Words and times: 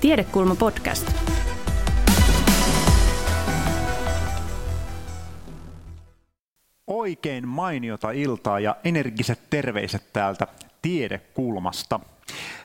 Tiedekulma 0.00 0.54
podcast. 0.54 1.12
Oikein 6.86 7.48
mainiota 7.48 8.10
iltaa 8.10 8.60
ja 8.60 8.76
energiset 8.84 9.38
terveiset 9.50 10.02
täältä 10.12 10.46
Tiedekulmasta. 10.82 12.00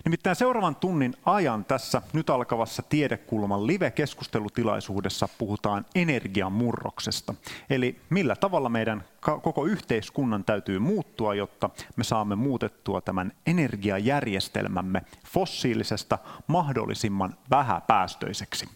Nimittäin 0.05 0.35
seuraavan 0.35 0.75
tunnin 0.75 1.15
ajan 1.25 1.65
tässä 1.65 2.01
nyt 2.13 2.29
alkavassa 2.29 2.81
Tiedekulman 2.81 3.67
live-keskustelutilaisuudessa 3.67 5.29
puhutaan 5.37 5.85
energiamurroksesta. 5.95 7.33
Eli 7.69 7.99
millä 8.09 8.35
tavalla 8.35 8.69
meidän 8.69 9.03
koko 9.41 9.65
yhteiskunnan 9.65 10.43
täytyy 10.43 10.79
muuttua, 10.79 11.35
jotta 11.35 11.69
me 11.95 12.03
saamme 12.03 12.35
muutettua 12.35 13.01
tämän 13.01 13.31
energiajärjestelmämme 13.45 15.01
fossiilisesta 15.27 16.17
mahdollisimman 16.47 17.33
vähäpäästöiseksi. 17.49 18.69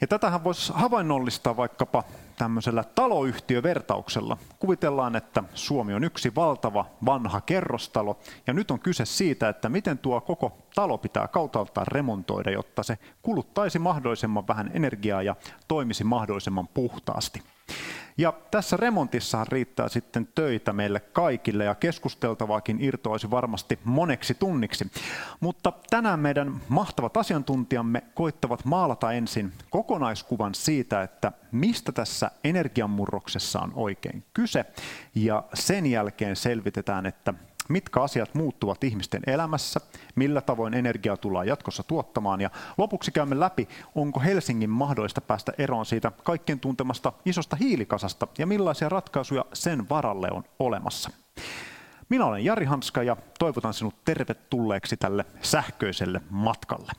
Ja 0.00 0.06
tätähän 0.06 0.44
voisi 0.44 0.72
havainnollistaa 0.74 1.56
vaikkapa 1.56 2.04
tämmöisellä 2.38 2.84
taloyhtiövertauksella. 2.84 4.36
Kuvitellaan, 4.58 5.16
että 5.16 5.44
Suomi 5.54 5.94
on 5.94 6.04
yksi 6.04 6.34
valtava 6.34 6.86
vanha 7.06 7.40
kerrostalo, 7.40 8.18
ja 8.46 8.52
nyt 8.52 8.70
on 8.70 8.80
kyse 8.80 9.04
siitä, 9.04 9.48
että 9.48 9.68
miten 9.68 9.98
tuo 9.98 10.20
koko 10.20 10.58
talo 10.74 10.98
pitää 10.98 11.28
kautaltaan 11.28 11.86
remontoida, 11.86 12.50
jotta 12.50 12.82
se 12.82 12.98
kuluttaisi 13.22 13.78
mahdollisimman 13.78 14.48
vähän 14.48 14.70
energiaa 14.74 15.22
ja 15.22 15.36
toimisi 15.68 16.04
mahdollisimman 16.04 16.68
puhtaasti. 16.68 17.42
Ja 18.20 18.32
tässä 18.50 18.76
remontissa 18.76 19.44
riittää 19.44 19.88
sitten 19.88 20.28
töitä 20.34 20.72
meille 20.72 21.00
kaikille 21.00 21.64
ja 21.64 21.74
keskusteltavaakin 21.74 22.76
irtoaisi 22.80 23.30
varmasti 23.30 23.78
moneksi 23.84 24.34
tunniksi. 24.34 24.90
Mutta 25.40 25.72
tänään 25.90 26.20
meidän 26.20 26.60
mahtavat 26.68 27.16
asiantuntijamme 27.16 28.02
koittavat 28.14 28.64
maalata 28.64 29.12
ensin 29.12 29.52
kokonaiskuvan 29.70 30.54
siitä, 30.54 31.02
että 31.02 31.32
mistä 31.52 31.92
tässä 31.92 32.30
energiamurroksessa 32.44 33.60
on 33.60 33.72
oikein 33.74 34.24
kyse 34.34 34.64
ja 35.14 35.44
sen 35.54 35.86
jälkeen 35.86 36.36
selvitetään, 36.36 37.06
että 37.06 37.34
mitkä 37.68 38.02
asiat 38.02 38.34
muuttuvat 38.34 38.84
ihmisten 38.84 39.22
elämässä, 39.26 39.80
millä 40.14 40.40
tavoin 40.40 40.74
energiaa 40.74 41.16
tullaan 41.16 41.46
jatkossa 41.46 41.82
tuottamaan 41.82 42.40
ja 42.40 42.50
lopuksi 42.78 43.12
käymme 43.12 43.40
läpi, 43.40 43.68
onko 43.94 44.20
Helsingin 44.20 44.70
mahdollista 44.70 45.20
päästä 45.20 45.52
eroon 45.58 45.86
siitä 45.86 46.12
kaikkien 46.24 46.60
tuntemasta 46.60 47.12
isosta 47.24 47.56
hiilikasasta 47.56 48.26
ja 48.38 48.46
millaisia 48.46 48.88
ratkaisuja 48.88 49.44
sen 49.52 49.88
varalle 49.88 50.28
on 50.30 50.44
olemassa. 50.58 51.10
Minä 52.08 52.24
olen 52.24 52.44
Jari 52.44 52.64
Hanska 52.64 53.02
ja 53.02 53.16
toivotan 53.38 53.74
sinut 53.74 54.04
tervetulleeksi 54.04 54.96
tälle 54.96 55.24
sähköiselle 55.42 56.20
matkalle. 56.30 56.92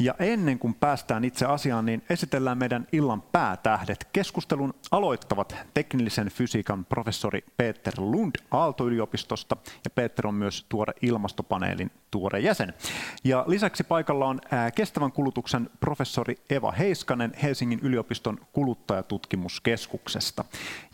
Ja 0.00 0.14
ennen 0.18 0.58
kuin 0.58 0.74
päästään 0.74 1.24
itse 1.24 1.46
asiaan, 1.46 1.86
niin 1.86 2.02
esitellään 2.10 2.58
meidän 2.58 2.86
illan 2.92 3.22
päätähdet. 3.22 4.08
Keskustelun 4.12 4.74
aloittavat 4.90 5.56
teknillisen 5.74 6.28
fysiikan 6.28 6.84
professori 6.84 7.44
Peter 7.56 7.94
Lund 7.98 8.34
Aalto-yliopistosta, 8.50 9.56
ja 9.84 9.90
Peter 9.94 10.26
on 10.26 10.34
myös 10.34 10.66
tuore 10.68 10.92
ilmastopaneelin 11.02 11.90
tuore 12.10 12.40
jäsen. 12.40 12.74
Ja 13.24 13.44
lisäksi 13.46 13.84
paikalla 13.84 14.26
on 14.26 14.40
kestävän 14.74 15.12
kulutuksen 15.12 15.70
professori 15.80 16.36
Eva 16.50 16.72
Heiskanen 16.72 17.32
Helsingin 17.42 17.80
yliopiston 17.82 18.38
kuluttajatutkimuskeskuksesta. 18.52 20.44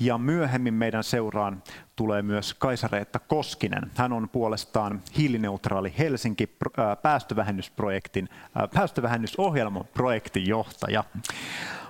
Ja 0.00 0.18
myöhemmin 0.18 0.74
meidän 0.74 1.04
seuraan 1.04 1.62
tulee 1.96 2.22
myös 2.22 2.54
Kaisareetta 2.54 3.18
Koskinen. 3.18 3.90
Hän 3.96 4.12
on 4.12 4.28
puolestaan 4.28 5.02
hiilineutraali 5.18 5.94
Helsinki 5.98 6.56
päästövähennysprojektin, 7.02 8.28
päästövähennysohjelman 8.74 9.84
projektin 9.94 10.46
johtaja. 10.46 11.04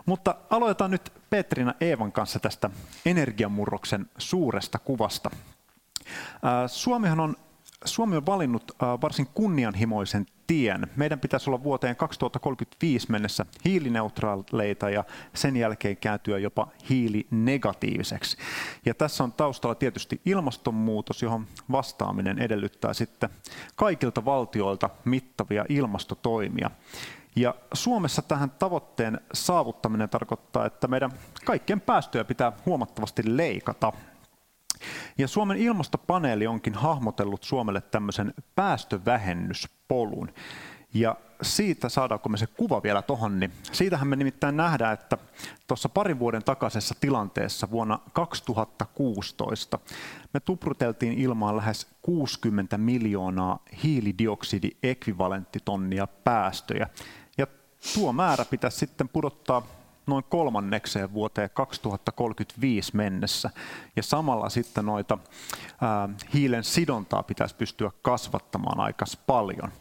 Mutta 0.07 0.35
aloitetaan 0.51 0.91
nyt 0.91 1.13
Petrina 1.31 1.75
Eevan 1.81 2.13
kanssa 2.13 2.39
tästä 2.39 2.71
energiamurroksen 3.07 4.07
suuresta 4.19 4.79
kuvasta. 4.79 5.31
Suomihan 6.67 7.21
on 7.21 7.37
Suomi 7.85 8.17
on 8.17 8.27
valinnut 8.27 8.73
varsin 9.03 9.27
kunnianhimoisen 9.35 10.27
tien. 10.47 10.87
Meidän 10.97 11.21
pitäisi 11.21 11.51
olla 11.51 11.63
vuoteen 11.63 11.97
2035 11.97 13.11
mennessä 13.11 13.47
hiilineutraaleita 13.65 14.91
ja 14.91 15.05
sen 15.35 15.57
jälkeen 15.57 15.97
kääntyä 15.97 16.39
jopa 16.39 16.69
hiilinegatiiviseksi. 16.91 18.37
Ja 18.87 18.95
tässä 18.95 19.25
on 19.25 19.33
taustalla 19.33 19.75
tietysti 19.75 20.21
ilmastonmuutos, 20.25 21.23
johon 21.23 21.47
vastaaminen 21.71 22.39
edellyttää 22.39 22.95
sitten 22.95 23.31
kaikilta 23.77 24.25
valtioilta 24.25 24.91
mittavia 25.05 25.65
ilmastotoimia. 25.69 26.71
Ja 27.37 27.55
Suomessa 27.75 28.23
tähän 28.23 28.51
tavoitteen 28.51 29.21
saavuttaminen 29.33 30.09
tarkoittaa, 30.09 30.67
että 30.67 30.89
meidän 30.89 31.11
kaikkien 31.45 31.81
päästöjä 31.81 32.25
pitää 32.25 32.53
huomattavasti 32.67 33.23
leikata. 33.27 33.93
Ja 35.19 35.29
Suomen 35.29 35.57
ilmastopaneeli 35.57 36.47
onkin 36.47 36.75
hahmotellut 36.75 37.45
Suomelle 37.45 37.81
tämmöisen 37.81 38.35
päästövähennyspolun. 38.55 40.31
Ja 40.95 41.17
siitä 41.43 41.89
saadaanko 41.89 42.29
me 42.29 42.37
se 42.37 42.47
kuva 42.47 42.83
vielä 42.83 43.03
tuohon, 43.03 43.41
niin 43.41 43.53
siitähän 43.73 44.09
me 44.09 44.17
nimittäin 44.17 44.57
nähdään, 44.57 44.95
että 44.95 45.19
tuossa 45.67 45.89
parin 45.89 46.19
vuoden 46.19 46.45
takaisessa 46.45 46.95
tilanteessa 47.01 47.71
vuonna 47.71 47.99
2016 48.13 49.79
me 50.35 50.41
tupruteltiin 50.41 51.19
ilmaan 51.19 51.57
lähes 51.57 51.87
60 52.03 52.79
miljoonaa 52.79 53.59
hiilidioksidiekvivalenttitonnia 53.83 56.07
päästöjä. 56.07 56.89
Ja 57.39 57.47
tuo 57.95 58.13
määrä 58.13 58.45
pitäisi 58.45 58.79
sitten 58.79 59.09
pudottaa 59.09 59.67
noin 60.07 60.25
kolmannekseen 60.29 61.13
vuoteen 61.13 61.51
2035 61.55 62.97
mennessä. 62.97 63.51
Ja 63.97 64.03
samalla 64.03 64.49
sitten 64.49 64.87
noita 64.87 65.19
ää, 65.81 66.09
hiilen 66.35 66.65
sidontaa 66.65 67.23
pitäisi 67.23 67.57
pystyä 67.57 67.91
kasvattamaan 68.03 68.81
aika 68.81 69.05
paljon. 69.27 69.73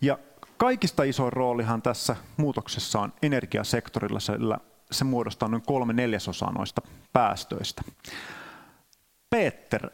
Ja 0.00 0.18
kaikista 0.56 1.02
isoin 1.02 1.32
roolihan 1.32 1.82
tässä 1.82 2.16
muutoksessa 2.36 3.00
on 3.00 3.12
energiasektorilla, 3.22 4.20
sillä 4.20 4.58
se 4.90 5.04
muodostaa 5.04 5.48
noin 5.48 5.62
kolme 5.66 5.92
neljäsosaa 5.92 6.52
noista 6.52 6.82
päästöistä. 7.12 7.82
Peter, 9.30 9.86
äh, 9.86 9.90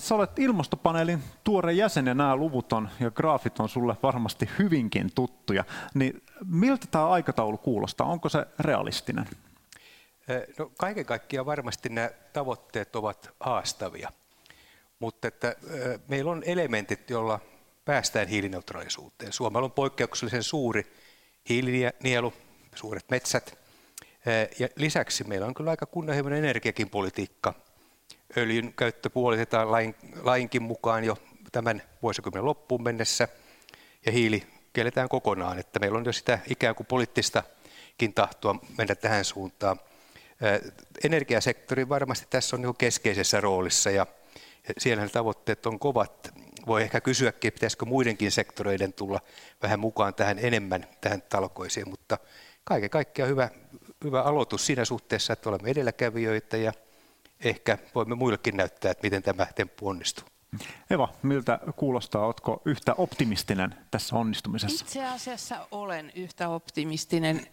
sä 0.00 0.14
olet 0.14 0.38
ilmastopaneelin 0.38 1.22
tuore 1.44 1.72
jäsen 1.72 2.06
ja 2.06 2.14
nämä 2.14 2.36
luvut 2.36 2.72
on, 2.72 2.88
ja 3.00 3.10
graafit 3.10 3.60
on 3.60 3.68
sulle 3.68 3.96
varmasti 4.02 4.48
hyvinkin 4.58 5.10
tuttuja. 5.14 5.64
Niin 5.94 6.22
miltä 6.46 6.86
tämä 6.90 7.08
aikataulu 7.08 7.58
kuulostaa? 7.58 8.06
Onko 8.06 8.28
se 8.28 8.46
realistinen? 8.58 9.26
No, 10.58 10.72
kaiken 10.78 11.06
kaikkiaan 11.06 11.46
varmasti 11.46 11.88
nämä 11.88 12.10
tavoitteet 12.32 12.96
ovat 12.96 13.30
haastavia, 13.40 14.12
mutta 14.98 15.28
että, 15.28 15.56
meillä 16.08 16.30
on 16.30 16.42
elementit, 16.46 17.10
joilla 17.10 17.40
päästään 17.84 18.28
hiilineutraalisuuteen. 18.28 19.32
Suomella 19.32 19.64
on 19.64 19.72
poikkeuksellisen 19.72 20.42
suuri 20.42 20.92
hiilinielu, 21.48 22.32
suuret 22.74 23.04
metsät, 23.10 23.58
ja 24.58 24.68
lisäksi 24.76 25.24
meillä 25.24 25.46
on 25.46 25.54
kyllä 25.54 25.70
aika 25.70 25.86
kunnianhimoinen 25.86 26.38
energiakin 26.38 26.90
politiikka, 26.90 27.54
öljyn 28.36 28.72
käyttö 28.72 29.10
puolitetaan 29.10 29.72
lain, 29.72 29.94
lainkin 30.22 30.62
mukaan 30.62 31.04
jo 31.04 31.18
tämän 31.52 31.82
vuosikymmenen 32.02 32.44
loppuun 32.44 32.82
mennessä 32.82 33.28
ja 34.06 34.12
hiili 34.12 34.46
kielletään 34.72 35.08
kokonaan, 35.08 35.58
että 35.58 35.78
meillä 35.78 35.98
on 35.98 36.04
jo 36.04 36.12
sitä 36.12 36.38
ikään 36.48 36.74
kuin 36.74 36.86
poliittistakin 36.86 38.14
tahtoa 38.14 38.54
mennä 38.78 38.94
tähän 38.94 39.24
suuntaan. 39.24 39.80
Energiasektori 41.04 41.88
varmasti 41.88 42.26
tässä 42.30 42.56
on 42.56 42.62
jo 42.62 42.74
keskeisessä 42.74 43.40
roolissa 43.40 43.90
ja 43.90 44.06
siellä 44.78 45.08
tavoitteet 45.08 45.66
on 45.66 45.78
kovat. 45.78 46.32
Voi 46.66 46.82
ehkä 46.82 47.00
kysyäkin, 47.00 47.52
pitäisikö 47.52 47.84
muidenkin 47.84 48.30
sektoreiden 48.30 48.92
tulla 48.92 49.20
vähän 49.62 49.80
mukaan 49.80 50.14
tähän 50.14 50.38
enemmän 50.38 50.86
tähän 51.00 51.22
talkoisiin, 51.22 51.88
mutta 51.88 52.18
kaiken 52.64 52.90
kaikkiaan 52.90 53.30
hyvä, 53.30 53.48
hyvä 54.04 54.22
aloitus 54.22 54.66
siinä 54.66 54.84
suhteessa, 54.84 55.32
että 55.32 55.48
olemme 55.48 55.70
edelläkävijöitä 55.70 56.56
ja 56.56 56.72
ehkä 57.44 57.78
voimme 57.94 58.14
muillekin 58.14 58.56
näyttää, 58.56 58.90
että 58.90 59.02
miten 59.02 59.22
tämä 59.22 59.46
temppu 59.54 59.88
onnistuu. 59.88 60.31
Eva, 60.90 61.08
miltä 61.22 61.58
kuulostaa? 61.76 62.26
Oletko 62.26 62.62
yhtä 62.64 62.94
optimistinen 62.94 63.74
tässä 63.90 64.16
onnistumisessa? 64.16 64.84
Itse 64.84 65.06
asiassa 65.06 65.66
olen 65.70 66.12
yhtä 66.14 66.48
optimistinen. 66.48 67.46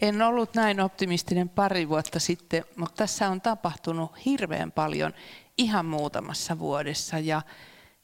En 0.00 0.22
ollut 0.22 0.54
näin 0.54 0.80
optimistinen 0.80 1.48
pari 1.48 1.88
vuotta 1.88 2.20
sitten, 2.20 2.64
mutta 2.76 2.96
tässä 2.96 3.28
on 3.28 3.40
tapahtunut 3.40 4.24
hirveän 4.24 4.72
paljon 4.72 5.12
ihan 5.58 5.86
muutamassa 5.86 6.58
vuodessa. 6.58 7.18
Ja, 7.18 7.42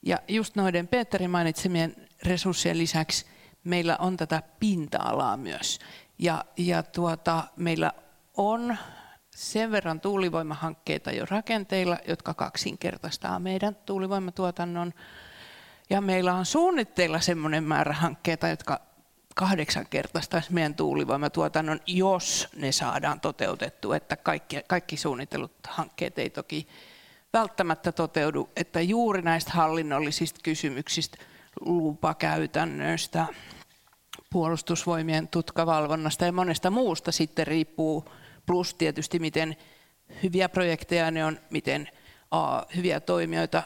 ja 0.02 0.18
just 0.28 0.56
noiden 0.56 0.88
Peterin 0.88 1.30
mainitsemien 1.30 1.96
resurssien 2.22 2.78
lisäksi 2.78 3.26
meillä 3.64 3.96
on 3.96 4.16
tätä 4.16 4.42
pinta-alaa 4.60 5.36
myös. 5.36 5.78
Ja, 6.18 6.44
ja 6.56 6.82
tuota, 6.82 7.44
meillä 7.56 7.92
on 8.36 8.76
sen 9.36 9.72
verran 9.72 10.00
tuulivoimahankkeita 10.00 11.10
jo 11.12 11.26
rakenteilla, 11.30 11.98
jotka 12.08 12.34
kaksinkertaistaa 12.34 13.38
meidän 13.38 13.74
tuulivoimatuotannon. 13.74 14.94
Ja 15.90 16.00
meillä 16.00 16.34
on 16.34 16.46
suunnitteilla 16.46 17.20
semmoinen 17.20 17.64
määrä 17.64 17.92
hankkeita, 17.92 18.48
jotka 18.48 18.80
kahdeksankertaistaisi 19.34 20.52
meidän 20.52 20.74
tuulivoimatuotannon, 20.74 21.80
jos 21.86 22.48
ne 22.56 22.72
saadaan 22.72 23.20
toteutettua. 23.20 23.96
Että 23.96 24.16
kaikki, 24.16 24.60
kaikki 24.66 24.96
suunnitellut 24.96 25.52
hankkeet 25.68 26.18
ei 26.18 26.30
toki 26.30 26.68
välttämättä 27.32 27.92
toteudu, 27.92 28.48
että 28.56 28.80
juuri 28.80 29.22
näistä 29.22 29.50
hallinnollisista 29.52 30.40
kysymyksistä, 30.42 31.18
lupakäytännöistä, 31.60 33.26
puolustusvoimien 34.30 35.28
tutkavalvonnasta 35.28 36.24
ja 36.24 36.32
monesta 36.32 36.70
muusta 36.70 37.12
sitten 37.12 37.46
riippuu, 37.46 38.04
plus 38.46 38.74
tietysti 38.74 39.18
miten 39.18 39.56
hyviä 40.22 40.48
projekteja 40.48 41.10
ne 41.10 41.24
on, 41.24 41.38
miten 41.50 41.88
a, 42.30 42.62
hyviä 42.76 43.00
toimijoita, 43.00 43.62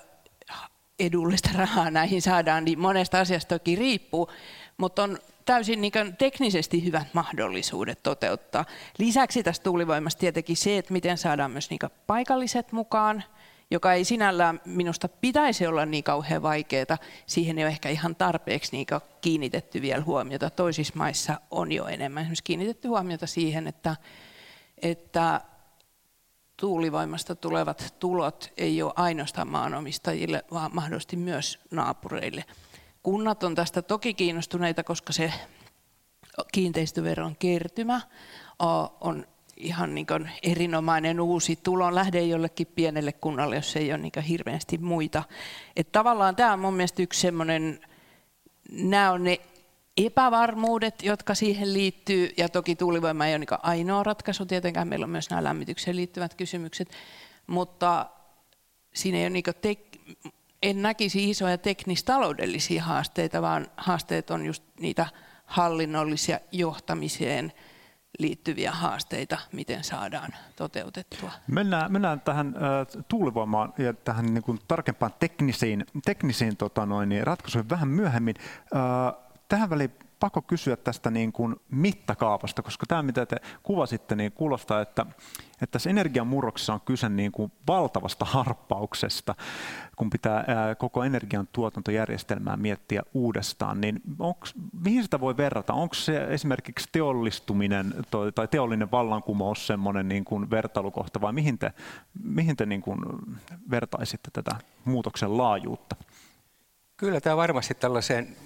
edullista 0.99 1.51
rahaa 1.55 1.91
näihin 1.91 2.23
saadaan, 2.23 2.65
niin 2.65 2.79
monesta 2.79 3.21
asiasta 3.21 3.59
toki 3.59 3.77
riippuu, 3.77 4.31
mutta 4.77 5.03
on 5.03 5.19
täysin 5.45 5.81
niin 5.81 5.93
teknisesti 6.19 6.85
hyvät 6.85 7.15
mahdollisuudet 7.15 8.03
toteuttaa. 8.03 8.65
Lisäksi 8.99 9.43
tästä 9.43 9.65
tuulivoimasta 9.65 10.21
tietenkin 10.21 10.57
se, 10.57 10.79
että 10.79 10.93
miten 10.93 11.19
saadaan 11.19 11.51
myös 11.51 11.71
niin 11.71 11.79
paikalliset 12.07 12.73
mukaan, 12.73 13.25
joka 13.71 13.93
ei 13.93 14.05
sinällään 14.05 14.61
minusta 14.65 15.09
pitäisi 15.09 15.67
olla 15.67 15.87
niin 15.87 16.05
kauhean 16.05 16.43
vaikeaa. 16.43 16.99
Siihen 17.27 17.59
ei 17.59 17.65
ole 17.65 17.71
ehkä 17.71 17.89
ihan 17.89 18.17
tarpeeksi 18.17 18.73
niin 18.73 18.87
kiinnitetty 19.21 19.83
vielä 19.83 20.03
huomiota. 20.03 20.51
Toisissa 20.51 20.95
maissa 20.97 21.41
on 21.51 21.73
jo 21.73 21.87
enemmän 21.87 22.27
kiinnitetty 22.45 22.89
huomiota 22.89 23.27
siihen, 23.27 23.67
että, 23.67 23.97
että 24.83 25.41
tuulivoimasta 26.57 27.35
tulevat 27.35 27.95
tulot 27.99 28.53
ei 28.57 28.83
ole 28.83 28.93
ainoastaan 28.97 29.49
maanomistajille, 29.49 30.45
vaan 30.53 30.71
mahdollisesti 30.75 31.17
myös 31.17 31.59
naapureille. 31.71 32.45
Kunnat 33.03 33.43
on 33.43 33.55
tästä 33.55 33.83
toki 33.83 34.15
kiinnostuneita, 34.15 34.85
koska 34.85 35.13
se 35.13 35.33
kiinteistöveron 36.53 37.37
kertymä 37.37 38.01
on 39.01 39.27
ihan 39.57 39.95
niin 39.95 40.07
kuin 40.07 40.31
erinomainen 40.43 41.21
uusi 41.21 41.57
tulon 41.57 41.95
lähde 41.95 42.21
jollekin 42.21 42.67
pienelle 42.67 43.13
kunnalle, 43.13 43.57
jos 43.57 43.77
ei 43.77 43.93
ole 43.93 43.99
niin 43.99 44.23
hirveästi 44.29 44.79
muita. 44.79 45.23
Et 45.77 45.93
tavallaan 45.93 46.37
tämä 46.37 46.53
on 46.53 46.59
mun 46.59 46.75
mielestä 46.75 47.03
yksi 47.03 47.21
semmoinen, 47.21 47.81
nämä 48.71 49.13
on 49.13 49.25
ne 49.25 49.41
epävarmuudet, 50.07 51.03
jotka 51.03 51.35
siihen 51.35 51.73
liittyy, 51.73 52.31
ja 52.37 52.49
toki 52.49 52.77
tuulivoima 52.77 53.27
ei 53.27 53.33
ole 53.33 53.39
niin 53.39 53.61
ainoa 53.63 54.03
ratkaisu, 54.03 54.47
tietenkään 54.47 54.89
meillä 54.89 55.05
on 55.05 55.11
myös 55.11 55.31
nämä 55.31 55.45
lämmitykseen 55.45 55.97
liittyvät 55.97 56.35
kysymykset, 56.35 56.91
mutta 57.47 58.07
siinä 58.95 59.19
ei 59.19 59.25
ole 59.25 59.31
niin 59.31 59.45
tek- 59.49 59.91
en 60.63 60.83
näkisi 60.83 61.31
isoja 61.31 61.59
teknistaloudellisia 61.59 62.83
haasteita, 62.83 63.43
vaan 63.43 63.67
haasteet 63.77 64.31
on 64.31 64.47
just 64.47 64.63
niitä 64.81 65.07
hallinnollisia 65.47 66.41
johtamiseen 66.53 67.53
liittyviä 68.19 68.73
haasteita, 68.73 69.39
miten 69.53 69.85
saadaan 69.85 70.31
toteutettua. 70.57 71.33
Mennään, 71.47 71.93
mennään 71.93 72.21
tähän 72.21 72.55
äh, 72.57 73.03
tuulivoimaan 73.09 73.75
ja 73.79 73.93
tähän 73.95 74.35
niin 74.35 74.43
kuin 74.43 74.59
tarkempaan 74.69 75.13
teknisiin, 75.21 75.87
teknisiin 76.05 76.57
tota 76.57 76.87
noin, 76.87 77.09
niin 77.09 77.27
ratkaisuihin 77.27 77.71
vähän 77.71 77.89
myöhemmin. 77.89 78.35
Äh, 78.75 79.30
tähän 79.51 79.71
väliin 79.71 79.91
pakko 80.21 80.43
kysyä 80.43 80.77
tästä 80.77 81.11
niin 81.11 81.33
kuin 81.33 81.57
mittakaavasta, 81.71 82.63
koska 82.63 82.87
tämä 82.87 83.03
mitä 83.03 83.27
te 83.27 83.37
kuvasitte, 83.63 84.17
niin 84.17 84.33
kuulostaa, 84.33 84.81
että, 84.81 85.07
että 85.53 85.67
tässä 85.71 85.91
energiamurroksessa 85.91 86.75
on 86.75 86.81
kyse 86.81 87.09
niin 87.09 87.33
kuin 87.33 87.53
valtavasta 87.69 88.25
harppauksesta, 88.25 89.35
kun 89.97 90.11
pitää 90.11 90.45
ää, 90.47 90.75
koko 90.75 91.05
energian 91.05 91.49
tuotantojärjestelmää 91.53 92.57
miettiä 92.57 93.03
uudestaan, 93.15 93.81
niin 93.81 94.01
onks, 94.19 94.55
mihin 94.83 95.03
sitä 95.03 95.21
voi 95.21 95.37
verrata? 95.37 95.73
Onko 95.73 95.95
se 95.95 96.25
esimerkiksi 96.25 96.89
teollistuminen 96.93 97.95
toi, 98.11 98.33
tai 98.33 98.49
teollinen 98.49 98.91
vallankumous 98.91 99.67
semmoinen 99.67 100.09
niin 100.09 100.25
kuin 100.25 100.51
vertailukohta 100.51 101.21
vai 101.21 101.33
mihin 101.33 101.59
te, 101.59 101.73
mihin 102.23 102.57
te 102.57 102.67
niin 102.67 102.83
kuin 102.83 102.99
vertaisitte 103.71 104.31
tätä 104.33 104.57
muutoksen 104.85 105.39
laajuutta? 105.39 105.97
Kyllä 106.97 107.21
tämä 107.21 107.37
varmasti 107.37 107.75
tällaiseen 107.75 108.37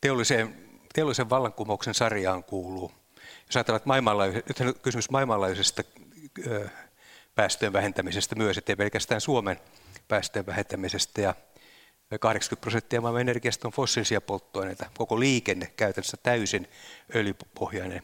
teolliseen, 0.00 0.70
teollisen 0.94 1.30
vallankumouksen 1.30 1.94
sarjaan 1.94 2.44
kuuluu. 2.44 2.92
Jos 3.46 3.56
ajatellaan, 3.56 3.76
että 3.76 3.88
maailmanlaajuisesta, 3.88 4.64
nyt 4.64 4.78
kysymys 4.78 5.10
maailmanlaajuisesta 5.10 5.82
päästöjen 7.34 7.72
vähentämisestä 7.72 8.34
myös, 8.34 8.58
ettei 8.58 8.76
pelkästään 8.76 9.20
Suomen 9.20 9.60
päästöjen 10.08 10.46
vähentämisestä. 10.46 11.20
Ja 11.20 11.34
80 12.20 12.60
prosenttia 12.60 13.00
maailman 13.00 13.20
energiasta 13.20 13.68
on 13.68 13.72
fossiilisia 13.72 14.20
polttoaineita. 14.20 14.90
Koko 14.98 15.20
liikenne 15.20 15.66
käytännössä 15.66 16.16
täysin 16.16 16.68
öljypohjainen. 17.14 18.02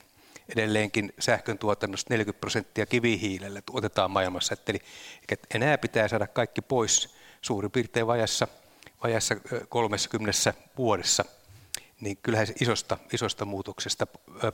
Edelleenkin 0.49 1.13
sähkön 1.19 1.59
tuotannosta 1.59 2.15
40 2.15 2.41
prosenttia 2.41 2.87
kivihiilellä 2.87 3.63
tuotetaan 3.63 4.11
maailmassa. 4.11 4.57
Eli 4.69 4.81
enää 5.55 5.79
pitää 5.79 6.09
saada 6.09 6.27
kaikki 6.27 6.63
pois 6.63 7.17
suurin 7.43 7.71
piirtein 7.71 8.07
vajassa, 8.07 8.49
vajassa 9.03 9.37
30 9.69 10.55
vuodessa– 10.77 11.25
niin 12.01 12.19
kyllähän 12.23 12.47
isosta, 12.61 12.99
isosta 13.13 13.45
muutoksesta 13.45 14.07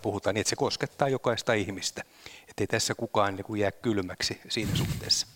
puhutaan 0.03 0.35
niin, 0.35 0.41
että 0.41 0.50
se 0.50 0.56
koskettaa 0.56 1.09
jokaista 1.09 1.53
ihmistä. 1.53 2.03
Että 2.49 2.62
ei 2.62 2.67
tässä 2.67 2.94
kukaan 2.94 3.37
niin 3.37 3.44
kuin 3.44 3.61
jää 3.61 3.73
kylmäksi 3.73 4.41
siinä 4.49 4.75
suhteessa. 4.75 5.27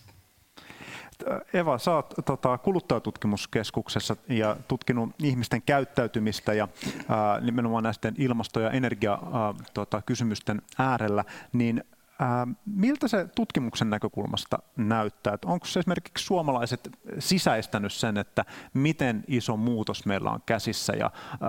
Eva, 1.53 1.77
sä 1.77 1.95
oot 1.95 2.13
tota, 2.25 2.57
kuluttajatutkimuskeskuksessa 2.57 4.15
ja 4.29 4.55
tutkinut 4.67 5.09
ihmisten 5.23 5.61
käyttäytymistä 5.61 6.53
ja 6.53 6.67
ää, 7.09 7.39
nimenomaan 7.39 7.83
näisten 7.83 8.15
ilmasto- 8.17 8.59
ja 8.59 8.71
energiakysymysten 8.71 10.57
tota, 10.57 10.83
äärellä, 10.83 11.23
niin 11.53 11.83
miltä 12.65 13.07
se 13.07 13.27
tutkimuksen 13.35 13.89
näkökulmasta 13.89 14.59
näyttää? 14.77 15.33
Että 15.33 15.47
onko 15.47 15.65
se 15.65 15.79
esimerkiksi 15.79 16.25
suomalaiset 16.25 16.89
sisäistänyt 17.19 17.93
sen, 17.93 18.17
että 18.17 18.45
miten 18.73 19.23
iso 19.27 19.57
muutos 19.57 20.05
meillä 20.05 20.31
on 20.31 20.41
käsissä 20.45 20.93
ja 20.93 21.05
äh, 21.05 21.39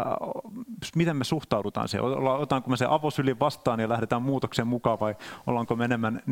miten 0.96 1.16
me 1.16 1.24
suhtaudutaan 1.24 1.88
siihen? 1.88 2.04
Otaanko 2.28 2.70
me 2.70 2.76
se 2.76 2.86
avosyli 2.88 3.38
vastaan 3.38 3.80
ja 3.80 3.88
lähdetään 3.88 4.22
muutoksen 4.22 4.66
mukaan 4.66 5.00
vai 5.00 5.14
ollaanko 5.46 5.76
me 5.76 5.84
enemmän 5.84 6.22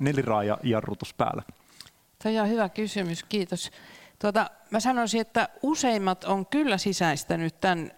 neliraaja-jarrutus 0.00 1.14
päällä? 1.14 1.42
Tämä 2.18 2.42
on 2.42 2.48
hyvä 2.48 2.68
kysymys, 2.68 3.24
kiitos. 3.24 3.70
Tuota, 4.18 4.50
mä 4.70 4.80
sanoisin, 4.80 5.20
että 5.20 5.48
useimmat 5.62 6.24
on 6.24 6.46
kyllä 6.46 6.78
sisäistänyt 6.78 7.60
tämän, 7.60 7.90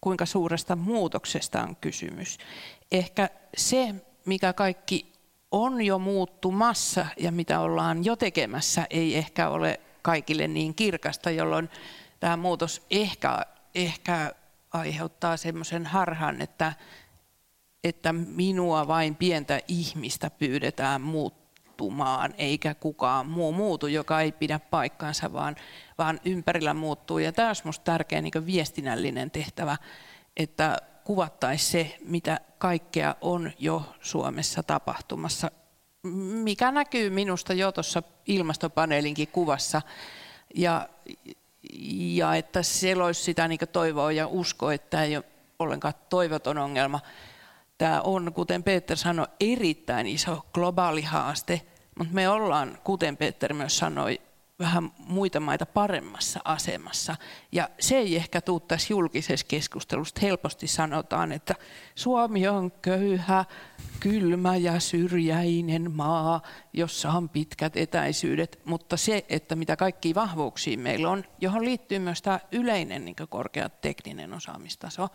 kuinka 0.00 0.26
suuresta 0.26 0.76
muutoksesta 0.76 1.62
on 1.62 1.76
kysymys. 1.76 2.38
Ehkä 2.92 3.30
se, 3.56 3.94
mikä 4.26 4.52
kaikki 4.52 5.13
on 5.54 5.82
jo 5.82 5.98
muuttumassa 5.98 7.06
ja 7.16 7.32
mitä 7.32 7.60
ollaan 7.60 8.04
jo 8.04 8.16
tekemässä, 8.16 8.86
ei 8.90 9.16
ehkä 9.16 9.48
ole 9.48 9.80
kaikille 10.02 10.48
niin 10.48 10.74
kirkasta, 10.74 11.30
jolloin 11.30 11.70
tämä 12.20 12.36
muutos 12.36 12.82
ehkä, 12.90 13.46
ehkä 13.74 14.34
aiheuttaa 14.72 15.36
semmoisen 15.36 15.86
harhan, 15.86 16.42
että, 16.42 16.72
että 17.84 18.12
minua 18.12 18.88
vain 18.88 19.16
pientä 19.16 19.60
ihmistä 19.68 20.30
pyydetään 20.30 21.00
muuttumaan, 21.00 22.34
eikä 22.38 22.74
kukaan 22.74 23.26
muu 23.26 23.52
muutu, 23.52 23.86
joka 23.86 24.20
ei 24.20 24.32
pidä 24.32 24.58
paikkaansa, 24.58 25.32
vaan, 25.32 25.56
vaan 25.98 26.20
ympärillä 26.24 26.74
muuttuu. 26.74 27.18
Ja 27.18 27.32
tämä 27.32 27.48
olisi 27.48 27.64
minusta 27.64 27.84
tärkeä 27.84 28.22
niin 28.22 28.46
viestinnällinen 28.46 29.30
tehtävä, 29.30 29.76
että 30.36 30.78
kuvattaisiin 31.04 31.70
se, 31.70 31.96
mitä 32.04 32.40
kaikkea 32.58 33.14
on 33.20 33.52
jo 33.58 33.82
Suomessa 34.00 34.62
tapahtumassa, 34.62 35.50
mikä 36.42 36.72
näkyy 36.72 37.10
minusta 37.10 37.52
jo 37.52 37.72
tuossa 37.72 38.02
ilmastopaneelinkin 38.26 39.28
kuvassa. 39.28 39.82
Ja, 40.54 40.88
ja 41.98 42.34
että 42.34 42.62
siellä 42.62 43.04
olisi 43.04 43.22
sitä 43.22 43.48
niin 43.48 43.60
toivoa 43.72 44.12
ja 44.12 44.26
usko, 44.26 44.70
että 44.70 44.90
tämä 44.90 45.02
ei 45.02 45.16
ole 45.16 45.24
ollenkaan 45.58 45.94
toivoton 46.08 46.58
ongelma. 46.58 47.00
Tämä 47.78 48.00
on, 48.00 48.32
kuten 48.32 48.62
Peter 48.62 48.96
sanoi, 48.96 49.26
erittäin 49.40 50.06
iso 50.06 50.46
globaali 50.52 51.02
haaste, 51.02 51.60
mutta 51.98 52.14
me 52.14 52.28
ollaan, 52.28 52.78
kuten 52.84 53.16
Peter 53.16 53.54
myös 53.54 53.78
sanoi, 53.78 54.20
vähän 54.58 54.92
muita 54.98 55.40
maita 55.40 55.66
paremmassa 55.66 56.40
asemassa. 56.44 57.16
Ja 57.52 57.68
se 57.80 57.96
ei 57.96 58.16
ehkä 58.16 58.40
tule 58.40 58.60
tässä 58.68 58.92
julkisessa 58.92 59.46
keskustelussa. 59.46 60.20
Helposti 60.22 60.66
sanotaan, 60.66 61.32
että 61.32 61.54
Suomi 61.94 62.48
on 62.48 62.70
köyhä, 62.70 63.44
kylmä 64.00 64.56
ja 64.56 64.80
syrjäinen 64.80 65.92
maa, 65.92 66.42
jossa 66.72 67.10
on 67.12 67.28
pitkät 67.28 67.76
etäisyydet. 67.76 68.60
Mutta 68.64 68.96
se, 68.96 69.24
että 69.28 69.56
mitä 69.56 69.76
kaikki 69.76 70.14
vahvuuksia 70.14 70.78
meillä 70.78 71.10
on, 71.10 71.24
johon 71.40 71.64
liittyy 71.64 71.98
myös 71.98 72.22
tämä 72.22 72.40
yleinen 72.52 73.04
niin 73.04 73.16
korkea 73.28 73.68
tekninen 73.68 74.32
osaamistaso, 74.32 75.08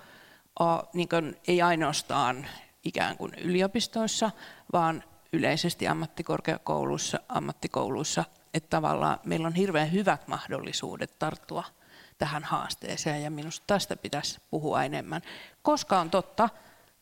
niin 0.94 1.10
ei 1.48 1.62
ainoastaan 1.62 2.48
ikään 2.84 3.18
kuin 3.18 3.34
yliopistoissa, 3.34 4.32
vaan 4.74 5.04
yleisesti 5.34 5.88
ammattikorkeakouluissa, 5.88 7.20
ammattikouluissa, 7.30 8.26
että 8.54 8.70
tavallaan 8.70 9.20
meillä 9.24 9.48
on 9.48 9.56
hirveän 9.56 9.92
hyvät 9.92 10.28
mahdollisuudet 10.28 11.20
tarttua 11.20 11.64
tähän 12.18 12.44
haasteeseen 12.44 13.24
ja 13.24 13.32
minusta 13.32 13.64
tästä 13.68 13.96
pitäisi 13.96 14.40
puhua 14.52 14.84
enemmän, 14.84 15.22
koska 15.62 16.00
on 16.00 16.10
totta, 16.10 16.50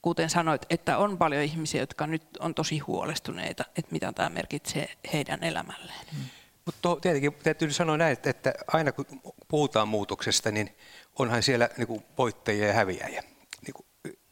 kuten 0.02 0.30
sanoit, 0.30 0.66
että 0.70 0.98
on 0.98 1.18
paljon 1.18 1.44
ihmisiä, 1.44 1.82
jotka 1.82 2.08
nyt 2.08 2.24
on 2.40 2.54
tosi 2.54 2.80
huolestuneita, 2.80 3.66
että 3.76 3.92
mitä 3.92 4.14
tämä 4.14 4.30
merkitsee 4.30 4.90
heidän 5.14 5.44
elämälleen. 5.44 6.06
Hmm. 6.12 6.24
Mutta 6.66 6.96
tietenkin 7.02 7.34
täytyy 7.34 7.72
sanoa 7.72 7.98
näin, 7.98 8.14
että, 8.14 8.30
että 8.30 8.54
aina 8.68 8.92
kun 8.92 9.06
puhutaan 9.48 9.88
muutoksesta, 9.88 10.52
niin 10.52 10.78
onhan 11.20 11.44
siellä 11.44 11.70
niin 11.78 11.88
kuin 11.88 12.04
voittajia 12.18 12.68
ja 12.68 12.74
häviäjiä. 12.74 13.24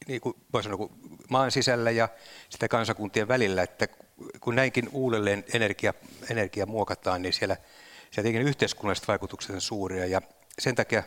Niin 0.07 0.21
kuin, 0.21 0.35
kuin 0.51 0.63
sanoa, 0.63 0.89
maan 1.29 1.51
sisällä 1.51 1.91
ja 1.91 2.09
sitä 2.50 2.67
kansakuntien 2.67 3.27
välillä, 3.27 3.63
että 3.63 3.88
kun 4.39 4.55
näinkin 4.55 4.89
uudelleen 4.91 5.45
energia, 5.53 5.93
energia 6.29 6.65
muokataan, 6.65 7.21
niin 7.21 7.33
siellä, 7.33 7.55
siellä 7.55 8.12
tietenkin 8.12 8.41
yhteiskunnalliset 8.41 9.07
vaikutukset 9.07 9.55
on 9.55 9.62
suuria. 9.62 10.05
Ja 10.05 10.21
sen 10.59 10.75
takia 10.75 11.03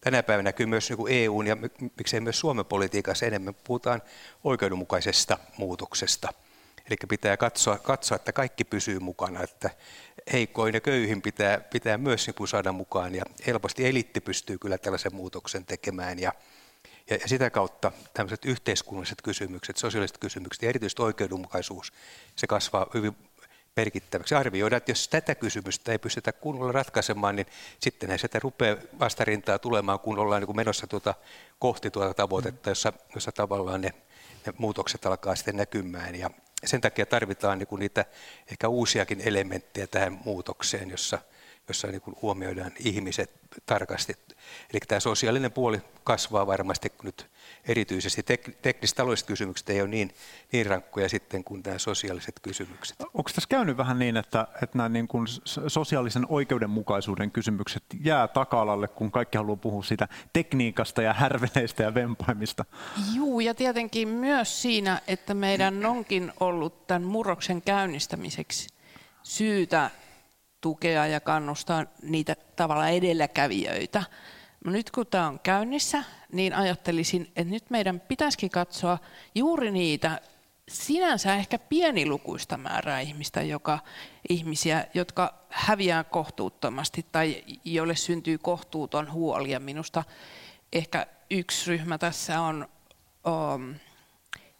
tänä 0.00 0.22
päivänä 0.22 0.52
kyllä 0.52 0.70
myös 0.70 0.90
niin 0.90 1.08
EUn 1.08 1.46
ja 1.46 1.56
miksei 1.98 2.20
myös 2.20 2.40
Suomen 2.40 2.64
politiikassa 2.64 3.26
enemmän. 3.26 3.54
Puhutaan 3.54 4.02
oikeudenmukaisesta 4.44 5.38
muutoksesta. 5.58 6.28
Eli 6.86 6.96
pitää 7.08 7.36
katsoa, 7.36 7.78
katsoa, 7.78 8.16
että 8.16 8.32
kaikki 8.32 8.64
pysyy 8.64 8.98
mukana, 8.98 9.42
että 9.42 9.70
heikkoin 10.32 10.74
ja 10.74 10.80
köyhin 10.80 11.22
pitää, 11.22 11.60
pitää 11.60 11.98
myös 11.98 12.26
niin 12.26 12.48
saada 12.48 12.72
mukaan. 12.72 13.14
Ja 13.14 13.24
helposti 13.46 13.86
elitti 13.86 14.20
pystyy 14.20 14.58
kyllä 14.58 14.78
tällaisen 14.78 15.14
muutoksen 15.14 15.64
tekemään. 15.64 16.18
Ja, 16.18 16.32
ja, 17.10 17.16
ja 17.16 17.28
sitä 17.28 17.50
kautta 17.50 17.92
tämmöiset 18.14 18.44
yhteiskunnalliset 18.44 19.22
kysymykset, 19.22 19.76
sosiaaliset 19.76 20.18
kysymykset 20.18 20.62
ja 20.62 20.68
erityisesti 20.68 21.02
oikeudenmukaisuus, 21.02 21.92
se 22.36 22.46
kasvaa 22.46 22.86
hyvin 22.94 23.16
merkittäväksi. 23.76 24.34
Arvioida, 24.34 24.76
että 24.76 24.90
jos 24.90 25.08
tätä 25.08 25.34
kysymystä 25.34 25.92
ei 25.92 25.98
pystytä 25.98 26.32
kunnolla 26.32 26.72
ratkaisemaan, 26.72 27.36
niin 27.36 27.46
sitten 27.80 28.18
sitä 28.18 28.38
rupeaa 28.38 28.76
vastarintaa 29.00 29.58
tulemaan, 29.58 30.00
kun 30.00 30.18
ollaan 30.18 30.42
niin 30.42 30.56
menossa 30.56 30.86
tuota, 30.86 31.14
kohti 31.58 31.90
tuota 31.90 32.14
tavoitetta, 32.14 32.70
jossa, 32.70 32.92
jossa 33.14 33.32
tavallaan 33.32 33.80
ne, 33.80 33.90
ne 34.46 34.52
muutokset 34.58 35.06
alkaa 35.06 35.36
sitten 35.36 35.56
näkymään. 35.56 36.14
Ja 36.14 36.30
sen 36.64 36.80
takia 36.80 37.06
tarvitaan 37.06 37.58
niin 37.58 37.66
kuin 37.66 37.80
niitä 37.80 38.04
ehkä 38.50 38.68
uusiakin 38.68 39.20
elementtejä 39.20 39.86
tähän 39.86 40.20
muutokseen, 40.24 40.90
jossa, 40.90 41.18
jossa 41.70 41.88
niin 41.88 42.00
kuin 42.00 42.16
huomioidaan 42.22 42.72
ihmiset 42.78 43.30
tarkasti. 43.66 44.12
Eli 44.72 44.80
tämä 44.88 45.00
sosiaalinen 45.00 45.52
puoli 45.52 45.80
kasvaa 46.04 46.46
varmasti 46.46 46.92
nyt 47.02 47.30
erityisesti. 47.68 48.22
Tek, 48.22 48.58
teknistaloudelliset 48.62 49.26
kysymykset 49.26 49.70
ei 49.70 49.80
ole 49.80 49.88
niin, 49.88 50.14
niin 50.52 50.66
rankkoja 50.66 51.08
sitten 51.08 51.44
kuin 51.44 51.62
nämä 51.66 51.78
sosiaaliset 51.78 52.40
kysymykset. 52.42 52.96
Onko 53.00 53.30
tässä 53.34 53.48
käynyt 53.48 53.76
vähän 53.76 53.98
niin, 53.98 54.16
että, 54.16 54.46
että 54.62 54.78
nämä 54.78 54.88
niin 54.88 55.08
kuin 55.08 55.26
sosiaalisen 55.66 56.26
oikeudenmukaisuuden 56.28 57.30
kysymykset 57.30 57.82
jää 58.04 58.28
taka-alalle, 58.28 58.88
kun 58.88 59.10
kaikki 59.10 59.38
haluaa 59.38 59.56
puhua 59.56 59.82
siitä 59.82 60.08
tekniikasta 60.32 61.02
ja 61.02 61.14
härveleistä 61.14 61.82
ja 61.82 61.94
vempaimista? 61.94 62.64
Juu, 63.14 63.40
ja 63.40 63.54
tietenkin 63.54 64.08
myös 64.08 64.62
siinä, 64.62 65.00
että 65.08 65.34
meidän 65.34 65.86
onkin 65.86 66.32
ollut 66.40 66.86
tämän 66.86 67.02
murroksen 67.02 67.62
käynnistämiseksi 67.62 68.68
syytä 69.22 69.90
tukea 70.60 71.06
ja 71.06 71.20
kannustaa 71.20 71.84
niitä 72.02 72.36
tavalla 72.56 72.88
edelläkävijöitä. 72.88 74.02
No 74.64 74.72
nyt 74.72 74.90
kun 74.90 75.06
tämä 75.06 75.26
on 75.26 75.40
käynnissä, 75.42 76.04
niin 76.32 76.54
ajattelisin, 76.54 77.32
että 77.36 77.52
nyt 77.52 77.70
meidän 77.70 78.00
pitäisikin 78.00 78.50
katsoa 78.50 78.98
juuri 79.34 79.70
niitä 79.70 80.20
sinänsä 80.68 81.34
ehkä 81.34 81.58
pienilukuista 81.58 82.56
määrää 82.56 83.00
ihmistä, 83.00 83.42
joka, 83.42 83.78
ihmisiä, 84.28 84.86
jotka 84.94 85.34
häviää 85.48 86.04
kohtuuttomasti 86.04 87.06
tai 87.12 87.44
joille 87.64 87.96
syntyy 87.96 88.38
kohtuuton 88.38 89.12
huoli. 89.12 89.50
Ja 89.50 89.60
minusta 89.60 90.04
ehkä 90.72 91.06
yksi 91.30 91.70
ryhmä 91.70 91.98
tässä 91.98 92.40
on 92.40 92.68
um, 93.26 93.74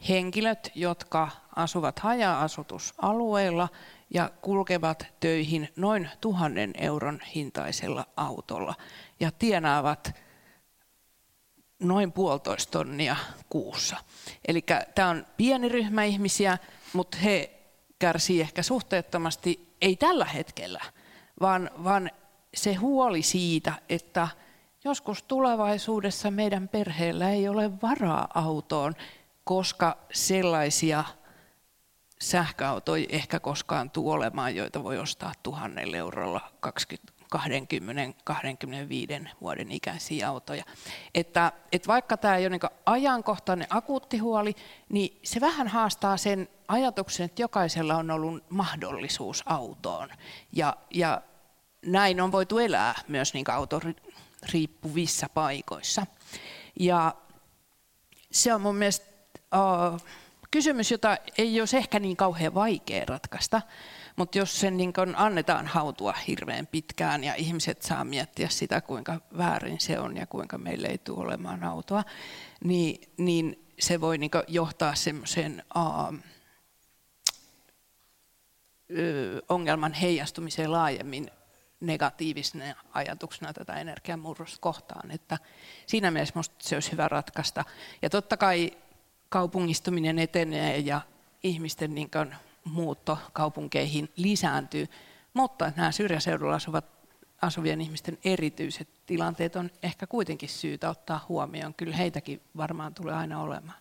henkilöt, 0.08 0.72
jotka 0.74 1.28
asuvat 1.56 1.98
haja-asutusalueilla 1.98 3.68
ja 4.10 4.30
kulkevat 4.42 5.06
töihin 5.20 5.68
noin 5.76 6.08
tuhannen 6.20 6.72
euron 6.78 7.20
hintaisella 7.34 8.06
autolla 8.16 8.74
ja 9.20 9.30
tienaavat 9.30 10.14
noin 11.78 12.12
puolitoista 12.12 12.70
tonnia 12.70 13.16
kuussa. 13.48 13.96
Eli 14.48 14.64
tämä 14.94 15.08
on 15.08 15.26
pieni 15.36 15.68
ryhmä 15.68 16.04
ihmisiä, 16.04 16.58
mutta 16.92 17.16
he 17.16 17.50
kärsii 17.98 18.40
ehkä 18.40 18.62
suhteettomasti, 18.62 19.74
ei 19.80 19.96
tällä 19.96 20.24
hetkellä, 20.24 20.80
vaan, 21.40 21.70
vaan 21.84 22.10
se 22.54 22.74
huoli 22.74 23.22
siitä, 23.22 23.72
että 23.88 24.28
joskus 24.84 25.22
tulevaisuudessa 25.22 26.30
meidän 26.30 26.68
perheellä 26.68 27.30
ei 27.30 27.48
ole 27.48 27.80
varaa 27.82 28.28
autoon, 28.34 28.94
koska 29.44 29.98
sellaisia 30.12 31.04
sähköautoja 32.22 33.06
ehkä 33.08 33.40
koskaan 33.40 33.90
tule 33.90 34.14
olemaan, 34.14 34.56
joita 34.56 34.84
voi 34.84 34.98
ostaa 34.98 35.32
tuhannella 35.42 35.96
eurolla 35.96 36.40
20 36.60 37.12
20-25 37.36 39.28
vuoden 39.40 39.72
ikäisiä 39.72 40.28
autoja. 40.28 40.64
Että, 41.14 41.52
että 41.72 41.88
vaikka 41.88 42.16
tämä 42.16 42.36
ei 42.36 42.46
ole 42.46 42.50
niin 42.50 42.70
ajankohtainen 42.86 43.66
akuutti 43.70 44.18
huoli, 44.18 44.56
niin 44.88 45.20
se 45.22 45.40
vähän 45.40 45.68
haastaa 45.68 46.16
sen 46.16 46.48
ajatuksen, 46.68 47.24
että 47.24 47.42
jokaisella 47.42 47.96
on 47.96 48.10
ollut 48.10 48.50
mahdollisuus 48.50 49.42
autoon. 49.46 50.08
Ja, 50.52 50.76
ja 50.90 51.22
näin 51.86 52.20
on 52.20 52.32
voitu 52.32 52.58
elää 52.58 52.94
myös 53.08 53.34
niin 53.34 53.50
autoriippuvissa 53.50 55.28
paikoissa. 55.34 56.06
Ja 56.80 57.14
se 58.30 58.54
on 58.54 58.60
mun 58.60 58.76
mielestä 58.76 59.06
uh, 59.54 60.00
kysymys, 60.50 60.90
jota 60.90 61.16
ei 61.38 61.60
olisi 61.60 61.76
ehkä 61.76 61.98
niin 61.98 62.16
kauhean 62.16 62.54
vaikea 62.54 63.04
ratkaista, 63.08 63.62
mutta 64.16 64.38
jos 64.38 64.60
sen 64.60 64.76
niin 64.76 64.92
kun 64.92 65.14
annetaan 65.16 65.66
hautua 65.66 66.12
hirveän 66.12 66.66
pitkään 66.66 67.24
ja 67.24 67.34
ihmiset 67.34 67.82
saa 67.82 68.04
miettiä 68.04 68.48
sitä, 68.48 68.80
kuinka 68.80 69.20
väärin 69.38 69.80
se 69.80 69.98
on 69.98 70.16
ja 70.16 70.26
kuinka 70.26 70.58
meille 70.58 70.88
ei 70.88 70.98
tule 70.98 71.24
olemaan 71.24 71.64
autoa, 71.64 72.04
niin, 72.64 73.00
niin 73.16 73.66
se 73.78 74.00
voi 74.00 74.18
niin 74.18 74.30
johtaa 74.48 74.94
semmoisen 74.94 75.62
uh, 75.76 76.14
ongelman 79.48 79.92
heijastumiseen 79.92 80.72
laajemmin 80.72 81.30
negatiivisena 81.80 82.74
ajatuksena 82.92 83.52
tätä 83.52 83.74
energiamurrosta 83.74 84.58
kohtaan. 84.60 85.10
Että 85.10 85.38
siinä 85.86 86.10
mielessä 86.10 86.34
minusta 86.34 86.56
se 86.58 86.76
olisi 86.76 86.92
hyvä 86.92 87.08
ratkaista. 87.08 87.64
Ja 88.02 88.10
totta 88.10 88.36
kai 88.36 88.72
kaupungistuminen 89.30 90.18
etenee 90.18 90.78
ja 90.78 91.00
ihmisten 91.42 91.94
niin 91.94 92.10
muutto 92.64 93.18
kaupunkeihin 93.32 94.08
lisääntyy, 94.16 94.86
mutta 95.34 95.72
nämä 95.76 95.92
syrjäseudulla 95.92 96.54
asuvat, 96.54 96.84
asuvien 97.42 97.80
ihmisten 97.80 98.18
erityiset 98.24 98.88
tilanteet 99.06 99.56
on 99.56 99.70
ehkä 99.82 100.06
kuitenkin 100.06 100.48
syytä 100.48 100.90
ottaa 100.90 101.26
huomioon. 101.28 101.74
Kyllä 101.74 101.96
heitäkin 101.96 102.40
varmaan 102.56 102.94
tulee 102.94 103.14
aina 103.14 103.42
olemaan. 103.42 103.78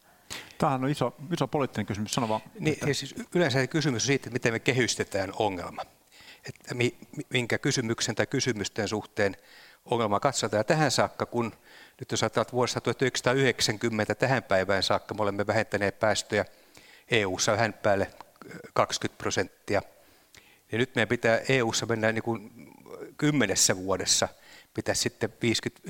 Tämähän 0.58 0.84
on 0.84 0.90
iso, 0.90 1.16
iso 1.34 1.48
poliittinen 1.48 1.86
kysymys. 1.86 2.14
Sano 2.14 2.30
vaan. 2.30 2.42
Niin, 2.60 2.74
että... 2.74 2.94
siis 2.94 3.16
yleensä 3.36 3.68
kysymys 3.68 4.04
on 4.04 4.08
siitä, 4.08 4.22
että 4.22 4.34
miten 4.34 4.54
me 4.54 4.60
kehystetään 4.60 5.32
ongelma. 5.40 5.82
Että 6.46 6.76
minkä 7.30 7.58
kysymyksen 7.58 8.16
tai 8.16 8.28
kysymysten 8.28 8.88
suhteen 8.88 9.36
ongelma 9.92 10.20
katsotaan. 10.20 10.60
Ja 10.60 10.64
tähän 10.64 10.92
saakka, 10.92 11.26
kun 11.26 11.54
nyt 12.00 12.12
jos 12.12 12.24
ajatellaan 12.24 12.52
vuodesta 12.52 12.82
1990 12.82 14.16
tähän 14.16 14.44
päivään 14.44 14.84
saakka, 14.84 15.14
me 15.14 15.22
olemme 15.22 15.48
vähentäneet 15.48 16.00
päästöjä 16.00 16.46
EU-ssa 17.12 17.52
vähän 17.52 17.74
päälle 17.74 18.08
20 18.74 19.18
prosenttia. 19.18 19.82
Ja 20.72 20.78
nyt 20.78 20.96
meidän 20.96 21.08
pitää 21.08 21.42
EU-ssa 21.50 21.86
mennä 21.86 22.12
niin 22.12 22.24
kuin 22.24 22.52
kymmenessä 23.18 23.78
vuodessa 23.78 24.28
pitää 24.74 24.96
sitten 24.96 25.34
50, 25.42 25.82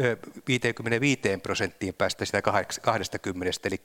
55 0.48 1.22
prosenttiin 1.44 1.94
päästä 1.94 2.26
sitä 2.26 2.42
20. 2.82 3.60
Eli 3.66 3.82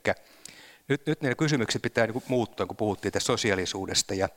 nyt, 0.87 1.05
nyt 1.05 1.21
ne 1.21 1.35
kysymykset 1.35 1.81
pitää 1.81 2.07
niin 2.07 2.23
muuttua, 2.27 2.65
kun 2.65 2.77
puhuttiin 2.77 3.11
tästä 3.11 3.27
sosiaalisuudesta. 3.27 4.13
Ja, 4.13 4.29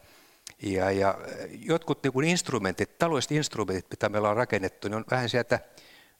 ja, 0.62 0.90
ja 0.90 1.18
jotkut 1.50 2.02
niin 2.02 2.12
kuin 2.12 2.28
instrumentit, 2.28 2.98
taloudelliset 2.98 3.32
instrumentit, 3.32 3.86
mitä 3.90 4.08
meillä 4.08 4.30
on 4.30 4.36
rakennettu, 4.36 4.88
niin 4.88 4.96
on 4.96 5.04
vähän 5.10 5.28
sieltä 5.28 5.60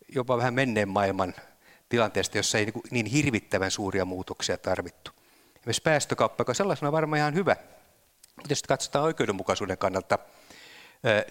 jopa 0.08 0.36
vähän 0.36 0.54
menneen 0.54 0.88
maailman 0.88 1.34
tilanteesta, 1.88 2.38
jossa 2.38 2.58
ei 2.58 2.64
niin, 2.64 2.82
niin 2.90 3.06
hirvittävän 3.06 3.70
suuria 3.70 4.04
muutoksia 4.04 4.58
tarvittu. 4.58 5.10
Myös 5.66 5.80
päästökauppa, 5.80 6.40
joka 6.40 6.54
sellaisena 6.54 6.92
varmaan 6.92 7.18
ihan 7.18 7.34
hyvä, 7.34 7.56
mutta 8.36 8.52
jos 8.52 8.62
katsotaan 8.62 9.04
oikeudenmukaisuuden 9.04 9.78
kannalta, 9.78 10.18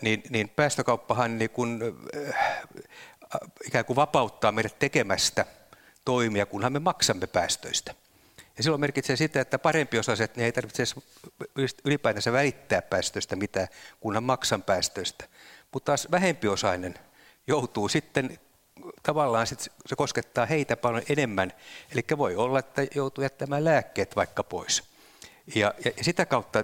niin, 0.02 0.24
niin 0.30 0.50
päästökauppahan 0.50 1.38
niin 1.38 1.50
kuin, 1.50 1.82
ikään 3.66 3.86
kuin 3.86 3.96
vapauttaa 3.96 4.52
meidät 4.52 4.80
tekemästä 4.80 5.46
toimia, 6.06 6.46
kunhan 6.46 6.74
me 6.74 6.80
maksamme 6.80 7.28
päästöistä. 7.28 7.94
Ja 8.58 8.64
silloin 8.64 8.82
merkitsee 8.82 9.16
sitä, 9.16 9.42
että 9.42 9.60
parempi 9.60 10.00
osaiset, 10.00 10.36
ne 10.36 10.46
ei 10.46 10.52
tarvitse 10.52 10.84
ylipäätänsä 11.86 12.32
välittää 12.32 12.82
päästöistä 12.82 13.36
mitä, 13.36 13.68
kunnan 14.00 14.24
maksan 14.24 14.64
päästöistä. 14.64 15.26
Mutta 15.74 15.86
taas 15.86 16.08
vähempiosainen 16.12 16.94
joutuu 17.48 17.90
sitten 17.90 18.40
tavallaan 19.04 19.48
sit 19.48 19.60
se 19.86 19.96
koskettaa 19.96 20.46
heitä 20.46 20.78
paljon 20.78 21.04
enemmän. 21.10 21.54
Eli 21.92 22.02
voi 22.18 22.36
olla, 22.36 22.60
että 22.60 22.88
joutuu 22.96 23.22
jättämään 23.22 23.64
lääkkeet 23.64 24.16
vaikka 24.16 24.44
pois. 24.44 24.84
Ja, 25.56 25.74
ja 25.86 25.92
sitä 26.02 26.26
kautta, 26.26 26.64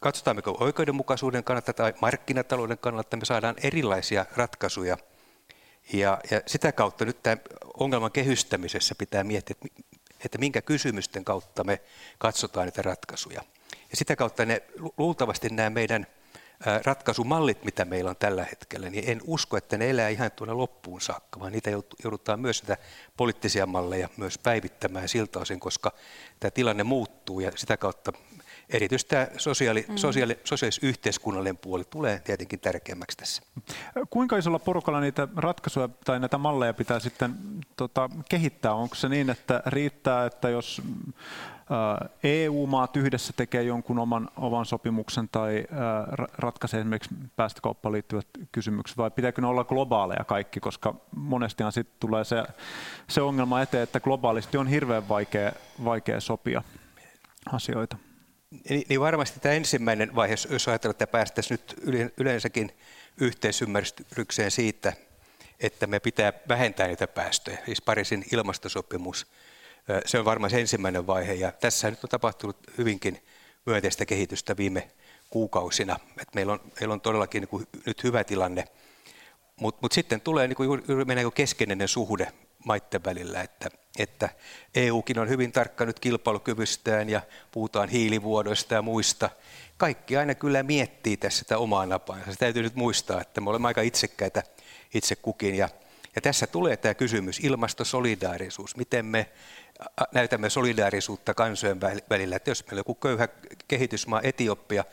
katsotaanko 0.00 0.56
oikeudenmukaisuuden 0.60 1.44
kannalta 1.44 1.72
tai 1.72 1.94
markkinatalouden 2.00 2.78
kannalta, 2.78 3.16
me 3.16 3.24
saadaan 3.24 3.54
erilaisia 3.62 4.26
ratkaisuja. 4.36 4.96
Ja, 5.92 6.18
ja 6.30 6.40
sitä 6.46 6.72
kautta 6.72 7.04
nyt 7.04 7.22
tämä 7.22 7.36
ongelman 7.74 8.12
kehystämisessä 8.12 8.94
pitää 8.94 9.24
miettiä, 9.24 9.56
että, 9.64 9.82
että 10.24 10.38
minkä 10.38 10.62
kysymysten 10.62 11.24
kautta 11.24 11.64
me 11.64 11.80
katsotaan 12.18 12.66
niitä 12.66 12.82
ratkaisuja. 12.82 13.42
Ja 13.90 13.96
sitä 13.96 14.16
kautta 14.16 14.44
ne 14.44 14.62
luultavasti 14.98 15.48
nämä 15.48 15.70
meidän– 15.70 16.06
ratkaisumallit, 16.84 17.64
mitä 17.64 17.84
meillä 17.84 18.10
on 18.10 18.16
tällä 18.16 18.44
hetkellä, 18.44 18.90
niin 18.90 19.04
en 19.06 19.20
usko, 19.24 19.56
että 19.56 19.78
ne 19.78 19.90
elää 19.90 20.08
ihan 20.08 20.30
tuonne 20.30 20.54
loppuun 20.54 21.00
saakka, 21.00 21.40
vaan 21.40 21.52
niitä 21.52 21.70
joudutaan 22.04 22.40
myös 22.40 22.62
näitä 22.62 22.82
poliittisia 23.16 23.66
malleja 23.66 24.08
myös 24.16 24.38
päivittämään 24.38 25.08
siltä 25.08 25.38
osin, 25.38 25.60
koska 25.60 25.92
tämä 26.40 26.50
tilanne 26.50 26.84
muuttuu 26.84 27.40
ja 27.40 27.52
sitä 27.54 27.76
kautta 27.76 28.12
erityisesti 28.72 29.10
tämä 29.10 29.26
sosiaali, 29.36 29.86
mm. 29.88 29.96
sosiaali, 29.96 30.38
sosiaalis-yhteiskunnallinen 30.44 31.56
puoli 31.56 31.84
tulee 31.84 32.20
tietenkin 32.24 32.60
tärkeämmäksi 32.60 33.16
tässä. 33.16 33.42
Kuinka 34.10 34.36
isolla 34.36 34.58
porukalla 34.58 35.00
niitä 35.00 35.28
ratkaisuja 35.36 35.88
tai 36.04 36.20
näitä 36.20 36.38
malleja 36.38 36.74
pitää 36.74 37.00
sitten 37.00 37.34
tota, 37.76 38.10
kehittää? 38.28 38.74
Onko 38.74 38.94
se 38.94 39.08
niin, 39.08 39.30
että 39.30 39.62
riittää, 39.66 40.26
että 40.26 40.48
jos 40.48 40.82
EU-maat 42.24 42.96
yhdessä 42.96 43.32
tekee 43.36 43.62
jonkun 43.62 43.98
oman, 43.98 44.28
oman 44.36 44.66
sopimuksen 44.66 45.28
tai 45.28 45.66
ratkaisee 46.38 46.80
esimerkiksi 46.80 47.14
päästökauppaan 47.36 47.92
liittyvät 47.92 48.26
kysymykset, 48.52 48.96
vai 48.96 49.10
pitääkö 49.10 49.40
ne 49.40 49.46
olla 49.46 49.64
globaaleja 49.64 50.24
kaikki, 50.24 50.60
koska 50.60 50.94
monestihan 51.16 51.72
sitten 51.72 51.96
tulee 52.00 52.24
se, 52.24 52.44
se 53.08 53.22
ongelma 53.22 53.62
eteen, 53.62 53.82
että 53.82 54.00
globaalisti 54.00 54.56
on 54.56 54.66
hirveän 54.66 55.08
vaikea, 55.08 55.52
vaikea 55.84 56.20
sopia 56.20 56.62
asioita. 57.52 57.96
Niin, 58.68 58.86
niin 58.88 59.00
varmasti 59.00 59.40
tämä 59.40 59.54
ensimmäinen 59.54 60.14
vaihe, 60.14 60.34
jos 60.50 60.68
ajatellaan, 60.68 60.94
että 60.94 61.06
päästäisiin 61.06 61.58
nyt 61.60 62.12
yleensäkin 62.16 62.70
yhteisymmärrykseen 63.20 64.50
siitä, 64.50 64.92
että 65.60 65.86
me 65.86 66.00
pitää 66.00 66.32
vähentää 66.48 66.86
niitä 66.86 67.06
päästöjä, 67.06 67.58
siis 67.64 67.82
Pariisin 67.82 68.24
ilmastosopimus– 68.32 69.26
se 70.06 70.18
on 70.18 70.24
varmaan 70.24 70.50
se 70.50 70.60
ensimmäinen 70.60 71.06
vaihe. 71.06 71.34
Ja 71.34 71.52
tässä 71.52 71.90
nyt 71.90 72.04
on 72.04 72.10
tapahtunut 72.10 72.56
hyvinkin 72.78 73.22
myönteistä 73.66 74.06
kehitystä 74.06 74.56
viime 74.56 74.88
kuukausina. 75.30 76.00
Et 76.22 76.34
meillä, 76.34 76.52
on, 76.52 76.60
meillä 76.80 76.92
on 76.92 77.00
todellakin 77.00 77.40
niin 77.40 77.48
kuin 77.48 77.66
nyt 77.86 78.04
hyvä 78.04 78.24
tilanne, 78.24 78.64
mutta 79.56 79.78
mut 79.82 79.92
sitten 79.92 80.20
tulee 80.20 80.48
niin 80.48 80.56
kuin 80.56 80.66
juuri 80.88 81.04
meidän 81.04 81.24
niin 81.24 81.32
keskeinen 81.32 81.88
suhde 81.88 82.32
maiden 82.64 83.04
välillä, 83.04 83.40
että, 83.40 83.70
että 83.98 84.28
EUkin 84.74 85.18
on 85.18 85.28
hyvin 85.28 85.52
tarkka 85.52 85.86
nyt 85.86 86.00
kilpailukyvystään 86.00 87.08
ja 87.08 87.20
puhutaan 87.52 87.88
hiilivuodoista 87.88 88.74
ja 88.74 88.82
muista. 88.82 89.30
Kaikki 89.76 90.16
aina 90.16 90.34
kyllä 90.34 90.62
miettii 90.62 91.16
tässä 91.16 91.38
sitä 91.38 91.58
omaa 91.58 91.86
napaansa. 91.86 92.32
Se 92.32 92.38
täytyy 92.38 92.62
nyt 92.62 92.74
muistaa, 92.74 93.20
että 93.20 93.40
me 93.40 93.50
olemme 93.50 93.68
aika 93.68 93.80
itsekkäitä 93.80 94.42
itse 94.94 95.16
kukin. 95.16 95.54
Ja, 95.54 95.68
ja 96.14 96.20
tässä 96.20 96.46
tulee 96.46 96.76
tämä 96.76 96.94
kysymys, 96.94 97.40
ilmastosolidaarisuus. 97.40 98.76
Miten 98.76 99.06
me 99.06 99.30
näytämme 100.14 100.50
solidaarisuutta 100.50 101.34
kansojen 101.34 101.80
välillä. 102.10 102.36
Että 102.36 102.50
jos 102.50 102.66
meillä 102.66 102.78
on 102.78 102.80
joku 102.80 102.94
köyhä 102.94 103.28
kehitysmaa 103.68 104.20
Etiopia, 104.22 104.84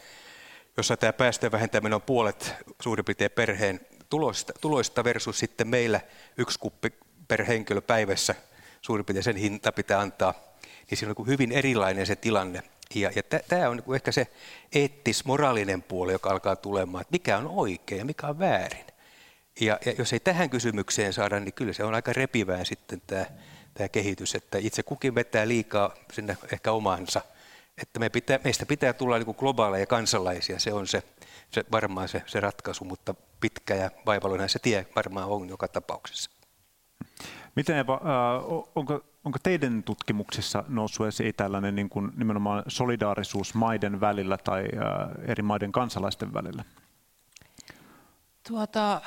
jossa 0.78 0.98
tämä 0.98 1.14
päästöjen 1.14 1.52
vähentäminen 1.52 1.94
on 1.94 2.02
puolet 2.02 2.56
suurin 2.82 3.06
piirtein 3.06 3.32
perheen 3.32 3.80
tuloista, 4.10 4.54
tuloista 4.62 5.04
versus 5.04 5.40
sitten 5.40 5.68
meillä 5.68 6.02
yksi 6.38 6.60
kuppi 6.60 6.94
per 7.28 7.46
henkilö 7.46 7.82
päivässä, 7.82 8.36
suurin 8.82 9.06
piirtein 9.06 9.24
sen 9.24 9.36
hinta 9.36 9.72
pitää 9.72 10.00
antaa, 10.00 10.34
niin 10.90 10.98
siinä 10.98 11.12
on 11.12 11.16
niin 11.18 11.28
hyvin 11.28 11.52
erilainen 11.52 12.06
se 12.06 12.16
tilanne. 12.16 12.64
Ja, 12.96 13.12
ja 13.16 13.24
tämä 13.24 13.70
on 13.70 13.78
niin 13.78 13.96
ehkä 13.96 14.12
se 14.12 14.28
eettis-moraalinen 14.76 15.84
puoli, 15.84 16.12
joka 16.12 16.30
alkaa 16.30 16.56
tulemaan, 16.56 17.02
että 17.02 17.12
mikä 17.12 17.38
on 17.38 17.48
oikein 17.48 18.00
ja 18.00 18.06
mikä 18.06 18.28
on 18.28 18.40
väärin. 18.40 18.86
Ja, 19.60 19.80
ja 19.86 19.94
jos 19.98 20.14
ei 20.14 20.20
tähän 20.20 20.50
kysymykseen 20.50 21.14
saada, 21.14 21.40
niin 21.40 21.54
kyllä 21.54 21.74
se 21.74 21.84
on 21.84 21.96
aika 21.96 22.14
repivää 22.14 22.64
sitten 22.64 23.02
tämä 23.08 23.26
tämä 23.78 23.90
kehitys, 23.90 24.36
että 24.36 24.58
itse 24.58 24.84
kukin 24.84 25.16
vetää 25.16 25.48
liikaa 25.48 25.94
sinne 26.14 26.38
ehkä 26.54 26.72
omaansa. 26.72 27.22
Että 27.82 28.00
me 28.00 28.10
pitää, 28.10 28.40
meistä 28.44 28.66
pitää 28.66 28.94
tulla 28.94 29.18
niin 29.18 29.36
globaaleja 29.38 29.86
kansalaisia, 29.86 30.60
se 30.60 30.74
on 30.74 30.88
se, 30.88 31.04
se 31.52 31.66
varmaan 31.72 32.10
se, 32.10 32.22
se 32.26 32.40
ratkaisu, 32.40 32.86
mutta 32.86 33.16
pitkä 33.40 33.76
ja 33.76 33.92
vaivalloinen 34.06 34.50
se 34.50 34.60
tie 34.60 34.88
varmaan 34.96 35.28
on 35.28 35.50
joka 35.50 35.68
tapauksessa. 35.68 36.32
Miten 37.56 37.78
Eva, 37.78 37.94
äh, 37.94 38.70
onko, 38.76 39.06
onko 39.24 39.40
teidän 39.44 39.84
tutkimuksissa 39.84 40.64
noussut 40.68 41.08
esiin 41.08 41.36
tällainen 41.36 41.76
niin 41.76 41.90
kuin 41.90 42.12
nimenomaan 42.16 42.64
solidaarisuus 42.68 43.54
maiden 43.54 44.00
välillä 44.00 44.38
tai 44.38 44.64
äh, 44.64 45.30
eri 45.32 45.44
maiden 45.44 45.72
kansalaisten 45.72 46.34
välillä? 46.34 46.64
Tuota, 48.48 49.02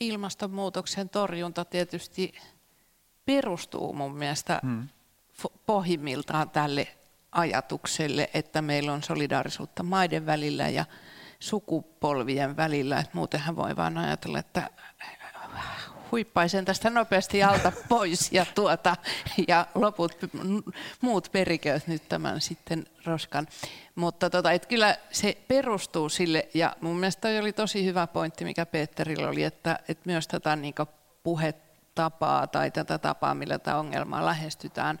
ilmastonmuutoksen 0.00 1.08
torjunta 1.08 1.64
tietysti 1.64 2.34
perustuu 3.24 3.92
mun 3.92 4.16
mielestä 4.16 4.60
hmm. 4.62 4.88
pohjimmiltaan 5.66 6.50
tälle 6.50 6.88
ajatukselle, 7.32 8.30
että 8.34 8.62
meillä 8.62 8.92
on 8.92 9.02
solidaarisuutta 9.02 9.82
maiden 9.82 10.26
välillä 10.26 10.68
ja 10.68 10.84
sukupolvien 11.40 12.56
välillä. 12.56 12.98
Et 12.98 13.14
muutenhan 13.14 13.56
voi 13.56 13.76
vain 13.76 13.98
ajatella, 13.98 14.38
että 14.38 14.70
huippaisen 16.12 16.64
tästä 16.64 16.90
nopeasti 16.90 17.42
alta 17.42 17.72
pois 17.88 18.32
ja, 18.32 18.46
tuota, 18.54 18.96
ja 19.48 19.66
loput 19.74 20.12
muut 21.00 21.28
perikööt 21.32 21.86
nyt 21.86 22.08
tämän 22.08 22.40
sitten 22.40 22.86
roskan. 23.04 23.46
Mutta 23.94 24.30
tota, 24.30 24.52
et 24.52 24.66
kyllä 24.66 24.96
se 25.10 25.36
perustuu 25.48 26.08
sille, 26.08 26.48
ja 26.54 26.76
mun 26.80 26.96
mielestä 26.96 27.20
toi 27.20 27.38
oli 27.38 27.52
tosi 27.52 27.84
hyvä 27.84 28.06
pointti, 28.06 28.44
mikä 28.44 28.66
Peterillä 28.66 29.28
oli, 29.28 29.42
että, 29.42 29.78
että 29.88 30.02
myös 30.06 30.28
tätä 30.28 30.56
niin 30.56 30.74
puhetapaa 31.22 32.46
tai 32.46 32.70
tätä 32.70 32.98
tapaa, 32.98 33.34
millä 33.34 33.58
tämä 33.58 33.78
ongelmaa 33.78 34.26
lähestytään, 34.26 35.00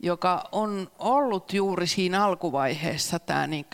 joka 0.00 0.44
on 0.52 0.90
ollut 0.98 1.52
juuri 1.52 1.86
siinä 1.86 2.24
alkuvaiheessa 2.24 3.18
tämä 3.18 3.46
niin 3.46 3.66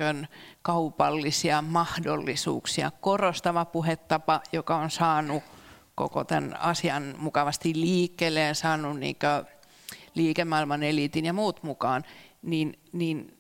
kaupallisia 0.63 1.63
mahdollisuuksia 1.63 2.91
korostava 3.01 3.65
puhetapa, 3.65 4.41
joka 4.53 4.77
on 4.77 4.91
saanut 4.91 5.43
koko 5.95 6.25
tämän 6.25 6.61
asian 6.61 7.15
mukavasti 7.19 7.73
liikkeelle 7.75 8.41
ja 8.41 8.55
saanut 8.55 8.99
niin 8.99 9.17
liikemaailman 10.15 10.83
eliitin 10.83 11.25
ja 11.25 11.33
muut 11.33 11.63
mukaan, 11.63 12.05
niin, 12.43 12.79
niin 12.93 13.39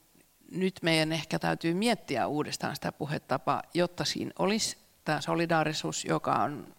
nyt 0.51 0.75
meidän 0.83 1.12
ehkä 1.12 1.38
täytyy 1.38 1.75
miettiä 1.75 2.27
uudestaan 2.27 2.75
sitä 2.75 2.93
puhetapaa, 2.93 3.62
jotta 3.75 4.05
siinä 4.05 4.31
olisi 4.38 4.77
tämä 5.05 5.21
solidaarisuus, 5.21 6.05
joka 6.05 6.33
on, 6.33 6.75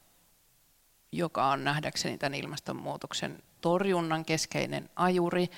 joka 1.11 1.45
on 1.45 1.63
nähdäkseni 1.63 2.17
tämän 2.17 2.33
ilmastonmuutoksen 2.33 3.43
torjunnan 3.61 4.25
keskeinen 4.25 4.89
ajuri 4.95 5.49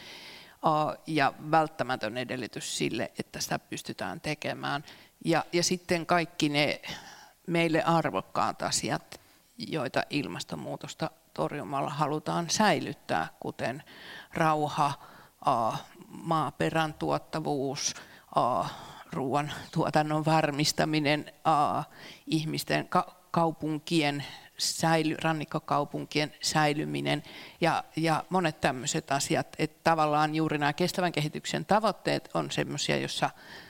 ja 1.07 1.33
välttämätön 1.51 2.17
edellytys 2.17 2.77
sille, 2.77 3.11
että 3.19 3.41
sitä 3.41 3.59
pystytään 3.59 4.21
tekemään. 4.21 4.83
Ja, 5.25 5.45
ja 5.53 5.63
sitten 5.63 6.05
kaikki 6.05 6.49
ne 6.49 6.81
meille 7.47 7.83
arvokkaat 7.83 8.61
asiat, 8.61 9.19
joita 9.57 10.03
ilmastonmuutosta 10.09 11.11
torjumalla 11.33 11.89
halutaan 11.89 12.49
säilyttää, 12.49 13.27
kuten 13.39 13.83
rauha, 14.33 14.93
maaperän 16.09 16.93
tuottavuus, 16.93 17.95
ruoan 19.13 19.51
tuotannon 19.71 20.25
varmistaminen, 20.25 21.31
ihmisten 22.27 22.89
kaupunkien 23.31 24.23
säily, 24.57 25.15
rannikkokaupunkien 25.23 26.33
säilyminen 26.41 27.23
ja, 27.61 27.83
ja 27.95 28.23
monet 28.29 28.61
tämmöiset 28.61 29.11
asiat. 29.11 29.47
Että 29.59 29.79
tavallaan 29.83 30.35
juuri 30.35 30.57
nämä 30.57 30.73
kestävän 30.73 31.11
kehityksen 31.11 31.65
tavoitteet 31.65 32.29
on 32.33 32.51
semmoisia, 32.51 32.97
joissa 32.97 33.29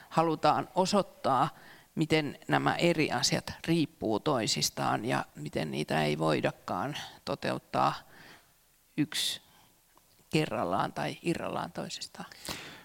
halutaan 0.10 0.70
osoittaa, 0.76 1.50
miten 1.98 2.40
nämä 2.48 2.76
eri 2.76 3.12
asiat 3.12 3.54
riippuu 3.68 4.20
toisistaan 4.20 5.06
ja 5.06 5.26
miten 5.36 5.72
niitä 5.72 6.04
ei 6.04 6.18
voidakaan 6.18 6.98
toteuttaa 7.26 7.96
yksi 8.98 9.42
kerrallaan 10.30 10.94
tai 10.94 11.18
irrallaan 11.24 11.72
toisistaan. 11.72 12.30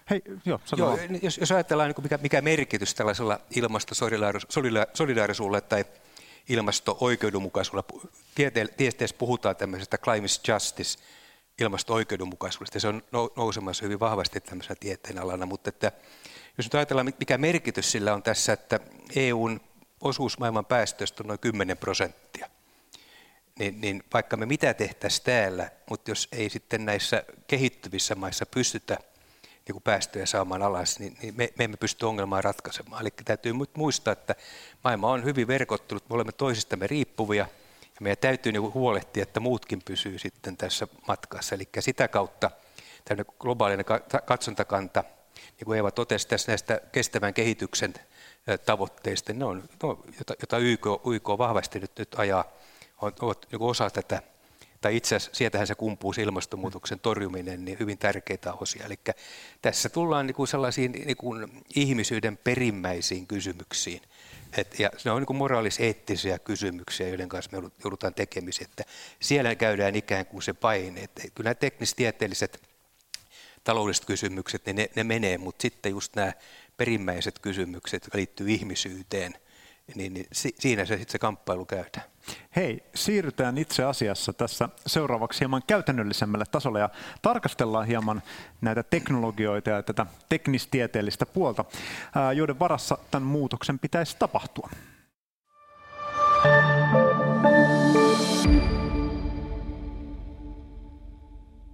Hei, 0.09 0.21
joo, 0.45 0.59
joo, 0.77 0.99
jos, 1.21 1.37
jos 1.37 1.51
ajatellaan, 1.51 1.89
niin 1.89 2.03
mikä, 2.03 2.17
mikä 2.17 2.41
merkitys 2.41 2.95
tällaisella 2.95 3.39
ilmastosolidaarisuudella 3.55 5.61
tai 5.61 5.85
ilmasto-oikeudenmukaisuudella, 6.49 8.01
tieteessä 8.77 9.15
puhutaan 9.19 9.55
tämmöisestä 9.55 9.97
climate 9.97 10.53
justice 10.53 10.99
ilmasto-oikeudenmukaisuudesta. 11.61 12.79
Se 12.79 12.87
on 12.87 13.03
nousemassa 13.35 13.85
hyvin 13.85 13.99
vahvasti 13.99 14.39
tämmöisenä 14.39 14.75
tieteenalana, 14.79 15.45
mutta 15.45 15.69
että 15.69 15.91
jos 16.57 16.65
nyt 16.65 16.75
ajatellaan, 16.75 17.13
mikä 17.19 17.37
merkitys 17.37 17.91
sillä 17.91 18.13
on 18.13 18.23
tässä, 18.23 18.53
että 18.53 18.79
EUn 19.15 19.61
osuus 20.01 20.39
maailman 20.39 20.65
päästöistä 20.65 21.23
on 21.23 21.27
noin 21.27 21.39
10 21.39 21.77
prosenttia, 21.77 22.49
niin, 23.59 23.81
niin 23.81 24.03
vaikka 24.13 24.37
me 24.37 24.45
mitä 24.45 24.73
tehtäisiin 24.73 25.25
täällä, 25.25 25.71
mutta 25.89 26.11
jos 26.11 26.27
ei 26.31 26.49
sitten 26.49 26.85
näissä 26.85 27.23
kehittyvissä 27.47 28.15
maissa 28.15 28.45
pystytä 28.45 28.97
niin 29.67 29.73
kuin 29.73 29.83
päästöjä 29.83 30.25
saamaan 30.25 30.61
alas, 30.61 30.99
niin, 30.99 31.17
niin 31.21 31.33
me, 31.37 31.53
me 31.57 31.63
emme 31.63 31.77
pysty 31.77 32.05
ongelmaa 32.05 32.41
ratkaisemaan. 32.41 33.01
Eli 33.01 33.09
täytyy 33.25 33.53
muistaa, 33.75 34.11
että 34.11 34.35
maailma 34.83 35.11
on 35.11 35.23
hyvin 35.23 35.47
verkottunut, 35.47 36.09
me 36.09 36.15
olemme 36.15 36.31
toisistamme 36.31 36.87
riippuvia, 36.87 37.47
ja 37.81 37.99
meidän 37.99 38.17
täytyy 38.17 38.51
niin 38.51 38.73
huolehtia, 38.73 39.23
että 39.23 39.39
muutkin 39.39 39.81
pysyy 39.85 40.19
sitten 40.19 40.57
tässä 40.57 40.87
matkassa. 41.07 41.55
Eli 41.55 41.69
sitä 41.79 42.07
kautta 42.07 42.51
tämmöinen 43.05 43.33
globaalinen 43.39 43.85
katsontakanta, 44.25 45.03
niin 45.35 45.65
kuin 45.65 45.77
Eeva 45.77 45.91
totesi 45.91 46.27
tässä 46.27 46.51
näistä 46.51 46.81
kestävän 46.91 47.33
kehityksen 47.33 47.93
tavoitteista, 48.65 49.33
ne 49.33 49.45
on, 49.45 49.57
ne 49.83 49.89
on 49.89 50.03
jota 50.41 50.57
YK, 50.57 50.85
YK 51.13 51.29
vahvasti 51.37 51.79
nyt, 51.79 51.91
nyt 51.97 52.15
ajaa, 52.17 52.45
ovat 53.01 53.47
niin 53.51 53.61
osa 53.61 53.89
tätä 53.89 54.21
tai 54.83 54.95
itse 54.95 55.15
asiassa 55.15 55.37
sieltähän 55.37 55.67
se 55.67 55.75
kumpuu 55.75 56.13
se 56.13 56.21
ilmastonmuutoksen 56.21 56.99
torjuminen, 56.99 57.65
niin 57.65 57.79
hyvin 57.79 57.97
tärkeitä 57.97 58.53
osia. 58.53 58.85
Eli 58.85 58.99
tässä 59.61 59.89
tullaan 59.89 60.27
niin 60.27 60.35
kuin 60.35 60.47
sellaisiin 60.47 60.91
niin 60.91 61.17
kuin 61.17 61.63
ihmisyyden 61.75 62.37
perimmäisiin 62.37 63.27
kysymyksiin. 63.27 64.01
Et, 64.57 64.79
ja 64.79 64.89
ne 65.05 65.11
on 65.11 65.23
niin 65.29 65.37
moraaliseettisiä 65.37 66.39
kysymyksiä, 66.39 67.07
joiden 67.07 67.29
kanssa 67.29 67.61
me 67.61 67.69
joudutaan 67.83 68.13
tekemisiin. 68.13 68.69
Että 68.69 68.83
siellä 69.19 69.55
käydään 69.55 69.95
ikään 69.95 70.25
kuin 70.25 70.41
se 70.41 70.53
paine. 70.53 71.03
Että 71.03 71.21
kyllä 71.21 71.47
nämä 71.47 71.55
teknistieteelliset 71.55 72.61
taloudelliset 73.63 74.05
kysymykset, 74.05 74.65
niin 74.65 74.75
ne, 74.75 74.89
ne 74.95 75.03
menee, 75.03 75.37
mutta 75.37 75.61
sitten 75.61 75.91
just 75.91 76.15
nämä 76.15 76.33
perimmäiset 76.77 77.39
kysymykset, 77.39 78.03
jotka 78.03 78.17
liittyy 78.17 78.49
ihmisyyteen, 78.49 79.33
niin, 79.95 80.13
niin 80.13 80.27
siinä 80.59 80.85
se 80.85 80.97
sitten 80.97 81.11
se 81.11 81.19
kamppailu 81.19 81.65
käydään. 81.65 82.05
Hei, 82.55 82.83
siirrytään 82.95 83.57
itse 83.57 83.83
asiassa 83.83 84.33
tässä 84.33 84.69
seuraavaksi 84.87 85.39
hieman 85.39 85.63
käytännöllisemmälle 85.67 86.45
tasolle 86.51 86.79
ja 86.79 86.89
tarkastellaan 87.21 87.87
hieman 87.87 88.21
näitä 88.61 88.83
teknologioita 88.83 89.69
ja 89.69 89.83
tätä 89.83 90.05
teknistieteellistä 90.29 91.25
puolta, 91.25 91.65
joiden 92.35 92.59
varassa 92.59 92.97
tämän 93.11 93.27
muutoksen 93.27 93.79
pitäisi 93.79 94.15
tapahtua. 94.19 94.69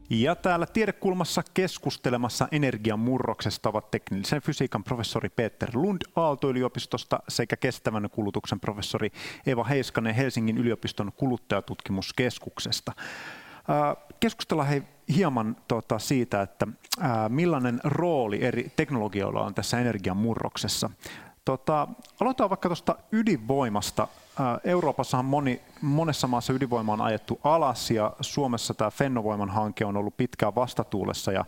Ja 0.10 0.36
täällä 0.36 0.66
tiedekulmassa 0.66 1.44
keskustelemassa 1.54 2.48
energian 2.52 3.00
murroksesta 3.00 3.70
ovat 3.70 3.92
teknillisen 3.92 4.42
fysiikan 4.42 4.84
professori 4.84 5.30
Peter 5.30 5.70
Lund 5.74 6.02
Aalto-yliopistosta 6.16 7.20
sekä 7.28 7.56
kestävän 7.56 8.10
kulutuksen 8.12 8.60
professori 8.60 9.12
Eva 9.46 9.64
Heiskanen 9.64 10.16
Helsingin 10.16 10.58
yliopiston 10.58 11.12
kuluttajatutkimuskeskuksesta. 11.18 12.92
Keskustellaan 14.20 14.68
hei 14.68 14.84
hieman 15.16 15.58
tota, 15.68 16.00
siitä, 16.00 16.42
että 16.42 16.68
millainen 17.30 17.80
rooli 17.84 18.44
eri 18.44 18.72
teknologioilla 18.76 19.42
on 19.42 19.56
tässä 19.56 19.80
energian 19.80 20.18
murroksessa. 20.18 20.90
Tota, 21.46 21.88
aloitetaan 22.20 22.50
vaikka 22.50 22.70
tuosta 22.70 22.96
ydinvoimasta. 23.12 24.08
Euroopassahan 24.64 25.26
moni, 25.26 25.62
monessa 25.82 26.28
maassa 26.28 26.54
ydinvoima 26.54 26.94
on 26.94 27.02
ajettu 27.02 27.40
alas 27.44 27.92
ja 27.92 28.14
Suomessa 28.22 28.74
tämä 28.74 28.92
Fennovoiman 28.92 29.50
hanke 29.50 29.86
on 29.86 29.98
ollut 29.98 30.18
pitkään 30.18 30.56
vastatuulessa 30.56 31.32
ja 31.32 31.46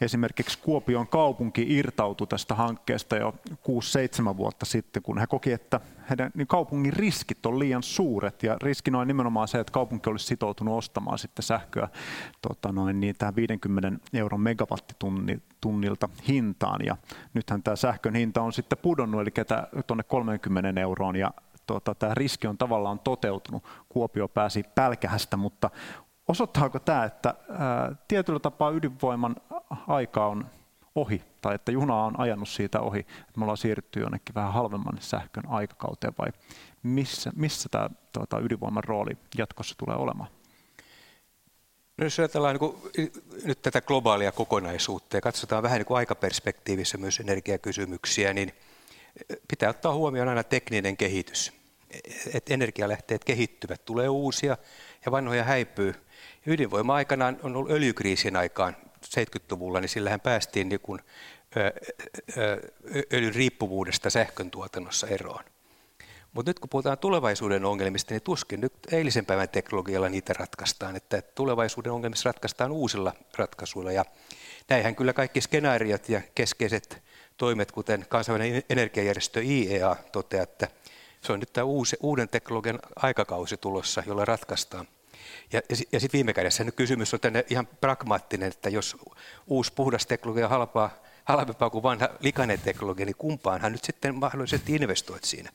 esimerkiksi 0.00 0.58
Kuopion 0.58 1.08
kaupunki 1.08 1.66
irtautui 1.68 2.26
tästä 2.26 2.54
hankkeesta 2.54 3.16
jo 3.16 3.34
6-7 3.50 4.36
vuotta 4.36 4.66
sitten, 4.66 5.02
kun 5.02 5.18
he 5.18 5.26
koki, 5.26 5.52
että 5.52 5.80
heidän 6.10 6.30
niin 6.34 6.46
kaupungin 6.46 6.92
riskit 6.92 7.46
on 7.46 7.58
liian 7.58 7.82
suuret. 7.82 8.42
Ja 8.42 8.56
riskin 8.62 8.94
on 8.94 9.08
nimenomaan 9.08 9.48
se, 9.48 9.60
että 9.60 9.72
kaupunki 9.72 10.10
olisi 10.10 10.26
sitoutunut 10.26 10.78
ostamaan 10.78 11.18
sitten 11.18 11.42
sähköä 11.42 11.88
tota 12.42 12.72
noin, 12.72 13.00
niin 13.00 13.14
tähän 13.18 13.36
50 13.36 13.92
euron 14.12 14.40
megawattitunnilta 14.40 16.08
hintaan. 16.28 16.84
Ja 16.84 16.96
nythän 17.34 17.62
tämä 17.62 17.76
sähkön 17.76 18.14
hinta 18.14 18.42
on 18.42 18.52
sitten 18.52 18.78
pudonnut, 18.78 19.20
eli 19.20 19.30
tuonne 19.86 20.02
30 20.02 20.80
euroon. 20.80 21.16
Ja 21.16 21.30
tota, 21.66 21.94
tämä 21.94 22.14
riski 22.14 22.46
on 22.46 22.58
tavallaan 22.58 22.98
toteutunut. 22.98 23.64
Kuopio 23.88 24.28
pääsi 24.28 24.62
pälkähästä, 24.74 25.36
mutta 25.36 25.70
osoittaako 26.28 26.78
tämä, 26.78 27.04
että 27.04 27.34
ää, 27.50 27.94
tietyllä 28.08 28.38
tapaa 28.38 28.70
ydinvoiman 28.70 29.36
aika 29.86 30.26
on 30.26 30.46
ohi, 30.94 31.22
tai 31.40 31.54
että 31.54 31.72
juna 31.72 32.04
on 32.04 32.20
ajanut 32.20 32.48
siitä 32.48 32.80
ohi, 32.80 32.98
että 33.00 33.32
me 33.36 33.44
ollaan 33.44 33.56
siirrytty 33.56 34.00
jonnekin 34.00 34.34
vähän 34.34 34.52
halvemman 34.52 34.98
sähkön 35.00 35.48
aikakauteen, 35.48 36.14
vai 36.18 36.28
missä, 36.82 37.32
missä 37.36 37.68
tämä 37.68 37.90
tuota, 38.12 38.38
ydinvoiman 38.38 38.84
rooli 38.84 39.18
jatkossa 39.38 39.74
tulee 39.78 39.96
olemaan? 39.96 40.30
No 41.96 42.04
jos 42.04 42.18
ajatellaan 42.18 42.58
niin 42.96 43.12
nyt 43.44 43.62
tätä 43.62 43.80
globaalia 43.80 44.32
kokonaisuutta 44.32 45.16
ja 45.16 45.20
katsotaan 45.20 45.62
vähän 45.62 45.78
niin 45.78 45.86
kuin 45.86 45.98
aikaperspektiivissä 45.98 46.98
myös 46.98 47.20
energiakysymyksiä, 47.20 48.34
niin 48.34 48.52
pitää 49.48 49.70
ottaa 49.70 49.94
huomioon 49.94 50.28
aina 50.28 50.42
tekninen 50.42 50.96
kehitys. 50.96 51.52
Että 52.34 52.54
energialähteet 52.54 53.24
kehittyvät, 53.24 53.84
tulee 53.84 54.08
uusia 54.08 54.56
ja 55.06 55.12
vanhoja 55.12 55.44
häipyy. 55.44 55.94
Ydinvoima 56.46 56.94
aikanaan 56.94 57.38
on 57.42 57.56
ollut 57.56 57.70
öljykriisin 57.70 58.36
aikaan 58.36 58.76
70-luvulla, 59.06 59.80
niin 59.80 59.88
sillähän 59.88 60.20
päästiin 60.20 60.68
niin 60.68 60.80
kuin 60.80 61.00
öljyn 63.12 63.34
riippuvuudesta 63.34 64.10
sähkön 64.10 64.50
tuotannossa 64.50 65.06
eroon. 65.06 65.44
Mutta 66.32 66.50
nyt 66.50 66.58
kun 66.58 66.68
puhutaan 66.68 66.98
tulevaisuuden 66.98 67.64
ongelmista, 67.64 68.14
niin 68.14 68.22
tuskin 68.22 68.60
nyt 68.60 68.72
eilisen 68.92 69.26
päivän 69.26 69.48
teknologialla 69.48 70.08
niitä 70.08 70.32
ratkaistaan. 70.32 70.96
Että 70.96 71.22
tulevaisuuden 71.22 71.92
ongelmista 71.92 72.28
ratkaistaan 72.28 72.72
uusilla 72.72 73.12
ratkaisuilla. 73.36 73.92
Ja 73.92 74.04
näinhän 74.68 74.96
kyllä 74.96 75.12
kaikki 75.12 75.40
skenaariot 75.40 76.08
ja 76.08 76.20
keskeiset 76.34 77.02
toimet, 77.36 77.72
kuten 77.72 78.06
kansainvälinen 78.08 78.62
energiajärjestö 78.70 79.42
IEA 79.42 79.96
toteaa, 80.12 80.42
että 80.42 80.68
se 81.20 81.32
on 81.32 81.40
nyt 81.40 81.52
tämä 81.52 81.64
uusi, 81.64 81.96
uuden 82.00 82.28
teknologian 82.28 82.78
aikakausi 82.96 83.56
tulossa, 83.56 84.02
jolla 84.06 84.24
ratkaistaan 84.24 84.88
ja, 85.52 85.60
ja 85.92 86.00
sitten 86.00 86.18
viime 86.18 86.32
kädessä 86.32 86.64
nyt 86.64 86.74
kysymys 86.74 87.14
on 87.14 87.20
tänne 87.20 87.44
ihan 87.50 87.66
pragmaattinen, 87.66 88.48
että 88.48 88.68
jos 88.68 88.96
uusi 89.46 89.72
puhdas 89.72 90.06
teknologia 90.06 90.48
halpaa, 90.48 90.90
halvempaa 91.24 91.70
kuin 91.70 91.82
vanha 91.82 92.08
likainen 92.20 92.60
teknologia, 92.60 93.06
niin 93.06 93.16
kumpaanhan 93.16 93.72
nyt 93.72 93.84
sitten 93.84 94.14
mahdollisesti 94.14 94.74
investoit 94.74 95.24
siinä. 95.24 95.50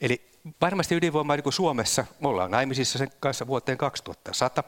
Eli 0.00 0.30
varmasti 0.60 0.94
ydinvoima 0.94 1.36
niin 1.36 1.42
kuin 1.42 1.52
Suomessa, 1.52 2.04
me 2.20 2.28
ollaan 2.28 2.50
naimisissa 2.50 2.98
sen 2.98 3.10
kanssa 3.20 3.46
vuoteen 3.46 3.78
2100. 3.78 4.64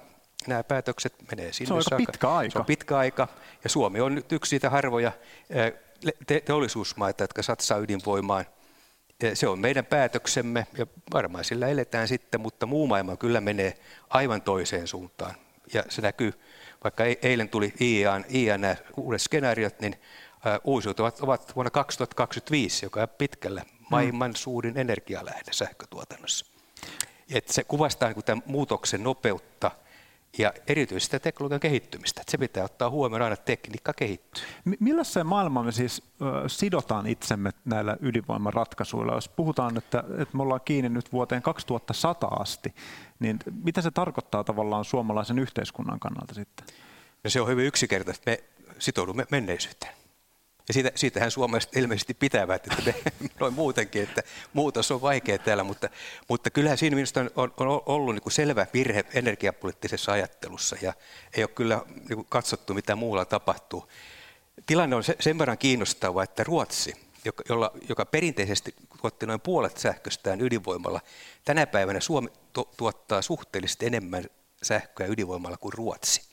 Nämä 0.46 0.64
päätökset 0.64 1.14
menee 1.30 1.52
sinne 1.52 1.68
Se 1.68 1.74
on 1.74 1.78
aika 1.78 1.96
pitkä 1.96 2.30
aika. 2.30 2.52
Se 2.52 2.58
on 2.58 2.64
pitkä 2.64 2.98
aika. 2.98 3.28
Ja 3.64 3.70
Suomi 3.70 4.00
on 4.00 4.14
nyt 4.14 4.32
yksi 4.32 4.50
siitä 4.50 4.70
harvoja 4.70 5.12
teollisuusmaita, 6.44 7.24
jotka 7.24 7.42
satsaa 7.42 7.78
ydinvoimaan– 7.78 8.44
se 9.34 9.48
on 9.48 9.58
meidän 9.58 9.86
päätöksemme 9.86 10.66
ja 10.78 10.86
varmaan 11.12 11.44
sillä 11.44 11.68
eletään 11.68 12.08
sitten, 12.08 12.40
mutta 12.40 12.66
muu 12.66 12.86
maailma 12.86 13.16
kyllä 13.16 13.40
menee 13.40 13.78
aivan 14.10 14.42
toiseen 14.42 14.86
suuntaan. 14.86 15.34
Ja 15.72 15.84
se 15.88 16.02
näkyy, 16.02 16.32
vaikka 16.84 17.04
eilen 17.22 17.48
tuli 17.48 17.72
IAN, 17.80 18.24
IAN 18.34 18.60
nämä 18.60 18.76
uudet 18.96 19.22
skenaariot, 19.22 19.80
niin 19.80 19.96
uusiutuvat 20.64 21.20
ovat 21.20 21.56
vuonna 21.56 21.70
2025, 21.70 22.86
joka 22.86 23.02
on 23.02 23.08
pitkällä 23.08 23.62
maailman 23.90 24.36
suurin 24.36 24.78
energialähde 24.78 25.52
sähkötuotannossa. 25.52 26.46
Et 27.34 27.48
se 27.48 27.64
kuvastaa 27.64 28.12
niin 28.12 28.24
tämän 28.24 28.42
muutoksen 28.46 29.02
nopeutta– 29.02 29.70
ja 30.38 30.52
erityisesti 30.66 31.20
teknologian 31.20 31.60
kehittymistä. 31.60 32.22
Se 32.28 32.38
pitää 32.38 32.64
ottaa 32.64 32.90
huomioon 32.90 33.22
aina, 33.22 33.34
että 33.34 33.44
tekniikka 33.44 33.92
kehittyy. 33.92 34.44
Millaiseen 34.80 35.26
maailmaan 35.26 35.66
me 35.66 35.72
siis 35.72 36.02
sidotaan 36.46 37.06
itsemme 37.06 37.50
näillä 37.64 37.96
ydinvoimaratkaisuilla? 38.00 39.14
Jos 39.14 39.28
puhutaan, 39.28 39.76
että, 39.76 40.04
että 40.18 40.36
me 40.36 40.42
ollaan 40.42 40.60
kiinni 40.64 40.88
nyt 40.88 41.12
vuoteen 41.12 41.42
2100 41.42 42.28
asti, 42.28 42.74
niin 43.18 43.38
mitä 43.64 43.82
se 43.82 43.90
tarkoittaa 43.90 44.44
tavallaan 44.44 44.84
suomalaisen 44.84 45.38
yhteiskunnan 45.38 46.00
kannalta 46.00 46.34
sitten? 46.34 46.66
No 47.24 47.30
se 47.30 47.40
on 47.40 47.48
hyvin 47.48 47.66
yksinkertaista. 47.66 48.30
Me 48.30 48.38
sitoudumme 48.78 49.26
menneisyyteen. 49.30 49.99
Ja 50.70 50.74
siitä, 50.74 50.92
siitähän 50.94 51.30
suomalaiset 51.30 51.76
ilmeisesti 51.76 52.14
pitävät, 52.14 52.66
että 52.66 52.82
me, 52.86 52.94
noin 53.40 53.54
muutenkin, 53.54 54.02
että 54.02 54.22
muutos 54.52 54.90
on 54.90 55.00
vaikea 55.00 55.38
täällä, 55.38 55.64
mutta, 55.64 55.88
mutta 56.28 56.50
kyllähän 56.50 56.78
siinä 56.78 56.94
minusta 56.94 57.20
on, 57.20 57.30
on, 57.36 57.52
on 57.56 57.82
ollut 57.86 58.14
niin 58.14 58.22
kuin 58.22 58.32
selvä 58.32 58.66
virhe 58.74 59.04
energiapoliittisessa 59.14 60.12
ajattelussa 60.12 60.76
ja 60.82 60.92
ei 61.36 61.42
ole 61.42 61.50
kyllä 61.54 61.82
niin 61.86 62.16
kuin 62.16 62.26
katsottu, 62.28 62.74
mitä 62.74 62.96
muulla 62.96 63.24
tapahtuu. 63.24 63.88
Tilanne 64.66 64.96
on 64.96 65.02
sen 65.20 65.38
verran 65.38 65.58
kiinnostava, 65.58 66.22
että 66.22 66.44
Ruotsi, 66.44 66.94
joka, 67.24 67.44
jolla, 67.48 67.72
joka 67.88 68.04
perinteisesti 68.06 68.74
tuotti 69.00 69.26
noin 69.26 69.40
puolet 69.40 69.76
sähköstään 69.78 70.40
ydinvoimalla, 70.40 71.00
tänä 71.44 71.66
päivänä 71.66 72.00
Suomi 72.00 72.28
tuottaa 72.76 73.22
suhteellisesti 73.22 73.86
enemmän 73.86 74.24
sähköä 74.62 75.06
ydinvoimalla 75.06 75.56
kuin 75.56 75.72
Ruotsi. 75.72 76.29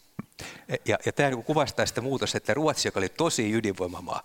Ja, 0.86 0.98
ja 1.06 1.12
tämä 1.12 1.30
niin 1.30 1.44
kuvastaa 1.44 1.86
sitä 1.86 2.02
muutosta, 2.02 2.38
että 2.38 2.54
Ruotsi, 2.54 2.88
joka 2.88 3.00
oli 3.00 3.10
tosi 3.10 3.54
ydinvoimamaa, 3.54 4.24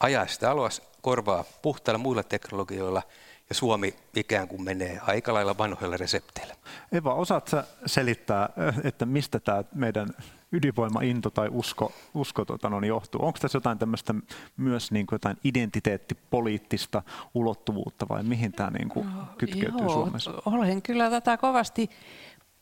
ajaa 0.00 0.26
sitä 0.26 0.50
alas, 0.50 0.82
korvaa 1.00 1.44
puhtailla 1.62 1.98
muilla 1.98 2.22
teknologioilla– 2.22 3.02
ja 3.48 3.54
Suomi 3.54 3.94
ikään 4.16 4.48
kuin 4.48 4.62
menee 4.62 5.00
aika 5.06 5.34
lailla 5.34 5.58
vanhoilla 5.58 5.96
resepteillä. 5.96 6.54
Eva, 6.92 7.14
osaat 7.14 7.48
sä 7.48 7.64
selittää, 7.86 8.48
että 8.84 9.06
mistä 9.06 9.40
tämä 9.40 9.64
meidän 9.74 10.08
ydinvoimainto 10.52 11.30
tai 11.30 11.48
usko, 11.50 11.92
usko 12.14 12.44
tota, 12.44 12.68
no, 12.68 12.80
niin 12.80 12.88
johtuu? 12.88 13.24
Onko 13.24 13.38
tässä 13.42 13.56
jotain 13.56 13.78
tämmöistä 13.78 14.14
myös 14.56 14.92
niin 14.92 15.06
kuin 15.06 15.14
jotain 15.14 15.36
identiteettipoliittista 15.44 17.02
ulottuvuutta 17.34 18.08
vai 18.08 18.22
mihin 18.22 18.52
tämä 18.52 18.70
niin 18.70 18.88
kuin 18.88 19.06
no, 19.16 19.22
kytkeytyy 19.38 19.78
joo, 19.78 19.88
Suomessa? 19.88 20.32
Olen 20.46 20.82
kyllä 20.82 21.10
tätä 21.10 21.36
kovasti 21.36 21.90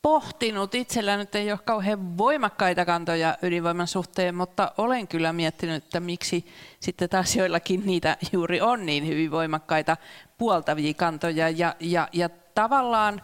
pohtinut. 0.05 0.75
Itsellä 0.75 1.17
nyt 1.17 1.35
ei 1.35 1.51
ole 1.51 1.59
kauhean 1.65 2.17
voimakkaita 2.17 2.85
kantoja 2.85 3.37
ydinvoiman 3.41 3.87
suhteen, 3.87 4.35
mutta 4.35 4.71
olen 4.77 5.07
kyllä 5.07 5.33
miettinyt, 5.33 5.83
että 5.83 5.99
miksi 5.99 6.45
sitten 6.79 7.09
taas 7.09 7.35
joillakin 7.35 7.85
niitä 7.85 8.17
juuri 8.31 8.61
on 8.61 8.85
niin 8.85 9.07
hyvin 9.07 9.31
voimakkaita 9.31 9.97
puoltavia 10.37 10.93
kantoja. 10.93 11.49
Ja, 11.49 11.75
ja, 11.79 12.07
ja 12.13 12.29
tavallaan 12.55 13.21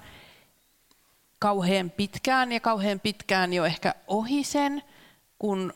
kauhean 1.40 1.90
pitkään 1.90 2.52
ja 2.52 2.60
kauhean 2.60 3.00
pitkään 3.00 3.54
jo 3.54 3.66
ehkä 3.66 3.96
ohi 4.08 4.44
sen, 4.44 4.84
kun 5.40 5.74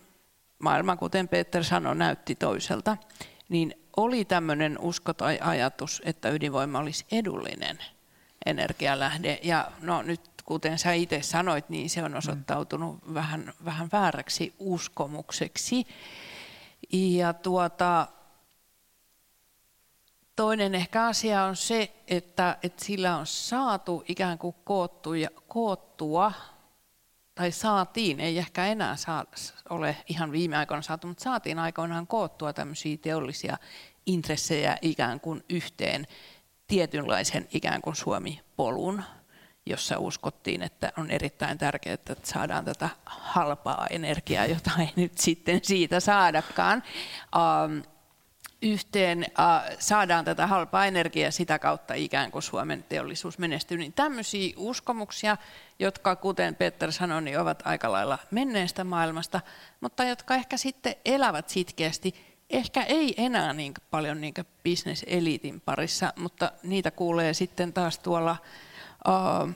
maailma, 0.60 0.96
kuten 0.96 1.28
Peter 1.28 1.64
sanoi, 1.64 1.96
näytti 1.96 2.36
toiselta, 2.36 2.98
niin 3.50 3.74
oli 3.98 4.26
tämmöinen 4.26 4.80
usko 4.80 5.14
tai 5.14 5.40
ajatus, 5.42 6.02
että 6.06 6.30
ydinvoima 6.30 6.80
olisi 6.80 7.06
edullinen 7.12 7.80
energialähde. 8.46 9.40
Ja 9.44 9.72
no 9.82 10.02
nyt 10.02 10.35
kuten 10.46 10.80
sä 10.80 10.94
itse 10.94 11.22
sanoit, 11.22 11.70
niin 11.70 11.90
se 11.90 12.04
on 12.04 12.16
osoittautunut 12.16 13.08
mm. 13.08 13.14
vähän, 13.14 13.54
vähän 13.66 13.90
vääräksi 13.92 14.54
uskomukseksi. 14.60 15.88
Ja 16.92 17.34
tuota, 17.34 18.08
toinen 20.36 20.76
ehkä 20.76 21.06
asia 21.06 21.44
on 21.44 21.56
se, 21.56 21.96
että, 22.08 22.58
että 22.64 22.86
sillä 22.86 23.18
on 23.18 23.26
saatu 23.26 24.04
ikään 24.08 24.38
kuin 24.38 24.56
koottua, 24.64 25.16
koottua 25.48 26.32
tai 27.36 27.52
saatiin, 27.52 28.20
ei 28.20 28.38
ehkä 28.38 28.66
enää 28.66 28.96
saa, 28.96 29.26
ole 29.70 29.98
ihan 30.10 30.32
viime 30.32 30.58
aikoina 30.58 30.82
saatu, 30.82 31.08
mutta 31.08 31.24
saatiin 31.24 31.60
aikoinaan 31.60 32.08
koottua 32.08 32.54
tämmöisiä 32.54 32.98
teollisia 32.98 33.58
intressejä 34.06 34.78
ikään 34.82 35.20
kuin 35.20 35.44
yhteen 35.50 36.08
tietynlaisen 36.68 37.48
ikään 37.52 37.82
kuin 37.82 37.96
Suomi-polun 37.96 39.04
jossa 39.66 40.00
uskottiin, 40.00 40.62
että 40.62 40.92
on 40.98 41.12
erittäin 41.12 41.58
tärkeää, 41.58 41.94
että 41.94 42.16
saadaan 42.24 42.66
tätä 42.66 42.90
halpaa 43.06 43.88
energiaa, 43.90 44.46
jota 44.46 44.72
ei 44.80 44.92
nyt 44.96 45.18
sitten 45.18 45.60
siitä 45.64 46.00
saadakaan. 46.00 46.84
Ähm, 47.36 47.80
yhteen 48.62 49.20
uh, 49.20 49.78
saadaan 49.80 50.26
tätä 50.26 50.48
halpaa 50.48 50.86
energiaa 50.86 51.32
sitä 51.32 51.60
kautta 51.60 51.94
ikään 51.94 52.32
kuin 52.32 52.44
Suomen 52.44 52.86
teollisuus 52.90 53.38
menestyy. 53.38 53.78
Niin 53.78 53.94
tämmöisiä 53.94 54.54
uskomuksia, 54.58 55.38
jotka 55.80 56.16
kuten 56.16 56.56
Peter 56.56 56.92
sanoi, 56.92 57.22
niin 57.22 57.40
ovat 57.40 57.62
aika 57.66 57.92
lailla 57.92 58.18
menneestä 58.32 58.84
maailmasta, 58.84 59.42
mutta 59.82 60.04
jotka 60.04 60.36
ehkä 60.36 60.58
sitten 60.58 60.96
elävät 61.06 61.50
sitkeästi. 61.50 62.36
Ehkä 62.50 62.84
ei 62.84 63.14
enää 63.18 63.54
niin 63.54 63.74
paljon 63.92 64.22
niin 64.22 64.34
bisneseliitin 64.64 65.62
parissa, 65.62 66.14
mutta 66.16 66.52
niitä 66.64 66.92
kuulee 66.92 67.34
sitten 67.34 67.74
taas 67.74 68.00
tuolla 68.00 68.38
uh, 69.08 69.56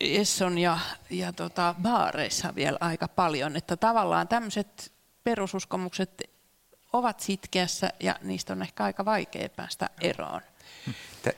Esson 0.00 0.58
ja, 0.58 0.78
ja 1.10 1.32
tota, 1.32 1.74
baareissa 1.82 2.54
vielä 2.54 2.78
aika 2.80 3.08
paljon, 3.08 3.56
että 3.56 3.76
tavallaan 3.76 4.28
tämmöiset 4.28 4.92
perususkomukset 5.24 6.22
ovat 6.92 7.20
sitkeässä 7.20 7.90
ja 8.00 8.16
niistä 8.22 8.52
on 8.52 8.62
ehkä 8.62 8.84
aika 8.84 9.04
vaikea 9.04 9.48
päästä 9.48 9.90
eroon. 10.00 10.40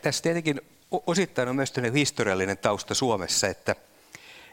Tässä 0.02 0.22
tietenkin 0.22 0.60
osittain 0.90 1.48
on 1.48 1.56
myös 1.56 1.72
historiallinen 1.94 2.58
tausta 2.58 2.94
Suomessa, 2.94 3.46
että, 3.46 3.76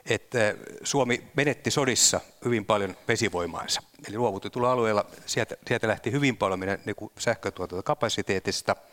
että 0.06 0.56
Suomi 0.84 1.24
menetti 1.34 1.72
sodissa 1.72 2.22
hyvin 2.46 2.66
paljon 2.66 2.98
vesivoimaansa. 3.08 3.82
Eli 4.08 4.18
luovutetulla 4.18 4.72
alueella 4.72 5.06
sieltä, 5.26 5.56
sieltä 5.68 5.88
lähti 5.88 6.12
hyvin 6.12 6.38
paljon 6.38 6.60
meidän 6.60 6.80
niin 6.86 7.12
sähkötuotantokapasiteetista– 7.18 8.76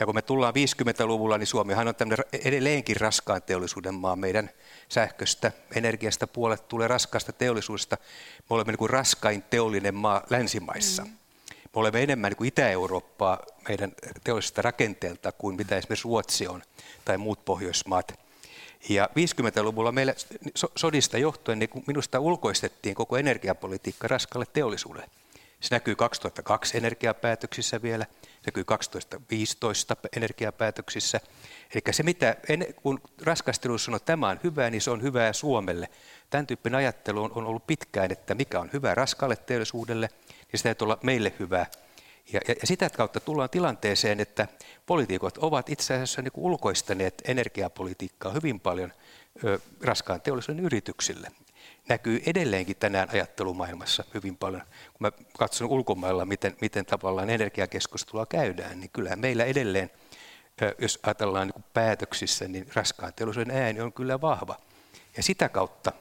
ja 0.00 0.06
kun 0.06 0.14
me 0.14 0.22
tullaan 0.22 0.54
50-luvulla, 0.54 1.38
niin 1.38 1.46
Suomihan 1.46 1.88
on 1.88 1.94
tämmöinen 1.94 2.24
edelleenkin 2.32 2.96
raskaan 2.96 3.42
teollisuuden 3.42 3.94
maa. 3.94 4.16
Meidän 4.16 4.50
sähköstä, 4.88 5.52
energiasta 5.74 6.26
puolet 6.26 6.68
tulee 6.68 6.88
raskaasta 6.88 7.32
teollisuudesta. 7.32 7.96
Me 8.38 8.46
olemme 8.54 8.72
niin 8.72 8.78
kuin 8.78 8.90
raskain 8.90 9.42
teollinen 9.50 9.94
maa 9.94 10.22
länsimaissa. 10.30 11.04
Mm. 11.04 11.10
Me 11.50 11.80
olemme 11.80 12.02
enemmän 12.02 12.30
niin 12.30 12.36
kuin 12.36 12.48
Itä-Eurooppaa 12.48 13.38
meidän 13.68 13.92
teollisesta 14.24 14.62
rakenteelta 14.62 15.32
kuin 15.32 15.56
mitä 15.56 15.76
esimerkiksi 15.76 16.08
Ruotsi 16.08 16.46
on 16.46 16.62
tai 17.04 17.18
muut 17.18 17.44
Pohjoismaat. 17.44 18.18
Ja 18.88 19.08
50-luvulla 19.18 19.92
meillä 19.92 20.14
sodista 20.76 21.18
johtuen 21.18 21.58
niin 21.58 21.70
minusta 21.86 22.20
ulkoistettiin 22.20 22.94
koko 22.94 23.16
energiapolitiikka 23.16 24.08
raskalle 24.08 24.46
teollisuudelle. 24.52 25.08
Se 25.64 25.74
näkyy 25.74 25.96
2002 25.96 26.78
energiapäätöksissä 26.78 27.82
vielä, 27.82 28.06
se 28.22 28.40
näkyy 28.46 28.64
2015 28.64 29.96
energiapäätöksissä. 30.16 31.20
Eli 31.74 31.82
se, 31.90 32.02
mitä, 32.02 32.36
kun 32.82 33.00
raskastelussa 33.22 33.84
sanoo, 33.84 33.96
että 33.96 34.06
tämä 34.06 34.28
on 34.28 34.40
hyvää, 34.44 34.70
niin 34.70 34.80
se 34.80 34.90
on 34.90 35.02
hyvää 35.02 35.32
Suomelle. 35.32 35.88
Tämän 36.30 36.46
tyyppinen 36.46 36.78
ajattelu 36.78 37.24
on, 37.24 37.32
on 37.34 37.46
ollut 37.46 37.66
pitkään, 37.66 38.12
että 38.12 38.34
mikä 38.34 38.60
on 38.60 38.70
hyvää 38.72 38.94
raskaalle 38.94 39.36
teollisuudelle, 39.36 40.08
niin 40.28 40.58
se 40.58 40.62
täytyy 40.62 40.84
olla 40.84 40.98
meille 41.02 41.32
hyvää. 41.38 41.66
Ja, 42.32 42.40
ja, 42.48 42.54
ja 42.60 42.66
sitä 42.66 42.90
kautta 42.90 43.20
tullaan 43.20 43.50
tilanteeseen, 43.50 44.20
että 44.20 44.48
poliitikot 44.86 45.38
ovat 45.38 45.68
itse 45.68 45.94
asiassa 45.94 46.22
niin 46.22 46.32
ulkoistaneet 46.34 47.22
energiapolitiikkaa 47.24 48.32
hyvin 48.32 48.60
paljon 48.60 48.92
ö, 49.44 49.58
raskaan 49.82 50.20
teollisuuden 50.20 50.64
yrityksille 50.64 51.30
näkyy 51.88 52.22
edelleenkin 52.26 52.76
tänään 52.76 53.10
ajattelumaailmassa 53.10 54.04
hyvin 54.14 54.36
paljon. 54.36 54.62
Kun 54.62 54.98
mä 54.98 55.12
katson 55.38 55.68
ulkomailla, 55.68 56.24
miten, 56.24 56.56
miten 56.60 56.86
tavallaan 56.86 57.30
energiakeskustelua 57.30 58.26
käydään, 58.26 58.80
niin 58.80 58.90
kyllähän 58.90 59.18
meillä 59.18 59.44
edelleen, 59.44 59.90
jos 60.78 60.98
ajatellaan 61.02 61.48
niin 61.48 61.64
päätöksissä, 61.74 62.48
niin 62.48 62.66
raskaan 62.74 63.12
teollisuuden 63.16 63.56
ääni 63.56 63.80
on 63.80 63.92
kyllä 63.92 64.20
vahva. 64.20 64.56
Ja 65.16 65.22
sitä 65.22 65.48
kautta 65.48 65.92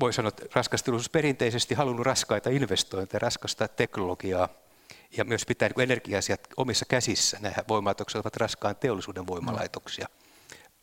voi 0.00 0.12
sanoa, 0.12 0.28
että 0.28 0.46
raskas 0.54 0.82
teollisuus 0.82 1.10
perinteisesti 1.10 1.74
halunnut 1.74 2.06
raskaita 2.06 2.50
investointeja, 2.50 3.18
raskasta 3.18 3.68
teknologiaa, 3.68 4.48
ja 5.16 5.24
myös 5.24 5.46
pitää 5.46 5.68
niin 5.68 5.80
energia-asiat 5.80 6.40
omissa 6.56 6.84
käsissä. 6.84 7.38
Nämä 7.40 7.54
voimalaitokset 7.68 8.20
ovat 8.20 8.36
raskaan 8.36 8.76
teollisuuden 8.76 9.26
voimalaitoksia. 9.26 10.08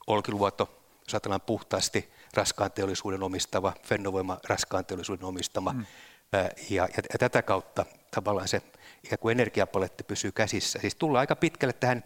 Olkiluoto, 0.08 0.80
jos 1.06 1.13
ajatellaan 1.13 1.41
puhtaasti 1.41 2.10
raskaan 2.34 2.72
teollisuuden 2.72 3.24
omistava, 3.24 3.74
Fennovoima 3.84 4.38
raskaan 4.44 4.86
teollisuuden 4.86 5.26
omistama. 5.26 5.74
Mm. 5.74 5.86
Ja, 6.32 6.40
ja, 6.70 6.88
ja 7.13 7.20
tätä 7.20 7.42
kautta 7.42 7.86
tavallaan 8.12 8.48
se 8.48 8.62
ikään 9.04 9.20
kuin 9.20 9.32
energiapaletti 9.32 10.04
pysyy 10.04 10.32
käsissä. 10.32 10.80
Siis 10.80 10.96
tullaan 10.96 11.20
aika 11.20 11.36
pitkälle 11.36 11.74
tähän, 11.74 12.04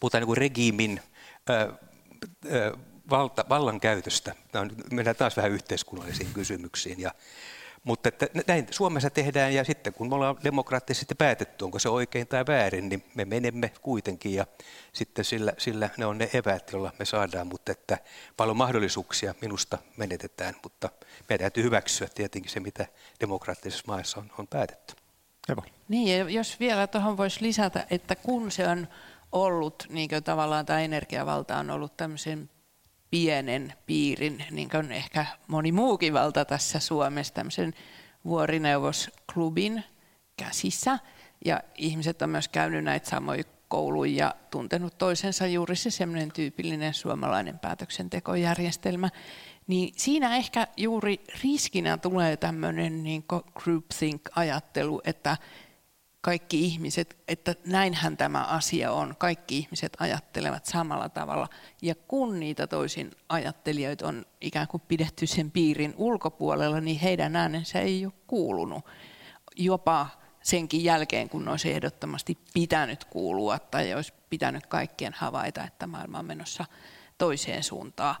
puhutaan 0.00 0.20
niin 0.20 0.26
kuin 0.26 0.36
regiimin 0.36 1.00
ö, 1.50 1.72
ö, 2.52 2.76
valta, 3.10 3.44
vallankäytöstä. 3.48 4.34
Mennään 4.92 5.16
taas 5.16 5.36
vähän 5.36 5.50
yhteiskunnallisiin 5.50 6.30
kysymyksiin. 6.34 7.00
Ja, 7.00 7.10
mutta 7.84 8.08
että 8.08 8.26
näin 8.46 8.66
Suomessa 8.70 9.10
tehdään 9.10 9.54
ja 9.54 9.64
sitten 9.64 9.92
kun 9.92 10.08
me 10.08 10.14
ollaan 10.14 10.36
demokraattisesti 10.44 11.14
päätetty, 11.14 11.64
onko 11.64 11.78
se 11.78 11.88
oikein 11.88 12.26
tai 12.26 12.44
väärin, 12.46 12.88
niin 12.88 13.04
me 13.14 13.24
menemme 13.24 13.72
kuitenkin 13.82 14.34
ja 14.34 14.46
sitten 14.92 15.24
sillä, 15.24 15.52
sillä 15.58 15.90
ne 15.96 16.06
on 16.06 16.18
ne 16.18 16.30
eväät, 16.32 16.72
joilla 16.72 16.92
me 16.98 17.04
saadaan, 17.04 17.46
mutta 17.46 17.72
että 17.72 17.98
paljon 18.36 18.56
mahdollisuuksia 18.56 19.34
minusta 19.40 19.78
menetetään, 19.96 20.54
mutta 20.62 20.88
meidän 21.28 21.44
täytyy 21.44 21.62
hyväksyä 21.62 22.08
tietenkin 22.14 22.50
se, 22.50 22.60
mitä 22.60 22.86
demokraattisessa 23.20 23.84
maassa 23.86 24.20
on, 24.20 24.30
on 24.38 24.46
päätetty. 24.46 24.94
Evo. 25.48 25.62
Niin, 25.88 26.18
ja 26.18 26.30
jos 26.30 26.60
vielä 26.60 26.86
tuohon 26.86 27.16
voisi 27.16 27.42
lisätä, 27.42 27.86
että 27.90 28.16
kun 28.16 28.50
se 28.50 28.68
on 28.68 28.88
ollut, 29.32 29.86
niin 29.88 30.08
kuin 30.08 30.24
tavallaan 30.24 30.66
tämä 30.66 30.80
energiavalta 30.80 31.56
on 31.56 31.70
ollut 31.70 31.96
tämmöisen 31.96 32.50
pienen 33.10 33.72
piirin, 33.86 34.44
niin 34.50 34.70
kuin 34.70 34.92
ehkä 34.92 35.26
moni 35.46 35.72
muukin 35.72 36.14
valta 36.14 36.44
tässä 36.44 36.80
Suomessa, 36.80 37.34
tämmöisen 37.34 37.74
vuorineuvosklubin 38.24 39.84
käsissä. 40.36 40.98
Ja 41.44 41.60
ihmiset 41.74 42.22
on 42.22 42.30
myös 42.30 42.48
käynyt 42.48 42.84
näitä 42.84 43.10
samoja 43.10 43.44
kouluja 43.68 44.24
ja 44.24 44.34
tuntenut 44.50 44.98
toisensa 44.98 45.46
juuri 45.46 45.76
se 45.76 45.90
semmoinen 45.90 46.32
tyypillinen 46.32 46.94
suomalainen 46.94 47.58
päätöksentekojärjestelmä. 47.58 49.08
Niin 49.66 49.94
siinä 49.96 50.36
ehkä 50.36 50.66
juuri 50.76 51.20
riskinä 51.42 51.96
tulee 51.98 52.36
tämmöinen 52.36 53.02
niin 53.02 53.24
groupthink-ajattelu, 53.54 55.00
että 55.04 55.36
kaikki 56.28 56.64
ihmiset, 56.64 57.16
että 57.28 57.54
näinhän 57.66 58.16
tämä 58.16 58.44
asia 58.44 58.92
on. 58.92 59.14
Kaikki 59.18 59.58
ihmiset 59.58 59.96
ajattelevat 60.00 60.66
samalla 60.66 61.08
tavalla. 61.08 61.48
Ja 61.82 61.94
kun 61.94 62.40
niitä 62.40 62.66
toisin 62.66 63.10
ajattelijoita 63.28 64.08
on 64.08 64.26
ikään 64.40 64.68
kuin 64.68 64.82
pidetty 64.88 65.26
sen 65.26 65.50
piirin 65.50 65.94
ulkopuolella, 65.96 66.80
niin 66.80 67.00
heidän 67.00 67.36
äänensä 67.36 67.80
ei 67.80 68.04
ole 68.04 68.12
kuulunut. 68.26 68.84
Jopa 69.56 70.06
senkin 70.42 70.84
jälkeen, 70.84 71.28
kun 71.28 71.48
olisi 71.48 71.72
ehdottomasti 71.72 72.38
pitänyt 72.54 73.04
kuulua 73.04 73.58
tai 73.58 73.94
olisi 73.94 74.12
pitänyt 74.30 74.66
kaikkien 74.66 75.12
havaita, 75.16 75.64
että 75.64 75.86
maailma 75.86 76.18
on 76.18 76.26
menossa 76.26 76.64
toiseen 77.18 77.62
suuntaan. 77.62 78.16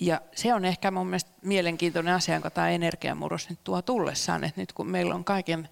Ja 0.00 0.20
se 0.34 0.54
on 0.54 0.64
ehkä 0.64 0.90
mun 0.90 1.06
mielestä 1.06 1.30
mielenkiintoinen 1.42 2.14
asia, 2.14 2.34
jonka 2.34 2.50
tämä 2.50 2.70
energiamurros 2.70 3.50
nyt 3.50 3.64
tuo 3.64 3.82
tullessaan, 3.82 4.44
että 4.44 4.60
nyt 4.60 4.72
kun 4.72 4.90
meillä 4.90 5.14
on 5.14 5.24
kaiken 5.24 5.68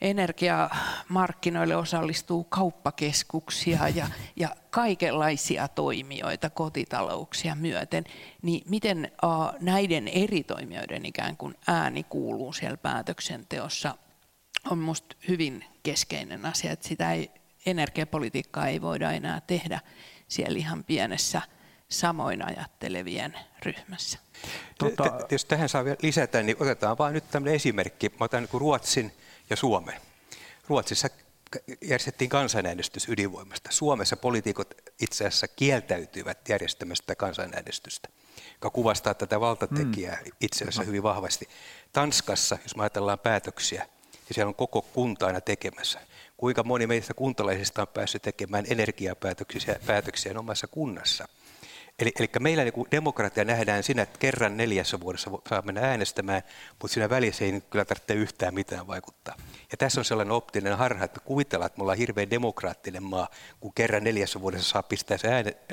energiamarkkinoille 0.00 1.76
osallistuu 1.76 2.44
kauppakeskuksia 2.44 3.88
ja, 3.88 4.06
ja 4.36 4.48
kaikenlaisia 4.70 5.68
toimijoita 5.68 6.50
kotitalouksia 6.50 7.54
myöten, 7.54 8.04
niin 8.42 8.62
miten 8.68 9.12
uh, 9.24 9.60
näiden 9.60 10.08
eri 10.08 10.44
toimijoiden 10.44 11.06
ikään 11.06 11.36
kuin 11.36 11.54
ääni 11.66 12.02
kuuluu 12.02 12.52
siellä 12.52 12.76
päätöksenteossa 12.76 13.94
on 14.70 14.78
minusta 14.78 15.16
hyvin 15.28 15.64
keskeinen 15.82 16.46
asia, 16.46 16.72
että 16.72 16.88
sitä 16.88 17.12
ei, 17.12 17.30
energiapolitiikkaa 17.66 18.66
ei 18.66 18.80
voida 18.82 19.12
enää 19.12 19.40
tehdä 19.46 19.80
siellä 20.28 20.58
ihan 20.58 20.84
pienessä 20.84 21.42
samoin 21.88 22.46
ajattelevien 22.46 23.34
ryhmässä. 23.62 24.18
Tota... 24.78 25.18
Jos 25.30 25.44
tähän 25.44 25.68
saa 25.68 25.84
vielä 25.84 25.96
lisätä, 26.02 26.42
niin 26.42 26.56
otetaan 26.60 26.98
vain 26.98 27.14
nyt 27.14 27.30
tämmöinen 27.30 27.54
esimerkki. 27.54 28.08
Mä 28.08 28.24
otan 28.24 28.42
niin 28.42 28.60
Ruotsin 28.60 29.12
Suomen. 29.54 30.00
Ruotsissa 30.68 31.08
järjestettiin 31.82 32.30
kansanäänestys 32.30 33.08
ydinvoimasta. 33.08 33.72
Suomessa 33.72 34.16
poliitikot 34.16 34.74
itse 35.00 35.26
asiassa 35.26 35.48
kieltäytyivät 35.48 36.48
järjestämästä 36.48 37.14
kansanäänestystä, 37.14 38.08
joka 38.52 38.70
kuvastaa 38.70 39.14
tätä 39.14 39.40
valtatekijää 39.40 40.18
mm. 40.24 40.30
itse 40.40 40.64
asiassa 40.64 40.82
hyvin 40.82 41.02
vahvasti. 41.02 41.48
Tanskassa, 41.92 42.58
jos 42.62 42.76
me 42.76 42.82
ajatellaan 42.82 43.18
päätöksiä, 43.18 43.86
niin 44.12 44.34
siellä 44.34 44.48
on 44.48 44.54
koko 44.54 44.82
kunta 44.82 45.26
aina 45.26 45.40
tekemässä. 45.40 46.00
Kuinka 46.36 46.62
moni 46.62 46.86
meistä 46.86 47.14
kuntalaisista 47.14 47.82
on 47.82 47.88
päässyt 47.88 48.22
tekemään 48.22 48.64
energiapäätöksiä 48.68 49.76
päätöksiä 49.86 50.38
omassa 50.38 50.66
kunnassa– 50.66 51.28
Eli, 51.98 52.12
eli 52.18 52.28
meillä 52.40 52.64
niin 52.64 52.86
demokratia 52.90 53.44
nähdään 53.44 53.82
siinä, 53.82 54.02
että 54.02 54.18
kerran 54.18 54.56
neljässä 54.56 55.00
vuodessa 55.00 55.30
saa 55.48 55.62
mennä 55.62 55.80
äänestämään, 55.80 56.42
mutta 56.82 56.94
siinä 56.94 57.10
välissä 57.10 57.44
ei 57.44 57.62
kyllä 57.70 57.84
tarvitse 57.84 58.14
yhtään 58.14 58.54
mitään 58.54 58.86
vaikuttaa. 58.86 59.34
Ja 59.70 59.76
tässä 59.76 60.00
on 60.00 60.04
sellainen 60.04 60.32
optinen 60.32 60.78
harha, 60.78 61.04
että 61.04 61.20
kuvitellaan, 61.20 61.66
että 61.66 61.78
me 61.78 61.82
ollaan 61.82 61.98
hirveän 61.98 62.30
demokraattinen 62.30 63.02
maa, 63.02 63.28
kun 63.60 63.72
kerran 63.74 64.04
neljässä 64.04 64.40
vuodessa 64.40 64.70
saa 64.70 64.82
pistää 64.82 65.18
se 65.18 65.28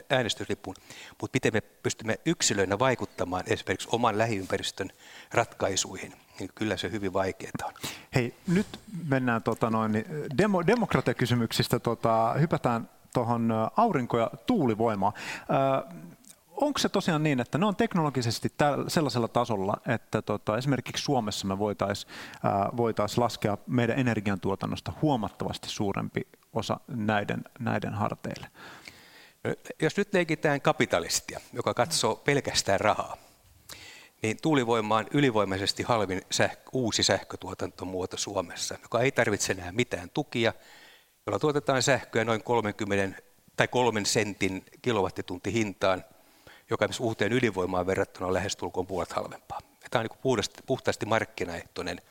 äänestyslipun. 0.09 0.75
Mutta 1.21 1.35
miten 1.35 1.53
me 1.53 1.61
pystymme 1.61 2.19
yksilöinä 2.25 2.79
vaikuttamaan 2.79 3.43
esimerkiksi 3.47 3.89
oman 3.91 4.17
lähiympäristön 4.17 4.89
ratkaisuihin, 5.31 6.13
niin 6.39 6.49
kyllä 6.55 6.77
se 6.77 6.91
hyvin 6.91 7.13
vaikeaa 7.13 7.51
on. 7.63 7.73
Hei, 8.15 8.33
nyt 8.47 8.67
mennään 9.07 9.43
tota 9.43 9.69
noin, 9.69 10.05
demo, 10.37 10.67
demokratiakysymyksistä, 10.67 11.79
tota, 11.79 12.33
hypätään 12.39 12.89
tuohon 13.13 13.53
aurinko- 13.77 14.17
ja 14.17 14.31
tuulivoimaan 14.45 15.13
onko 16.63 16.79
se 16.79 16.89
tosiaan 16.89 17.23
niin, 17.23 17.39
että 17.39 17.57
ne 17.57 17.65
on 17.65 17.75
teknologisesti 17.75 18.49
sellaisella 18.87 19.27
tasolla, 19.27 19.77
että 19.87 20.21
tota, 20.21 20.57
esimerkiksi 20.57 21.03
Suomessa 21.03 21.47
me 21.47 21.59
voitaisiin 21.59 22.13
voitais 22.77 23.17
laskea 23.17 23.57
meidän 23.67 23.99
energiantuotannosta 23.99 24.93
huomattavasti 25.01 25.69
suurempi 25.69 26.27
osa 26.53 26.79
näiden, 26.87 27.41
näiden 27.59 27.93
harteille? 27.93 28.47
Jos 29.81 29.97
nyt 29.97 30.13
leikitään 30.13 30.61
kapitalistia, 30.61 31.39
joka 31.53 31.73
katsoo 31.73 32.15
pelkästään 32.15 32.79
rahaa, 32.79 33.17
niin 34.21 34.37
tuulivoima 34.41 34.97
on 34.97 35.05
ylivoimaisesti 35.11 35.83
halvin 35.83 36.21
sähkö, 36.31 36.69
uusi 36.73 37.03
sähkötuotantomuoto 37.03 38.17
Suomessa, 38.17 38.75
joka 38.81 39.01
ei 39.01 39.11
tarvitse 39.11 39.53
enää 39.53 39.71
mitään 39.71 40.09
tukia, 40.09 40.53
jolla 41.25 41.39
tuotetaan 41.39 41.83
sähköä 41.83 42.25
noin 42.25 42.43
30 42.43 43.21
tai 43.55 43.67
kolmen 43.67 44.05
sentin 44.05 44.65
kilowattitunti 44.81 45.53
hintaan, 45.53 46.03
joka 46.69 46.85
esimerkiksi 46.85 47.03
uuteen 47.03 47.33
ydinvoimaan 47.33 47.87
verrattuna 47.87 48.27
on 48.27 48.33
lähestulkoon 48.33 48.87
puolet 48.87 49.13
halvempaa. 49.13 49.59
Ja 49.83 49.89
tämä 49.89 49.99
on 49.99 50.07
niin 50.11 50.19
puhtaasti, 50.21 50.61
puhtaasti 50.65 51.05
markkinaehtoinen 51.05 52.01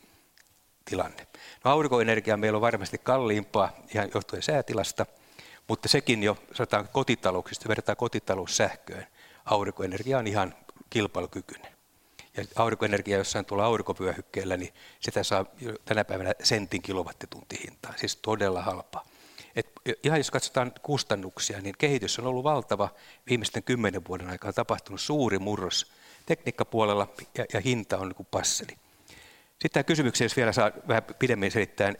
tilanne. 0.84 1.26
No 1.64 1.70
aurinkoenergia 1.70 2.36
meillä 2.36 2.56
on 2.56 2.62
varmasti 2.62 2.98
kalliimpaa 2.98 3.72
ihan 3.94 4.10
johtuen 4.14 4.42
säätilasta, 4.42 5.06
mutta 5.68 5.88
sekin 5.88 6.22
jo 6.22 6.36
sanotaan 6.54 6.88
kotitalouksista, 6.92 7.68
verrataan 7.68 7.96
kotitaloussähköön. 7.96 9.06
Aurinkoenergia 9.44 10.18
on 10.18 10.26
ihan 10.26 10.54
kilpailukykyinen. 10.90 11.72
Ja 12.36 12.44
aurinkoenergia 12.56 13.18
jossain 13.18 13.44
tuolla 13.44 13.64
aurinkovyöhykkeellä, 13.64 14.56
niin 14.56 14.74
sitä 15.00 15.22
saa 15.22 15.46
tänä 15.84 16.04
päivänä 16.04 16.32
sentin 16.42 16.82
kilowattitunti 16.82 17.60
hintaa, 17.64 17.94
siis 17.96 18.16
todella 18.16 18.62
halpaa. 18.62 19.04
Et 19.56 19.66
ihan 20.04 20.18
jos 20.18 20.30
katsotaan 20.30 20.72
kustannuksia, 20.82 21.60
niin 21.60 21.74
kehitys 21.78 22.18
on 22.18 22.26
ollut 22.26 22.44
valtava. 22.44 22.88
Viimeisten 23.28 23.62
kymmenen 23.62 24.06
vuoden 24.08 24.30
aikana 24.30 24.48
on 24.48 24.54
tapahtunut 24.54 25.00
suuri 25.00 25.38
murros 25.38 25.92
tekniikkapuolella 26.26 27.08
ja, 27.38 27.44
ja 27.52 27.60
hinta 27.60 27.98
on 27.98 28.08
niin 28.08 28.26
passeli. 28.30 28.76
Sitten 29.48 29.70
tämä 29.72 29.84
kysymyksiä, 29.84 30.24
jos 30.24 30.36
vielä 30.36 30.52
saa 30.52 30.70
vähän 30.88 31.02
pidemmin 31.18 31.50
selittää, 31.50 31.92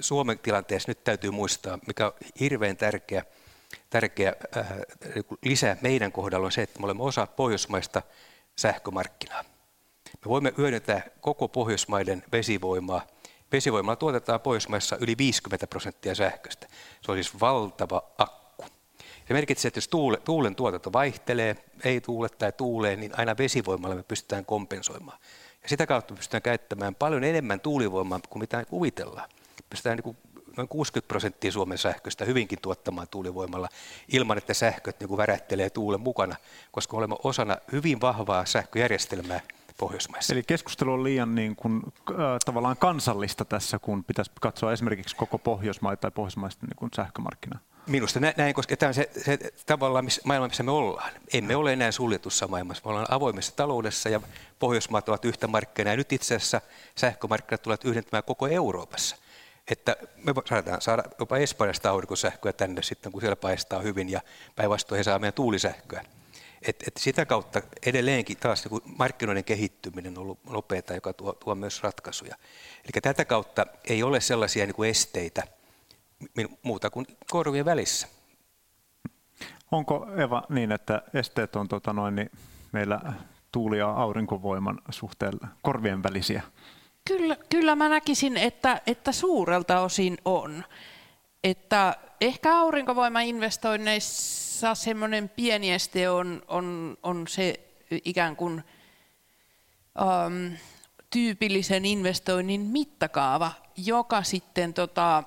Suomen 0.00 0.38
tilanteessa 0.38 0.90
nyt 0.90 1.04
täytyy 1.04 1.30
muistaa, 1.30 1.78
mikä 1.86 2.06
on 2.06 2.12
hirveän 2.40 2.76
tärkeä, 2.76 3.24
tärkeä 3.90 4.34
äh, 4.56 4.66
niin 5.14 5.24
lisä 5.44 5.76
meidän 5.80 6.12
kohdalla 6.12 6.46
on 6.46 6.52
se, 6.52 6.62
että 6.62 6.80
me 6.80 6.84
olemme 6.84 7.02
osa 7.02 7.26
pohjoismaista 7.26 8.02
sähkömarkkinaa. 8.56 9.44
Me 10.12 10.28
voimme 10.28 10.52
hyödyntää 10.58 11.02
koko 11.20 11.48
Pohjoismaiden 11.48 12.22
vesivoimaa– 12.32 13.06
Vesivoimalla 13.52 13.96
tuotetaan 13.96 14.40
Pohjoismaissa 14.40 14.96
yli 15.00 15.18
50 15.18 15.66
prosenttia 15.66 16.14
sähköstä. 16.14 16.66
Se 17.00 17.12
on 17.12 17.16
siis 17.16 17.40
valtava 17.40 18.02
akku. 18.18 18.64
Se 19.28 19.34
merkitsee, 19.34 19.68
että 19.68 19.78
jos 19.78 19.88
tuule, 19.88 20.16
tuulen 20.16 20.54
tuotanto 20.54 20.92
vaihtelee, 20.92 21.56
ei 21.84 22.00
tuule 22.00 22.28
tai 22.28 22.52
tuulee, 22.52 22.96
niin 22.96 23.18
aina 23.18 23.36
vesivoimalla 23.38 23.94
me 23.94 24.02
pystytään 24.02 24.44
kompensoimaan. 24.44 25.18
Ja 25.62 25.68
sitä 25.68 25.86
kautta 25.86 26.14
pystytään 26.14 26.42
käyttämään 26.42 26.94
paljon 26.94 27.24
enemmän 27.24 27.60
tuulivoimaa 27.60 28.20
kuin 28.30 28.40
mitä 28.40 28.64
kuvitellaan. 28.64 29.28
Pystytään 29.70 29.96
niin 29.96 30.04
kuin 30.04 30.16
noin 30.56 30.68
60 30.68 31.08
prosenttia 31.08 31.52
Suomen 31.52 31.78
sähköstä 31.78 32.24
hyvinkin 32.24 32.58
tuottamaan 32.62 33.08
tuulivoimalla 33.08 33.68
ilman, 34.08 34.38
että 34.38 34.54
sähköt 34.54 35.00
niin 35.00 35.08
kuin 35.08 35.18
värähtelee 35.18 35.70
tuulen 35.70 36.00
mukana, 36.00 36.36
koska 36.70 36.96
olemme 36.96 37.16
osana 37.22 37.56
hyvin 37.72 38.00
vahvaa 38.00 38.46
sähköjärjestelmää, 38.46 39.40
Pohjoismaissa. 39.80 40.34
Eli 40.34 40.42
keskustelu 40.42 40.92
on 40.92 41.04
liian 41.04 41.34
niin 41.34 41.56
kuin, 41.56 41.82
äh, 42.10 42.16
tavallaan 42.44 42.76
kansallista 42.76 43.44
tässä, 43.44 43.78
kun 43.78 44.04
pitäisi 44.04 44.30
katsoa 44.40 44.72
esimerkiksi 44.72 45.16
koko 45.16 45.38
Pohjoismaita 45.38 46.00
tai 46.00 46.10
pohjoismaista 46.10 46.66
niin 46.66 46.76
kuin 46.76 46.90
sähkömarkkinaa. 46.96 47.58
Minusta 47.86 48.20
näin, 48.36 48.54
koska 48.54 48.76
tämä 48.76 48.88
on 48.88 48.94
se, 48.94 49.10
se 49.24 49.38
tavallaan 49.66 50.04
missä, 50.04 50.22
maailma, 50.24 50.48
missä 50.48 50.62
me 50.62 50.70
ollaan. 50.70 51.10
Emme 51.32 51.56
ole 51.56 51.72
enää 51.72 51.92
suljetussa 51.92 52.48
maailmassa. 52.48 52.82
Me 52.84 52.90
ollaan 52.90 53.06
avoimessa 53.10 53.56
taloudessa 53.56 54.08
ja 54.08 54.20
Pohjoismaat 54.58 55.08
ovat 55.08 55.24
yhtä 55.24 55.46
markkinaa. 55.46 55.92
Ja 55.92 55.96
nyt 55.96 56.12
itse 56.12 56.36
asiassa 56.36 56.60
sähkömarkkinat 56.94 57.62
tulevat 57.62 57.84
yhdentymään 57.84 58.24
koko 58.24 58.46
Euroopassa. 58.46 59.16
Että 59.70 59.96
me 60.16 60.32
saadaan 60.48 60.80
saada 60.80 61.02
jopa 61.18 61.36
Espanjasta 61.36 61.90
aurinkosähköä 61.90 62.52
tänne 62.52 62.82
sitten, 62.82 63.12
kun 63.12 63.20
siellä 63.20 63.36
paistaa 63.36 63.80
hyvin 63.80 64.08
ja 64.08 64.20
päinvastoin 64.56 64.96
he 64.96 65.02
saa 65.02 65.18
meidän 65.18 65.34
tuulisähköä. 65.34 66.04
Et, 66.62 66.82
et 66.86 66.96
sitä 66.96 67.26
kautta 67.26 67.62
edelleenkin 67.86 68.36
taas 68.36 68.64
niin 68.64 68.82
markkinoiden 68.98 69.44
kehittyminen 69.44 70.18
on 70.18 70.22
ollut 70.22 70.44
nopeaa, 70.50 70.94
joka 70.94 71.12
tuo, 71.12 71.32
tuo 71.32 71.54
myös 71.54 71.82
ratkaisuja. 71.82 72.34
Eli 72.84 73.02
tätä 73.02 73.24
kautta 73.24 73.66
ei 73.84 74.02
ole 74.02 74.20
sellaisia 74.20 74.66
niin 74.66 74.74
kuin 74.74 74.90
esteitä 74.90 75.42
muuta 76.62 76.90
kuin 76.90 77.06
korvien 77.30 77.64
välissä. 77.64 78.08
Onko 79.72 80.06
Eva 80.16 80.42
niin, 80.48 80.72
että 80.72 81.02
esteet 81.14 81.56
on 81.56 81.68
tota 81.68 81.92
noin, 81.92 82.16
niin 82.16 82.30
meillä 82.72 83.00
tuuli- 83.52 83.78
ja 83.78 83.90
aurinkovoiman 83.90 84.78
suhteen 84.90 85.40
korvien 85.62 86.02
välisiä? 86.02 86.42
Kyllä, 87.08 87.36
kyllä 87.50 87.76
mä 87.76 87.88
näkisin, 87.88 88.36
että, 88.36 88.80
että 88.86 89.12
suurelta 89.12 89.80
osin 89.80 90.18
on. 90.24 90.64
Että 91.44 91.96
ehkä 92.20 92.58
aurinkovoimainvestoinneissa 92.58 94.39
Saksassa 94.60 94.84
semmoinen 94.84 95.28
pieni 95.28 95.72
este 95.72 96.10
on, 96.10 96.42
on, 96.48 96.96
on 97.02 97.28
se 97.28 97.60
ikään 98.04 98.36
kuin 98.36 98.64
um, 100.00 100.56
tyypillisen 101.10 101.84
investoinnin 101.84 102.60
mittakaava, 102.60 103.52
joka 103.76 104.22
sitten 104.22 104.74
tota, 104.74 105.22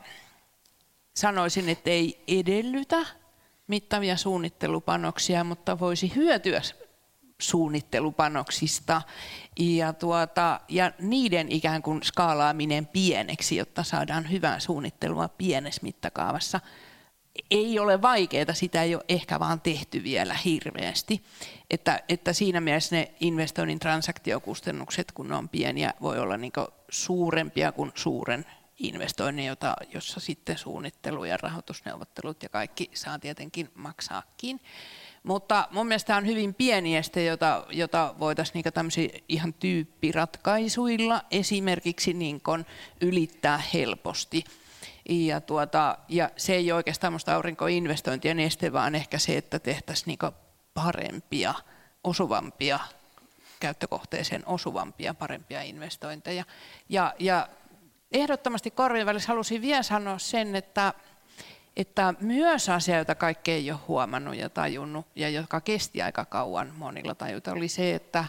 sanoisin, 1.14 1.70
että 1.70 1.90
ei 1.90 2.24
edellytä 2.28 3.06
mittavia 3.68 4.18
suunnittelupanoksia, 4.18 5.44
mutta 5.44 5.80
voisi 5.80 6.16
hyötyä 6.16 6.62
suunnittelupanoksista 7.40 9.02
ja, 9.60 9.94
tuota, 9.94 10.60
ja 10.70 10.92
niiden 11.00 11.52
ikään 11.52 11.82
kuin 11.82 12.04
skaalaaminen 12.04 12.88
pieneksi, 12.88 13.56
jotta 13.56 13.84
saadaan 13.84 14.32
hyvää 14.32 14.60
suunnittelua 14.60 15.28
pienessä 15.28 15.82
mittakaavassa. 15.84 16.60
Ei 17.52 17.80
ole 17.80 18.02
vaikeaa, 18.02 18.54
sitä 18.54 18.84
ei 18.84 18.96
ole 18.96 19.04
ehkä 19.10 19.40
vaan 19.40 19.62
tehty 19.62 20.04
vielä 20.04 20.34
hirveästi. 20.34 21.24
Että, 21.70 22.00
että 22.10 22.34
siinä 22.34 22.62
mielessä 22.62 22.96
ne 22.96 23.12
investoinnin 23.20 23.80
transaktiokustannukset, 23.80 25.12
kun 25.12 25.28
ne 25.28 25.36
on 25.36 25.50
pieniä, 25.50 25.94
voi 26.02 26.20
olla 26.20 26.38
niin 26.38 26.54
suurempia 26.90 27.72
kuin 27.72 27.92
suuren 27.96 28.46
investoinnin, 28.80 29.46
jota, 29.46 29.76
jossa 29.94 30.20
sitten 30.20 30.58
suunnittelu 30.58 31.26
ja 31.26 31.38
rahoitusneuvottelut 31.38 32.44
ja 32.44 32.50
kaikki 32.50 32.90
saa 32.94 33.20
tietenkin 33.20 33.70
maksaakin. 33.76 34.60
Mutta 35.24 35.68
mun 35.72 35.88
mielestä 35.88 36.16
on 36.16 36.26
hyvin 36.26 36.54
pieni 36.54 36.98
este, 36.98 37.26
jota, 37.26 37.66
jota 37.70 38.16
voitaisiin 38.20 38.64
niin 38.96 39.24
ihan 39.30 39.54
tyyppiratkaisuilla 39.54 41.22
esimerkiksi 41.32 42.14
niin 42.14 42.42
ylittää 43.02 43.64
helposti. 43.74 44.44
Ja, 45.10 45.42
tuota, 45.42 45.98
ja 46.10 46.30
se 46.38 46.54
ei 46.54 46.72
ole 46.72 46.78
oikeastaan 46.78 47.14
minusta 47.14 47.36
aurinkoinvestointien 47.36 48.40
este, 48.40 48.74
vaan 48.74 48.96
ehkä 48.96 49.20
se, 49.20 49.38
että 49.38 49.60
tehtäisiin 49.60 50.06
niin 50.08 50.34
parempia, 50.74 51.54
osuvampia, 52.04 52.80
käyttökohteeseen 53.60 54.44
osuvampia, 54.46 55.14
parempia 55.14 55.62
investointeja. 55.62 56.46
Ja, 56.90 57.14
ja 57.20 57.48
ehdottomasti 58.12 58.72
korvien 58.72 59.06
välissä 59.06 59.28
halusin 59.28 59.62
vielä 59.62 59.84
sanoa 59.84 60.20
sen, 60.20 60.56
että 60.56 60.94
että 61.78 62.14
myös 62.20 62.70
asia, 62.70 62.98
jota 62.98 63.16
kaikki 63.16 63.52
ei 63.52 63.72
ole 63.72 63.80
huomannut 63.88 64.36
ja 64.36 64.50
tajunnut, 64.50 65.08
ja 65.16 65.30
joka 65.30 65.62
kesti 65.62 66.02
aika 66.02 66.26
kauan 66.26 66.74
monilla 66.78 67.16
tajuta, 67.16 67.52
oli 67.52 67.68
se, 67.68 67.96
että 67.96 68.26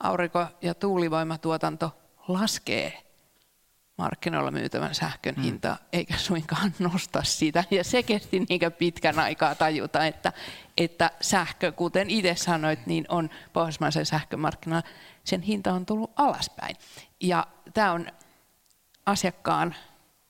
aurinko- 0.00 0.46
ja 0.62 0.74
tuulivoimatuotanto 0.74 1.90
laskee 2.28 3.02
markkinoilla 3.98 4.50
myytävän 4.50 4.94
sähkön 4.94 5.34
mm. 5.34 5.42
hinta, 5.42 5.76
eikä 5.92 6.16
suinkaan 6.16 6.74
nosta 6.78 7.22
sitä. 7.22 7.64
Ja 7.70 7.84
se 7.84 8.02
kesti 8.02 8.40
niin 8.48 8.60
pitkän 8.78 9.18
aikaa 9.18 9.54
tajuta, 9.54 10.06
että, 10.06 10.32
että 10.76 11.10
sähkö, 11.20 11.72
kuten 11.72 12.10
itse 12.10 12.34
sanoit, 12.36 12.86
niin 12.86 13.04
on 13.08 13.30
pohjoismaisen 13.52 14.06
sähkömarkkinoilla, 14.06 14.88
sen 15.24 15.42
hinta 15.42 15.72
on 15.72 15.86
tullut 15.86 16.12
alaspäin. 16.16 16.76
Ja 17.20 17.46
tämä 17.74 17.92
on 17.92 18.06
asiakkaan 19.06 19.74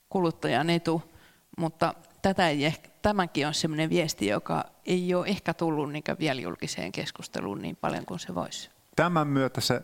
kuluttajan 0.09 0.71
etu, 0.71 1.12
mutta 1.59 1.95
tätä 2.23 2.49
ei 2.49 2.64
ehkä, 2.64 2.89
tämäkin 3.03 3.47
on 3.47 3.55
sellainen 3.55 3.91
viesti, 3.91 4.27
joka 4.27 4.64
ei 4.87 5.14
ole 5.14 5.27
ehkä 5.27 5.55
tullut 5.55 5.93
niin 5.93 6.05
vielä 6.19 6.41
julkiseen 6.41 6.93
keskusteluun 6.93 7.62
niin 7.62 7.77
paljon 7.77 8.07
kuin 8.07 8.21
se 8.21 8.35
voisi. 8.35 8.71
Tämän 8.97 9.29
myötä 9.29 9.61
se 9.61 9.81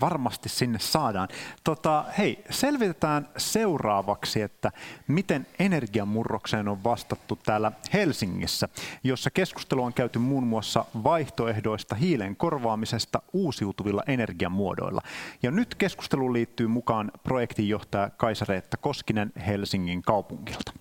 varmasti 0.00 0.48
sinne 0.48 0.78
saadaan. 0.78 1.28
Tota, 1.64 2.04
hei, 2.18 2.44
selvitetään 2.50 3.28
seuraavaksi, 3.36 4.42
että 4.42 4.72
miten 5.08 5.46
energiamurrokseen 5.58 6.68
on 6.68 6.84
vastattu 6.84 7.38
täällä 7.42 7.72
Helsingissä, 7.92 8.68
jossa 9.04 9.30
keskustelu 9.30 9.82
on 9.82 9.92
käyty 9.92 10.18
muun 10.18 10.46
muassa 10.46 10.84
vaihtoehdoista 11.04 11.94
hiilen 11.94 12.36
korvaamisesta 12.36 13.22
uusiutuvilla 13.32 14.02
energiamuodoilla. 14.06 15.02
Ja 15.42 15.50
nyt 15.50 15.74
keskustelu 15.74 16.32
liittyy 16.32 16.66
mukaan 16.66 17.10
projektinjohtaja 17.22 18.10
Kaisa-Reetta 18.10 18.76
Koskinen 18.76 19.32
Helsingin 19.46 20.02
kaupungilta. 20.02 20.72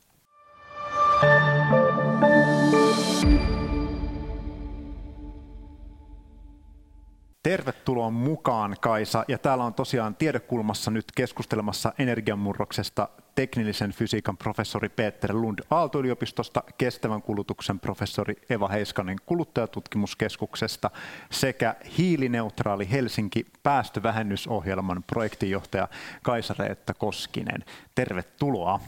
Tervetuloa 7.48 8.10
mukaan 8.10 8.76
Kaisa. 8.82 9.26
Ja 9.28 9.38
täällä 9.38 9.64
on 9.64 9.74
tosiaan 9.74 10.16
tiedekulmassa 10.16 10.92
nyt 10.92 11.06
keskustelemassa 11.16 11.94
energiamurroksesta 12.00 13.10
teknillisen 13.36 13.92
fysiikan 13.92 14.38
professori 14.38 14.90
Peter 14.90 15.34
Lund 15.34 15.60
Aalto-yliopistosta, 15.72 16.64
kestävän 16.78 17.22
kulutuksen 17.22 17.80
professori 17.80 18.36
Eva 18.50 18.68
Heiskanen 18.68 19.18
kuluttajatutkimuskeskuksesta 19.26 20.92
sekä 21.32 21.76
hiilineutraali 21.98 22.92
Helsinki 22.92 23.46
päästövähennysohjelman 23.64 25.04
projektinjohtaja 25.04 25.88
Kaisa-Reetta 26.24 26.94
Koskinen. 26.94 27.66
Tervetuloa. 27.96 28.80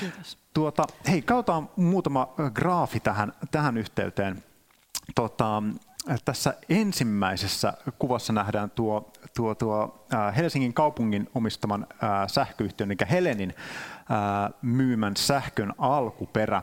Kiitos. 0.00 0.38
Tuota, 0.54 0.84
hei, 1.08 1.22
kautaan 1.22 1.70
muutama 1.76 2.34
graafi 2.54 3.00
tähän, 3.00 3.32
tähän 3.50 3.76
yhteyteen. 3.76 4.42
Tota, 5.14 5.62
tässä 6.24 6.54
ensimmäisessä 6.68 7.72
kuvassa 7.98 8.32
nähdään 8.32 8.70
tuo, 8.70 9.12
tuo, 9.36 9.54
tuo 9.54 10.06
Helsingin 10.36 10.74
kaupungin 10.74 11.30
omistaman 11.34 11.86
sähköyhtiön, 12.26 12.90
eli 12.90 13.10
Helenin 13.10 13.54
myymän 14.62 15.16
sähkön 15.16 15.72
alkuperä. 15.78 16.62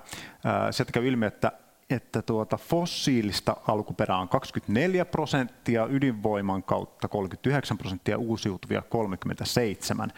Sieltä 0.72 0.92
käy 0.92 1.08
ilmi, 1.08 1.26
että 1.26 1.52
että 1.90 2.22
tuota 2.22 2.58
fossiilista 2.58 3.58
alkuperää 3.68 4.18
on 4.18 4.30
24 4.30 5.06
prosenttia, 5.06 5.88
ydinvoiman 5.90 6.64
kautta 6.64 7.08
39 7.08 7.78
prosenttia, 7.78 8.18
uusiutuvia 8.18 8.82
37. 8.82 10.12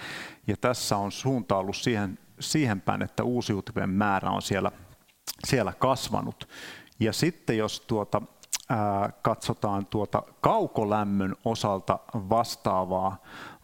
Ja 0.47 0.57
tässä 0.57 0.97
on 0.97 1.11
suunta 1.11 1.57
ollut 1.57 1.75
siihen, 1.75 2.19
siihen 2.39 2.81
päin, 2.81 3.01
että 3.01 3.23
uusiutuvien 3.23 3.89
määrä 3.89 4.29
on 4.29 4.41
siellä, 4.41 4.71
siellä 5.47 5.73
kasvanut. 5.79 6.49
Ja 6.99 7.13
sitten 7.13 7.57
jos 7.57 7.79
tuota, 7.79 8.21
katsotaan 9.21 9.85
tuota 9.85 10.23
kaukolämmön 10.41 11.35
osalta 11.45 11.99
vastaavaa, 12.13 13.17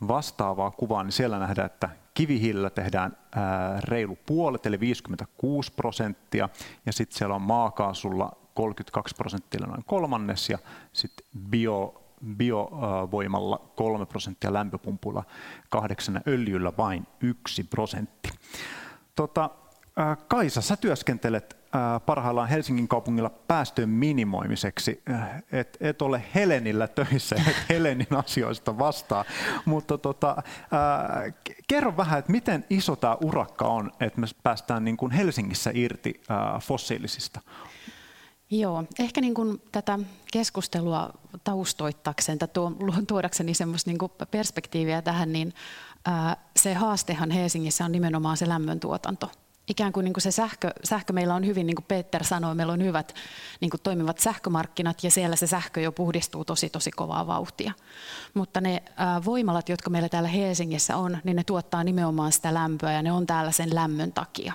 vastaavaa 0.07 0.71
kuvaa, 0.71 1.03
niin 1.03 1.11
siellä 1.11 1.39
nähdään, 1.39 1.65
että 1.65 1.89
kivihiilellä 2.13 2.69
tehdään 2.69 3.17
ää, 3.35 3.81
reilu 3.83 4.17
puolet, 4.25 4.65
eli 4.65 4.79
56 4.79 5.71
prosenttia, 5.71 6.49
ja 6.85 6.93
sitten 6.93 7.17
siellä 7.17 7.35
on 7.35 7.41
maakaasulla 7.41 8.31
32 8.53 9.15
prosenttia, 9.15 9.67
noin 9.67 9.83
kolmannes, 9.85 10.49
ja 10.49 10.57
sitten 10.93 11.25
bio, 11.49 12.03
biovoimalla 12.37 13.61
3 13.75 14.05
prosenttia, 14.05 14.53
lämpöpumpulla 14.53 15.23
8 15.69 16.21
öljyllä 16.27 16.71
vain 16.77 17.07
1 17.21 17.63
prosentti. 17.63 18.29
Tota, 19.15 19.49
Kaisa, 20.27 20.61
sä 20.61 20.77
työskentelet 20.77 21.57
parhaillaan 22.05 22.49
Helsingin 22.49 22.87
kaupungilla 22.87 23.29
päästöjen 23.29 23.89
minimoimiseksi. 23.89 25.03
Et, 25.51 25.77
et 25.81 26.01
ole 26.01 26.23
Helenillä 26.35 26.87
töissä, 26.87 27.35
et 27.35 27.55
Helenin 27.69 28.07
asioista 28.17 28.77
vastaa. 28.77 29.25
Mutta 29.65 29.97
tota, 29.97 30.43
ää, 30.71 31.31
kerro 31.67 31.97
vähän, 31.97 32.19
että 32.19 32.31
miten 32.31 32.65
iso 32.69 32.95
tämä 32.95 33.17
urakka 33.23 33.65
on, 33.65 33.91
että 33.99 34.21
me 34.21 34.27
päästään 34.43 34.85
niin 34.85 34.97
kuin 34.97 35.11
Helsingissä 35.11 35.71
irti 35.73 36.21
ää, 36.29 36.59
fossiilisista? 36.59 37.41
Joo, 38.49 38.83
ehkä 38.99 39.21
niin 39.21 39.33
kuin 39.33 39.61
tätä 39.71 39.99
keskustelua 40.31 41.09
taustoittakseen 41.43 42.39
tai 42.39 42.47
tuodakseni 43.07 43.53
semmoista 43.53 43.91
niin 43.91 44.27
perspektiiviä 44.31 45.01
tähän, 45.01 45.33
niin 45.33 45.53
ää, 46.05 46.37
se 46.57 46.73
haastehan 46.73 47.31
Helsingissä 47.31 47.85
on 47.85 47.91
nimenomaan 47.91 48.37
se 48.37 48.49
lämmöntuotanto 48.49 49.31
ikään 49.67 49.93
kuin, 49.93 50.03
niin 50.03 50.13
kuin 50.13 50.21
se 50.21 50.31
sähkö, 50.31 50.71
sähkö 50.83 51.13
meillä 51.13 51.35
on 51.35 51.45
hyvin, 51.45 51.67
niin 51.67 51.75
kuin 51.75 51.85
Peter 51.87 52.23
sanoi, 52.23 52.55
meillä 52.55 52.73
on 52.73 52.83
hyvät 52.83 53.15
niin 53.61 53.69
kuin 53.69 53.81
toimivat 53.81 54.19
sähkömarkkinat 54.19 55.03
ja 55.03 55.11
siellä 55.11 55.35
se 55.35 55.47
sähkö 55.47 55.81
jo 55.81 55.91
puhdistuu 55.91 56.45
tosi 56.45 56.69
tosi 56.69 56.91
kovaa 56.91 57.27
vauhtia. 57.27 57.73
Mutta 58.33 58.61
ne 58.61 58.83
ää, 58.95 59.25
voimalat, 59.25 59.69
jotka 59.69 59.89
meillä 59.89 60.09
täällä 60.09 60.29
Helsingissä 60.29 60.97
on, 60.97 61.17
niin 61.23 61.35
ne 61.35 61.43
tuottaa 61.43 61.83
nimenomaan 61.83 62.31
sitä 62.31 62.53
lämpöä 62.53 62.91
ja 62.91 63.01
ne 63.01 63.11
on 63.11 63.27
täällä 63.27 63.51
sen 63.51 63.75
lämmön 63.75 64.13
takia. 64.13 64.53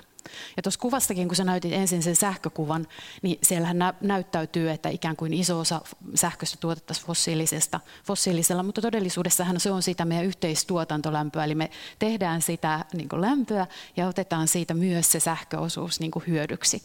Ja 0.57 0.63
tuossa 0.63 0.79
kuvastakin, 0.79 1.27
kun 1.27 1.35
sä 1.35 1.43
näytit 1.43 1.73
ensin 1.73 2.03
sen 2.03 2.15
sähkökuvan, 2.15 2.87
niin 3.21 3.39
siellähän 3.43 3.79
nä- 3.79 3.93
näyttäytyy, 4.01 4.69
että 4.69 4.89
ikään 4.89 5.15
kuin 5.15 5.33
iso 5.33 5.59
osa 5.59 5.81
sähköstä 6.15 6.57
tuotettaisiin 6.59 7.07
fossiilisesta, 7.07 7.79
fossiilisella, 8.03 8.63
mutta 8.63 8.81
todellisuudessahan 8.81 9.59
se 9.59 9.71
on 9.71 9.83
sitä 9.83 10.05
meidän 10.05 10.25
yhteistuotantolämpöä, 10.25 11.43
eli 11.43 11.55
me 11.55 11.69
tehdään 11.99 12.41
sitä 12.41 12.85
niin 12.93 13.09
lämpöä 13.11 13.67
ja 13.97 14.07
otetaan 14.07 14.47
siitä 14.47 14.73
myös 14.73 15.11
se 15.11 15.19
sähköosuus 15.19 15.99
niin 15.99 16.11
hyödyksi. 16.27 16.83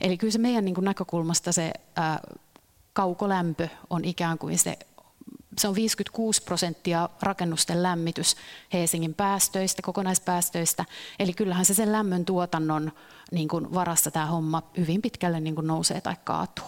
Eli 0.00 0.16
kyllä 0.16 0.30
se 0.30 0.38
meidän 0.38 0.64
niin 0.64 0.74
näkökulmasta 0.80 1.52
se 1.52 1.72
ää, 1.96 2.20
kaukolämpö 2.92 3.68
on 3.90 4.04
ikään 4.04 4.38
kuin 4.38 4.58
se 4.58 4.78
se 5.58 5.68
on 5.68 5.74
56 5.74 6.42
prosenttia 6.42 7.08
rakennusten 7.22 7.82
lämmitys 7.82 8.36
Helsingin 8.72 9.14
päästöistä, 9.14 9.82
kokonaispäästöistä. 9.82 10.84
Eli 11.18 11.32
kyllähän 11.32 11.64
se 11.64 11.74
sen 11.74 11.92
lämmön 11.92 12.24
tuotannon 12.24 12.92
niin 13.32 13.48
kuin 13.48 13.74
varassa 13.74 14.10
tämä 14.10 14.26
homma 14.26 14.62
hyvin 14.76 15.02
pitkälle 15.02 15.40
niin 15.40 15.54
kuin 15.54 15.66
nousee 15.66 16.00
tai 16.00 16.16
kaatuu. 16.24 16.66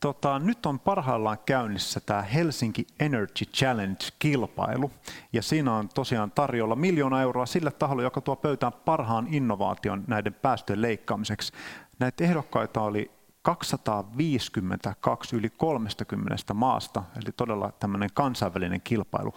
Tota, 0.00 0.38
nyt 0.38 0.66
on 0.66 0.78
parhaillaan 0.78 1.38
käynnissä 1.46 2.00
tämä 2.00 2.22
Helsinki 2.22 2.86
Energy 3.00 3.44
Challenge-kilpailu, 3.44 4.90
ja 5.32 5.42
siinä 5.42 5.76
on 5.76 5.88
tosiaan 5.88 6.30
tarjolla 6.30 6.76
miljoona 6.76 7.22
euroa 7.22 7.46
sille 7.46 7.70
taholle, 7.70 8.02
joka 8.02 8.20
tuo 8.20 8.36
pöytään 8.36 8.72
parhaan 8.72 9.26
innovaation 9.30 10.04
näiden 10.06 10.34
päästöjen 10.34 10.82
leikkaamiseksi. 10.82 11.52
Näitä 11.98 12.24
ehdokkaita 12.24 12.80
oli 12.80 13.10
252 13.42 15.36
yli 15.36 15.50
30 15.50 16.54
maasta, 16.54 17.02
eli 17.16 17.32
todella 17.36 17.72
tämmöinen 17.78 18.10
kansainvälinen 18.14 18.80
kilpailu. 18.80 19.34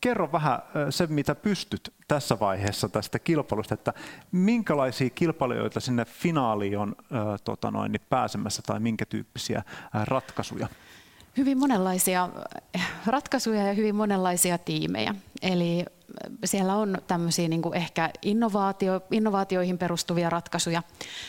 Kerro 0.00 0.32
vähän 0.32 0.62
se, 0.90 1.06
mitä 1.06 1.34
pystyt 1.34 1.92
tässä 2.08 2.40
vaiheessa 2.40 2.88
tästä 2.88 3.18
kilpailusta, 3.18 3.74
että 3.74 3.92
minkälaisia 4.32 5.10
kilpailijoita 5.10 5.80
sinne 5.80 6.04
finaaliin 6.04 6.78
on 6.78 6.96
tota 7.44 7.70
noin, 7.70 7.92
niin 7.92 8.02
pääsemässä 8.10 8.62
tai 8.66 8.80
minkä 8.80 9.06
tyyppisiä 9.06 9.62
ratkaisuja? 9.92 10.68
Hyvin 11.36 11.58
monenlaisia 11.58 12.28
ratkaisuja 13.06 13.66
ja 13.66 13.72
hyvin 13.74 13.94
monenlaisia 13.94 14.58
tiimejä. 14.58 15.14
Eli 15.42 15.84
siellä 16.44 16.76
on 16.76 16.98
tämmöisiä 17.06 17.48
niin 17.48 17.62
kuin 17.62 17.74
ehkä 17.74 18.10
innovaatio, 18.22 19.00
innovaatioihin 19.10 19.78
perustuvia 19.78 20.30
ratkaisuja. 20.30 20.82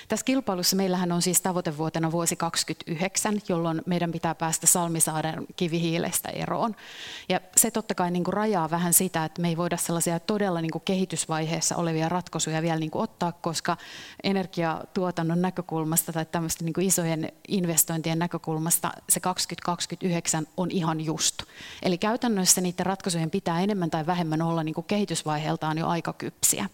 Tässä 0.07 0.25
kilpailussa 0.25 0.75
meillähän 0.75 1.11
on 1.11 1.21
siis 1.21 1.41
tavoitevuotena 1.41 2.11
vuosi 2.11 2.35
2029, 2.35 3.41
jolloin 3.49 3.81
meidän 3.85 4.11
pitää 4.11 4.35
päästä 4.35 4.67
Salmisaaren 4.67 5.45
kivihiilestä 5.55 6.29
eroon. 6.29 6.75
Ja 7.29 7.39
se 7.57 7.71
totta 7.71 7.95
kai 7.95 8.11
niin 8.11 8.23
kuin 8.23 8.33
rajaa 8.33 8.69
vähän 8.69 8.93
sitä, 8.93 9.25
että 9.25 9.41
me 9.41 9.47
ei 9.47 9.57
voida 9.57 9.77
sellaisia 9.77 10.19
todella 10.19 10.61
niin 10.61 10.71
kuin 10.71 10.81
kehitysvaiheessa 10.85 11.75
olevia 11.75 12.09
ratkaisuja 12.09 12.61
vielä 12.61 12.79
niin 12.79 12.91
kuin 12.91 13.03
ottaa, 13.03 13.31
koska 13.31 13.77
energiatuotannon 14.23 15.41
näkökulmasta 15.41 16.13
tai 16.13 16.25
tämmöisten 16.25 16.65
niin 16.65 16.73
kuin 16.73 16.87
isojen 16.87 17.31
investointien 17.47 18.19
näkökulmasta 18.19 18.91
se 19.09 19.19
2029 19.19 20.47
on 20.57 20.71
ihan 20.71 21.01
just. 21.01 21.43
Eli 21.81 21.97
käytännössä 21.97 22.61
niiden 22.61 22.85
ratkaisujen 22.85 23.31
pitää 23.31 23.61
enemmän 23.61 23.89
tai 23.89 24.05
vähemmän 24.05 24.41
olla 24.41 24.63
niin 24.63 24.72
kuin 24.73 24.87
kehitysvaiheeltaan 24.87 25.77
jo 25.77 25.87
aika 25.87 26.13
kypsiä. 26.13 26.69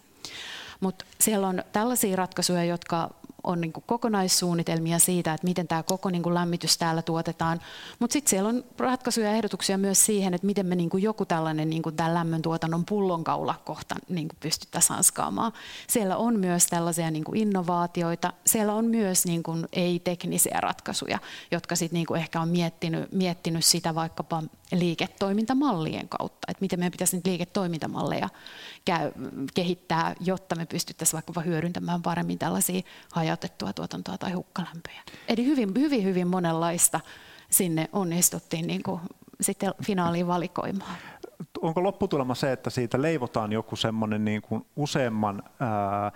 Mutta 0.80 1.04
siellä 1.18 1.48
on 1.48 1.64
tällaisia 1.72 2.16
ratkaisuja, 2.16 2.64
jotka 2.64 3.10
on 3.44 3.60
niin 3.60 3.72
kuin 3.72 3.84
kokonaissuunnitelmia 3.86 4.98
siitä, 4.98 5.34
että 5.34 5.46
miten 5.46 5.68
tämä 5.68 5.82
koko 5.82 6.10
niin 6.10 6.22
kuin 6.22 6.34
lämmitys 6.34 6.78
täällä 6.78 7.02
tuotetaan. 7.02 7.60
Mutta 7.98 8.12
sitten 8.12 8.30
siellä 8.30 8.48
on 8.48 8.64
ratkaisuja 8.78 9.26
ja 9.26 9.36
ehdotuksia 9.36 9.78
myös 9.78 10.06
siihen, 10.06 10.34
että 10.34 10.46
miten 10.46 10.66
me 10.66 10.74
niin 10.74 10.90
kuin 10.90 11.02
joku 11.02 11.24
tällainen 11.24 11.70
niin 11.70 11.82
kuin 11.82 11.96
tämän 11.96 12.14
lämmöntuotannon 12.14 12.84
pullonkaula 12.84 13.54
kohta 13.64 13.94
niin 14.08 14.28
kuin 14.28 14.38
pystyttäisiin 14.40 14.94
hanskaamaan. 14.94 15.52
Siellä 15.86 16.16
on 16.16 16.40
myös 16.40 16.66
tällaisia 16.66 17.10
niin 17.10 17.24
kuin 17.24 17.36
innovaatioita. 17.36 18.32
Siellä 18.46 18.74
on 18.74 18.84
myös 18.84 19.26
niin 19.26 19.42
kuin 19.42 19.68
ei-teknisiä 19.72 20.60
ratkaisuja, 20.60 21.18
jotka 21.50 21.76
sitten 21.76 21.96
niin 21.96 22.06
kuin 22.06 22.20
ehkä 22.20 22.40
on 22.40 22.48
miettinyt, 22.48 23.12
miettinyt 23.12 23.64
sitä 23.64 23.94
vaikkapa 23.94 24.42
liiketoimintamallien 24.72 26.08
kautta, 26.08 26.46
että 26.48 26.60
miten 26.60 26.78
meidän 26.78 26.92
pitäisi 26.92 27.16
niitä 27.16 27.30
liiketoimintamalleja 27.30 28.28
kehittää, 29.54 30.14
jotta 30.20 30.54
me 30.54 30.66
pystyttäisiin 30.66 31.12
vaikkapa 31.12 31.40
hyödyntämään 31.40 32.02
paremmin 32.02 32.38
tällaisia 32.38 32.82
hajautettua 33.30 33.72
tuotantoa 33.72 34.18
tai 34.18 34.32
hukkalämpöjä. 34.32 35.02
Eli 35.28 35.46
hyvin, 35.46 35.74
hyvin, 35.78 36.04
hyvin 36.04 36.28
monenlaista 36.28 37.00
sinne 37.50 37.88
onnistuttiin 37.92 38.66
niin 38.66 38.82
kuin 38.82 39.00
sitten 39.40 39.74
finaaliin 39.82 40.26
valikoimaan 40.26 40.96
onko 41.60 41.82
lopputulema 41.82 42.34
se, 42.34 42.52
että 42.52 42.70
siitä 42.70 43.02
leivotaan 43.02 43.52
joku 43.52 43.76
semmoinen 43.76 44.24
niin 44.24 44.42
kuin 44.42 44.66
useamman 44.76 45.42
ää, 45.60 46.12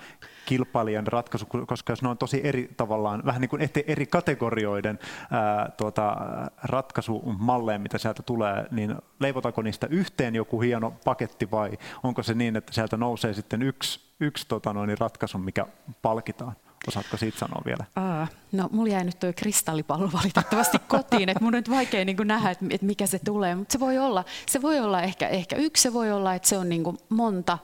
kilpailijan 0.46 1.06
ratkaisu, 1.06 1.46
koska 1.66 1.92
jos 1.92 2.02
ne 2.02 2.08
on 2.08 2.18
tosi 2.18 2.40
eri 2.44 2.70
tavallaan, 2.76 3.22
vähän 3.24 3.40
niin 3.40 3.48
kuin 3.48 3.70
eri 3.86 4.06
kategorioiden 4.06 4.98
ää, 5.30 5.70
tuota, 5.76 6.16
ratkaisumalleen, 6.62 7.80
mitä 7.80 7.98
sieltä 7.98 8.22
tulee, 8.22 8.66
niin 8.70 8.94
leivotaanko 9.20 9.62
niistä 9.62 9.86
yhteen 9.90 10.34
joku 10.34 10.60
hieno 10.60 10.92
paketti 11.04 11.50
vai 11.50 11.78
onko 12.02 12.22
se 12.22 12.34
niin, 12.34 12.56
että 12.56 12.72
sieltä 12.72 12.96
nousee 12.96 13.34
sitten 13.34 13.62
yksi, 13.62 14.00
yksi 14.20 14.48
tota 14.48 14.72
noin, 14.72 14.98
ratkaisu, 14.98 15.38
mikä 15.38 15.66
palkitaan? 16.02 16.56
Osaatko 16.88 17.16
siitä 17.16 17.38
sanoa 17.38 17.62
vielä? 17.66 17.84
Aa, 17.96 18.26
no, 18.52 18.68
mulla 18.72 18.92
jäi 18.92 19.04
nyt 19.04 19.18
tuo 19.18 19.32
kristallipallo 19.36 20.10
valitettavasti 20.12 20.78
kotiin, 20.88 21.28
että 21.28 21.44
mun 21.44 21.54
on 21.54 21.58
nyt 21.58 21.70
vaikea 21.70 22.04
niin 22.04 22.16
nähdä, 22.24 22.50
että, 22.50 22.64
että 22.70 22.86
mikä 22.86 23.06
se 23.06 23.18
tulee, 23.18 23.54
mutta 23.54 23.72
se 23.72 23.80
voi 23.80 23.98
olla, 23.98 24.24
se 24.46 24.62
voi 24.62 24.80
olla 24.80 25.02
ehkä, 25.02 25.28
ehkä 25.28 25.56
yksi, 25.56 25.82
se 25.82 25.92
voi 25.92 26.12
olla, 26.12 26.34
että 26.34 26.48
se 26.48 26.58
on 26.58 26.68
niin 26.68 26.84
monta, 27.08 27.58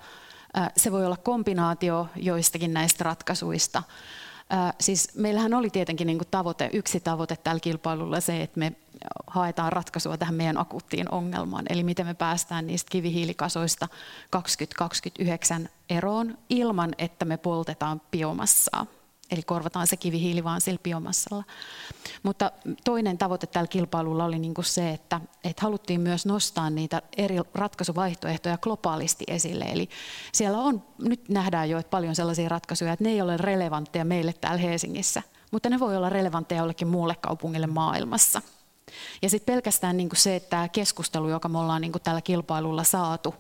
se 0.76 0.92
voi 0.92 1.06
olla 1.06 1.16
kombinaatio 1.16 2.08
joistakin 2.16 2.74
näistä 2.74 3.04
ratkaisuista. 3.04 3.82
Siis 4.80 5.08
meillähän 5.14 5.54
oli 5.54 5.70
tietenkin 5.70 6.06
niin 6.06 6.20
tavoite, 6.30 6.70
yksi 6.72 7.00
tavoite 7.00 7.36
tällä 7.36 7.60
kilpailulla 7.60 8.20
se, 8.20 8.42
että 8.42 8.58
me 8.58 8.72
haetaan 9.26 9.72
ratkaisua 9.72 10.16
tähän 10.16 10.34
meidän 10.34 10.58
akuuttiin 10.58 11.14
ongelmaan, 11.14 11.64
eli 11.68 11.82
miten 11.82 12.06
me 12.06 12.14
päästään 12.14 12.66
niistä 12.66 12.90
kivihiilikasoista 12.90 13.88
2029 14.30 15.68
eroon 15.90 16.38
ilman, 16.48 16.90
että 16.98 17.24
me 17.24 17.36
poltetaan 17.36 18.02
biomassaa. 18.10 18.86
Eli 19.30 19.42
korvataan 19.42 19.86
se 19.86 19.96
kivihiili 19.96 20.44
vaan 20.44 20.60
sillä 20.60 20.78
biomassalla. 20.82 21.44
Mutta 22.22 22.52
toinen 22.84 23.18
tavoite 23.18 23.46
tällä 23.46 23.68
kilpailulla 23.68 24.24
oli 24.24 24.38
niin 24.38 24.54
kuin 24.54 24.64
se, 24.64 24.90
että, 24.90 25.20
että 25.44 25.62
haluttiin 25.62 26.00
myös 26.00 26.26
nostaa 26.26 26.70
niitä 26.70 27.02
eri 27.16 27.36
ratkaisuvaihtoehtoja 27.54 28.58
globaalisti 28.58 29.24
esille. 29.28 29.64
Eli 29.64 29.88
siellä 30.32 30.58
on, 30.58 30.82
nyt 30.98 31.28
nähdään 31.28 31.70
jo 31.70 31.78
että 31.78 31.90
paljon 31.90 32.14
sellaisia 32.14 32.48
ratkaisuja, 32.48 32.92
että 32.92 33.04
ne 33.04 33.10
ei 33.10 33.22
ole 33.22 33.36
relevantteja 33.36 34.04
meille 34.04 34.32
täällä 34.32 34.58
Helsingissä, 34.58 35.22
mutta 35.50 35.70
ne 35.70 35.80
voi 35.80 35.96
olla 35.96 36.08
relevantteja 36.08 36.60
jollekin 36.60 36.88
muulle 36.88 37.16
kaupungille 37.20 37.66
maailmassa. 37.66 38.42
Ja 39.22 39.30
sitten 39.30 39.54
pelkästään 39.54 39.96
niin 39.96 40.08
kuin 40.08 40.18
se, 40.18 40.36
että 40.36 40.50
tämä 40.50 40.68
keskustelu, 40.68 41.28
joka 41.28 41.48
me 41.48 41.58
ollaan 41.58 41.80
niin 41.80 41.92
kuin 41.92 42.02
tällä 42.02 42.20
kilpailulla 42.20 42.84
saatu, 42.84 43.34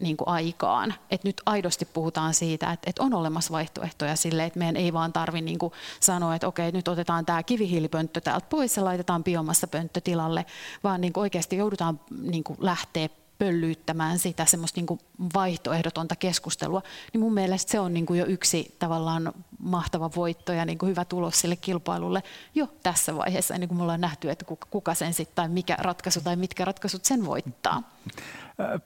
niin 0.00 0.16
kuin 0.16 0.28
aikaan. 0.28 0.94
Et 1.10 1.24
nyt 1.24 1.42
aidosti 1.46 1.84
puhutaan 1.84 2.34
siitä, 2.34 2.72
että, 2.72 2.90
että 2.90 3.02
on 3.02 3.14
olemassa 3.14 3.52
vaihtoehtoja 3.52 4.16
sille, 4.16 4.44
että 4.44 4.58
meidän 4.58 4.76
ei 4.76 4.92
vaan 4.92 5.12
tarvitse 5.12 5.44
niin 5.44 5.58
sanoa, 6.00 6.34
että 6.34 6.48
okei, 6.48 6.72
nyt 6.72 6.88
otetaan 6.88 7.26
tämä 7.26 7.42
kivihiilipönttö 7.42 8.20
täältä 8.20 8.46
pois 8.50 8.76
ja 8.76 8.84
laitetaan 8.84 9.24
biomassapönttö 9.24 10.00
tilalle, 10.00 10.46
vaan 10.84 11.00
niin 11.00 11.12
kuin 11.12 11.22
oikeasti 11.22 11.56
joudutaan 11.56 12.00
niin 12.20 12.44
kuin 12.44 12.56
lähteä 12.60 13.08
pöllyyttämään 13.40 14.18
sitä 14.18 14.44
semmoista 14.44 14.78
niin 14.78 14.86
kuin 14.86 15.00
vaihtoehdotonta 15.34 16.16
keskustelua, 16.16 16.82
niin 17.12 17.20
mun 17.20 17.34
mielestä 17.34 17.72
se 17.72 17.80
on 17.80 17.94
niin 17.94 18.06
kuin 18.06 18.20
jo 18.20 18.26
yksi 18.26 18.76
tavallaan 18.78 19.32
mahtava 19.58 20.10
voitto 20.16 20.52
ja 20.52 20.64
niin 20.64 20.78
kuin 20.78 20.90
hyvä 20.90 21.04
tulos 21.04 21.40
sille 21.40 21.56
kilpailulle 21.56 22.22
jo 22.54 22.68
tässä 22.82 23.16
vaiheessa, 23.16 23.54
ennen 23.54 23.68
kuin 23.68 23.76
me 23.76 23.82
ollaan 23.82 24.00
nähty, 24.00 24.30
että 24.30 24.44
kuka 24.70 24.94
sen 24.94 25.14
sitten 25.14 25.36
tai 25.36 25.48
mikä 25.48 25.76
ratkaisu 25.78 26.20
tai 26.20 26.36
mitkä 26.36 26.64
ratkaisut 26.64 27.04
sen 27.04 27.26
voittaa. 27.26 27.82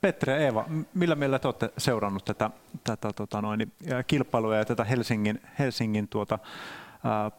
Petre 0.01 0.33
ja 0.33 0.39
Eeva, 0.39 0.64
millä 0.95 1.14
mielellä 1.14 1.39
te 1.39 1.49
olette 1.49 1.70
seurannut 1.79 2.25
tätä, 2.25 2.51
tätä 2.85 3.12
tota 3.12 3.43
noin, 3.43 3.72
kilpailua 4.07 4.57
ja 4.57 4.64
tätä 4.64 4.85
Helsingin, 4.85 5.41
Helsingin 5.59 6.09
tuota, 6.09 6.39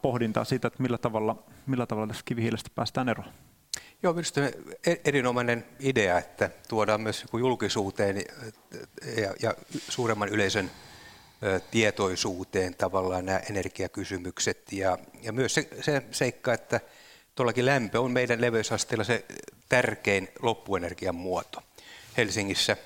pohdintaa 0.02 0.44
siitä, 0.44 0.68
että 0.68 0.82
millä 0.82 0.98
tavalla, 0.98 1.36
millä 1.66 1.86
tavalla 1.86 2.08
tästä 2.08 2.22
kivihiilestä 2.24 2.70
päästään 2.74 3.08
eroon? 3.08 3.28
Joo, 4.02 4.12
minusta 4.12 4.40
e-, 4.86 5.00
erinomainen 5.04 5.64
idea, 5.80 6.18
että 6.18 6.50
tuodaan 6.68 7.00
myös 7.00 7.24
julkisuuteen 7.32 8.16
ja, 9.16 9.34
ja 9.42 9.54
suuremman 9.88 10.28
yleisön 10.28 10.70
tietoisuuteen 11.70 12.74
tavallaan 12.74 13.26
nämä 13.26 13.38
energiakysymykset 13.38 14.72
ja, 14.72 14.98
ja 15.22 15.32
myös 15.32 15.54
se, 15.54 15.68
se 15.80 16.02
seikka, 16.10 16.52
että 16.52 16.80
tuollakin 17.34 17.66
lämpö 17.66 18.00
on 18.00 18.10
meidän 18.10 18.40
leveysasteella 18.40 19.04
se 19.04 19.24
tärkein 19.68 20.28
loppuenergian 20.42 21.14
muoto. 21.14 21.62
Helsingissä. 22.16 22.76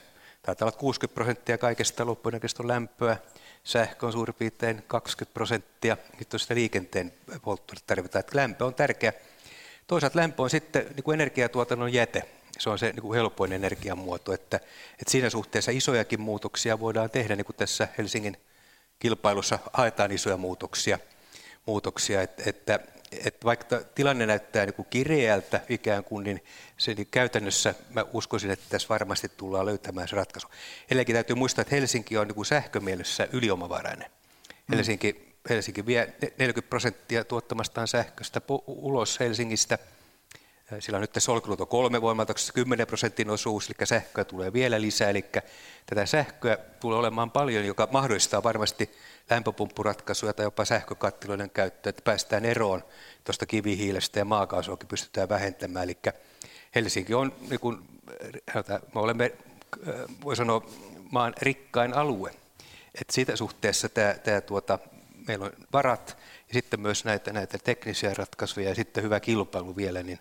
Taitaa 0.42 0.66
olla 0.66 0.78
60 0.78 1.14
prosenttia 1.14 1.58
kaikesta 1.58 2.06
loppuenergiasta 2.06 2.62
on 2.62 2.68
lämpöä, 2.68 3.16
sähkö 3.64 4.06
on 4.06 4.12
suurin 4.12 4.34
piirtein 4.34 4.82
20 4.86 5.34
prosenttia, 5.34 5.96
nyt 6.18 6.34
on 6.34 6.40
sitä 6.40 6.54
liikenteen 6.54 7.12
polttoainetta 7.42 7.86
tarvitaan, 7.86 8.20
että 8.20 8.36
lämpö 8.36 8.64
on 8.64 8.74
tärkeä. 8.74 9.12
Toisaalta 9.86 10.18
lämpö 10.18 10.42
on 10.42 10.50
sitten 10.50 10.86
niin 10.94 11.04
kuin 11.04 11.14
energiatuotannon 11.14 11.92
jäte, 11.92 12.22
se 12.58 12.70
on 12.70 12.78
se 12.78 12.86
niin 12.86 13.02
kuin 13.02 13.16
helpoin 13.16 13.52
energiamuoto, 13.52 14.32
että, 14.32 14.56
että 14.92 15.10
siinä 15.10 15.30
suhteessa 15.30 15.70
isojakin 15.70 16.20
muutoksia 16.20 16.80
voidaan 16.80 17.10
tehdä, 17.10 17.36
niin 17.36 17.44
kuin 17.44 17.56
tässä 17.56 17.88
Helsingin 17.98 18.36
kilpailussa 18.98 19.58
haetaan 19.72 20.12
isoja 20.12 20.36
muutoksia, 20.36 20.98
muutoksia 21.66 22.22
että, 22.22 22.42
että 22.46 22.78
että 23.12 23.44
vaikka 23.44 23.80
tilanne 23.94 24.26
näyttää 24.26 24.66
niin 24.66 24.74
kuin 24.74 24.86
kireältä 24.90 25.60
ikään 25.68 26.04
kuin, 26.04 26.24
niin, 26.24 26.44
se, 26.76 26.94
niin 26.94 27.08
käytännössä 27.10 27.74
mä 27.90 28.04
uskoisin, 28.12 28.50
että 28.50 28.64
tässä 28.68 28.88
varmasti 28.88 29.28
tullaan 29.36 29.66
löytämään 29.66 30.08
se 30.08 30.16
ratkaisu. 30.16 30.48
Edelläkin 30.90 31.14
täytyy 31.14 31.36
muistaa, 31.36 31.62
että 31.62 31.74
Helsinki 31.74 32.16
on 32.18 32.26
niin 32.26 32.34
kuin 32.34 32.46
sähkömielessä 32.46 33.28
yliomavarainen. 33.32 34.10
Mm. 34.68 34.76
Helsinki, 34.76 35.34
Helsinki 35.48 35.86
vie 35.86 36.14
40 36.38 36.70
prosenttia 36.70 37.24
tuottamastaan 37.24 37.88
sähköstä 37.88 38.40
ulos 38.66 39.20
Helsingistä. 39.20 39.78
Sillä 40.78 40.96
on 40.96 41.00
nyt 41.00 41.12
tässä 41.12 41.32
Olkiluoto 41.32 41.66
kolme 41.66 42.02
voimalaitoksessa 42.02 42.52
10 42.52 42.86
prosentin 42.86 43.30
osuus, 43.30 43.68
eli 43.68 43.86
sähköä 43.86 44.24
tulee 44.24 44.52
vielä 44.52 44.80
lisää. 44.80 45.10
Eli 45.10 45.24
tätä 45.86 46.06
sähköä 46.06 46.58
tulee 46.80 46.98
olemaan 46.98 47.30
paljon, 47.30 47.64
joka 47.64 47.88
mahdollistaa 47.92 48.42
varmasti 48.42 48.90
lämpöpumppuratkaisuja 49.30 50.32
tai 50.32 50.46
jopa 50.46 50.64
sähkökattiloiden 50.64 51.50
käyttöä, 51.50 51.90
että 51.90 52.02
päästään 52.02 52.44
eroon 52.44 52.84
tuosta 53.24 53.46
kivihiilestä 53.46 54.18
ja 54.18 54.24
maakaasuakin 54.24 54.88
pystytään 54.88 55.28
vähentämään. 55.28 55.84
Eli 55.84 55.96
Helsinki 56.74 57.14
on, 57.14 57.32
niin 57.50 57.60
kuin, 57.60 57.78
me 58.94 59.00
olemme, 59.00 59.32
äh, 59.88 59.94
voi 60.24 60.36
sanoa, 60.36 60.66
maan 61.10 61.34
rikkain 61.42 61.94
alue. 61.94 62.30
Et 62.94 63.10
siitä 63.10 63.36
suhteessa 63.36 63.88
tämä, 63.88 64.14
tämä 64.14 64.40
tuota, 64.40 64.78
meillä 65.28 65.44
on 65.44 65.52
varat 65.72 66.16
ja 66.48 66.54
sitten 66.54 66.80
myös 66.80 67.04
näitä, 67.04 67.32
näitä 67.32 67.58
teknisiä 67.58 68.14
ratkaisuja 68.14 68.68
ja 68.68 68.74
sitten 68.74 69.04
hyvä 69.04 69.20
kilpailu 69.20 69.76
vielä, 69.76 70.02
niin 70.02 70.18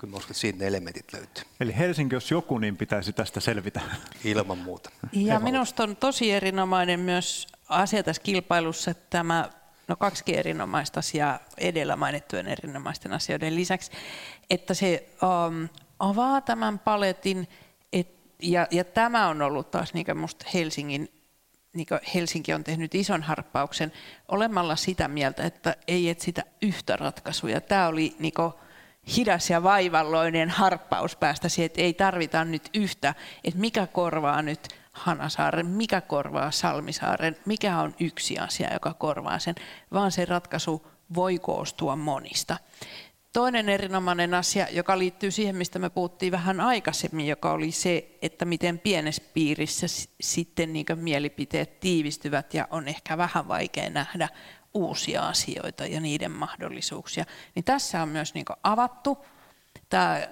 kyllä 0.00 0.10
mä 0.10 0.16
uskon, 0.16 0.30
että 0.30 0.40
siitä 0.40 0.58
ne 0.58 0.66
elementit 0.66 1.12
löytyy. 1.12 1.44
Eli 1.60 1.76
Helsinki, 1.78 2.14
jos 2.14 2.30
joku, 2.30 2.58
niin 2.58 2.76
pitäisi 2.76 3.12
tästä 3.12 3.40
selvitä. 3.40 3.80
Ilman 4.24 4.58
muuta. 4.58 4.90
Ja 5.12 5.40
minusta 5.40 5.82
on 5.82 5.96
tosi 5.96 6.32
erinomainen 6.32 7.00
myös 7.00 7.46
asiakaskilpailussa 7.68 8.94
tämä, 8.94 9.50
no 9.88 9.96
kaksi 9.96 10.36
erinomaista 10.36 10.98
asiaa 10.98 11.38
edellä 11.58 11.96
mainittujen 11.96 12.46
erinomaisten 12.46 13.12
asioiden 13.12 13.54
lisäksi, 13.54 13.92
että 14.50 14.74
se 14.74 15.08
um, 15.22 15.68
avaa 15.98 16.40
tämän 16.40 16.78
paletin, 16.78 17.48
et, 17.92 18.08
ja, 18.42 18.66
ja 18.70 18.84
tämä 18.84 19.28
on 19.28 19.42
ollut 19.42 19.70
taas 19.70 19.94
niin 19.94 20.18
musta 20.18 20.46
Helsingin 20.54 21.08
niin 21.74 21.86
Helsinki 22.14 22.52
on 22.52 22.64
tehnyt 22.64 22.94
ison 22.94 23.22
harppauksen 23.22 23.92
olemalla 24.28 24.76
sitä 24.76 25.08
mieltä, 25.08 25.42
että 25.42 25.76
ei 25.88 26.08
etsitä 26.08 26.44
yhtä 26.62 26.96
ratkaisuja. 26.96 27.60
Tämä 27.60 27.86
oli 27.86 28.16
niin 28.18 28.32
hidas 29.16 29.50
ja 29.50 29.62
vaivalloinen 29.62 30.50
harppaus 30.50 31.16
päästä 31.16 31.48
siihen, 31.48 31.66
että 31.66 31.82
ei 31.82 31.94
tarvita 31.94 32.44
nyt 32.44 32.70
yhtä, 32.74 33.14
että 33.44 33.60
mikä 33.60 33.86
korvaa 33.86 34.42
nyt 34.42 34.68
Hanasaaren, 34.94 35.66
mikä 35.66 36.00
korvaa 36.00 36.50
Salmisaaren, 36.50 37.36
mikä 37.46 37.80
on 37.80 37.94
yksi 38.00 38.38
asia, 38.38 38.72
joka 38.72 38.94
korvaa 38.94 39.38
sen, 39.38 39.54
vaan 39.92 40.12
se 40.12 40.24
ratkaisu 40.24 40.86
voi 41.14 41.38
koostua 41.38 41.96
monista. 41.96 42.56
Toinen 43.32 43.68
erinomainen 43.68 44.34
asia, 44.34 44.66
joka 44.70 44.98
liittyy 44.98 45.30
siihen, 45.30 45.56
mistä 45.56 45.78
me 45.78 45.90
puhuttiin 45.90 46.32
vähän 46.32 46.60
aikaisemmin, 46.60 47.26
joka 47.26 47.52
oli 47.52 47.70
se, 47.70 48.18
että 48.22 48.44
miten 48.44 48.78
pienessä 48.78 49.22
piirissä 49.34 49.86
sitten 50.20 50.72
niin 50.72 50.86
mielipiteet 50.94 51.80
tiivistyvät 51.80 52.54
ja 52.54 52.68
on 52.70 52.88
ehkä 52.88 53.18
vähän 53.18 53.48
vaikea 53.48 53.90
nähdä 53.90 54.28
uusia 54.74 55.28
asioita 55.28 55.86
ja 55.86 56.00
niiden 56.00 56.30
mahdollisuuksia. 56.30 57.24
Niin 57.54 57.64
tässä 57.64 58.02
on 58.02 58.08
myös 58.08 58.34
niin 58.34 58.44
avattu 58.62 59.26
tämä 59.88 60.28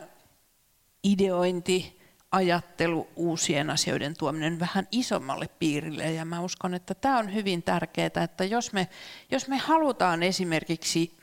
ideointi, 1.05 2.02
ajattelu, 2.33 3.09
uusien 3.17 3.71
asioiden 3.71 4.17
tuominen 4.17 4.61
vähän 4.61 4.89
isommalle 4.91 5.49
piirille. 5.59 6.13
Ja 6.13 6.25
mä 6.25 6.41
uskon, 6.41 6.75
että 6.75 6.95
tämä 6.95 7.19
on 7.19 7.35
hyvin 7.35 7.63
tärkeää, 7.63 8.25
että 8.25 8.45
jos 8.45 8.73
me, 8.73 8.89
jos 9.31 9.49
me 9.49 9.57
halutaan 9.57 10.23
esimerkiksi, 10.23 11.17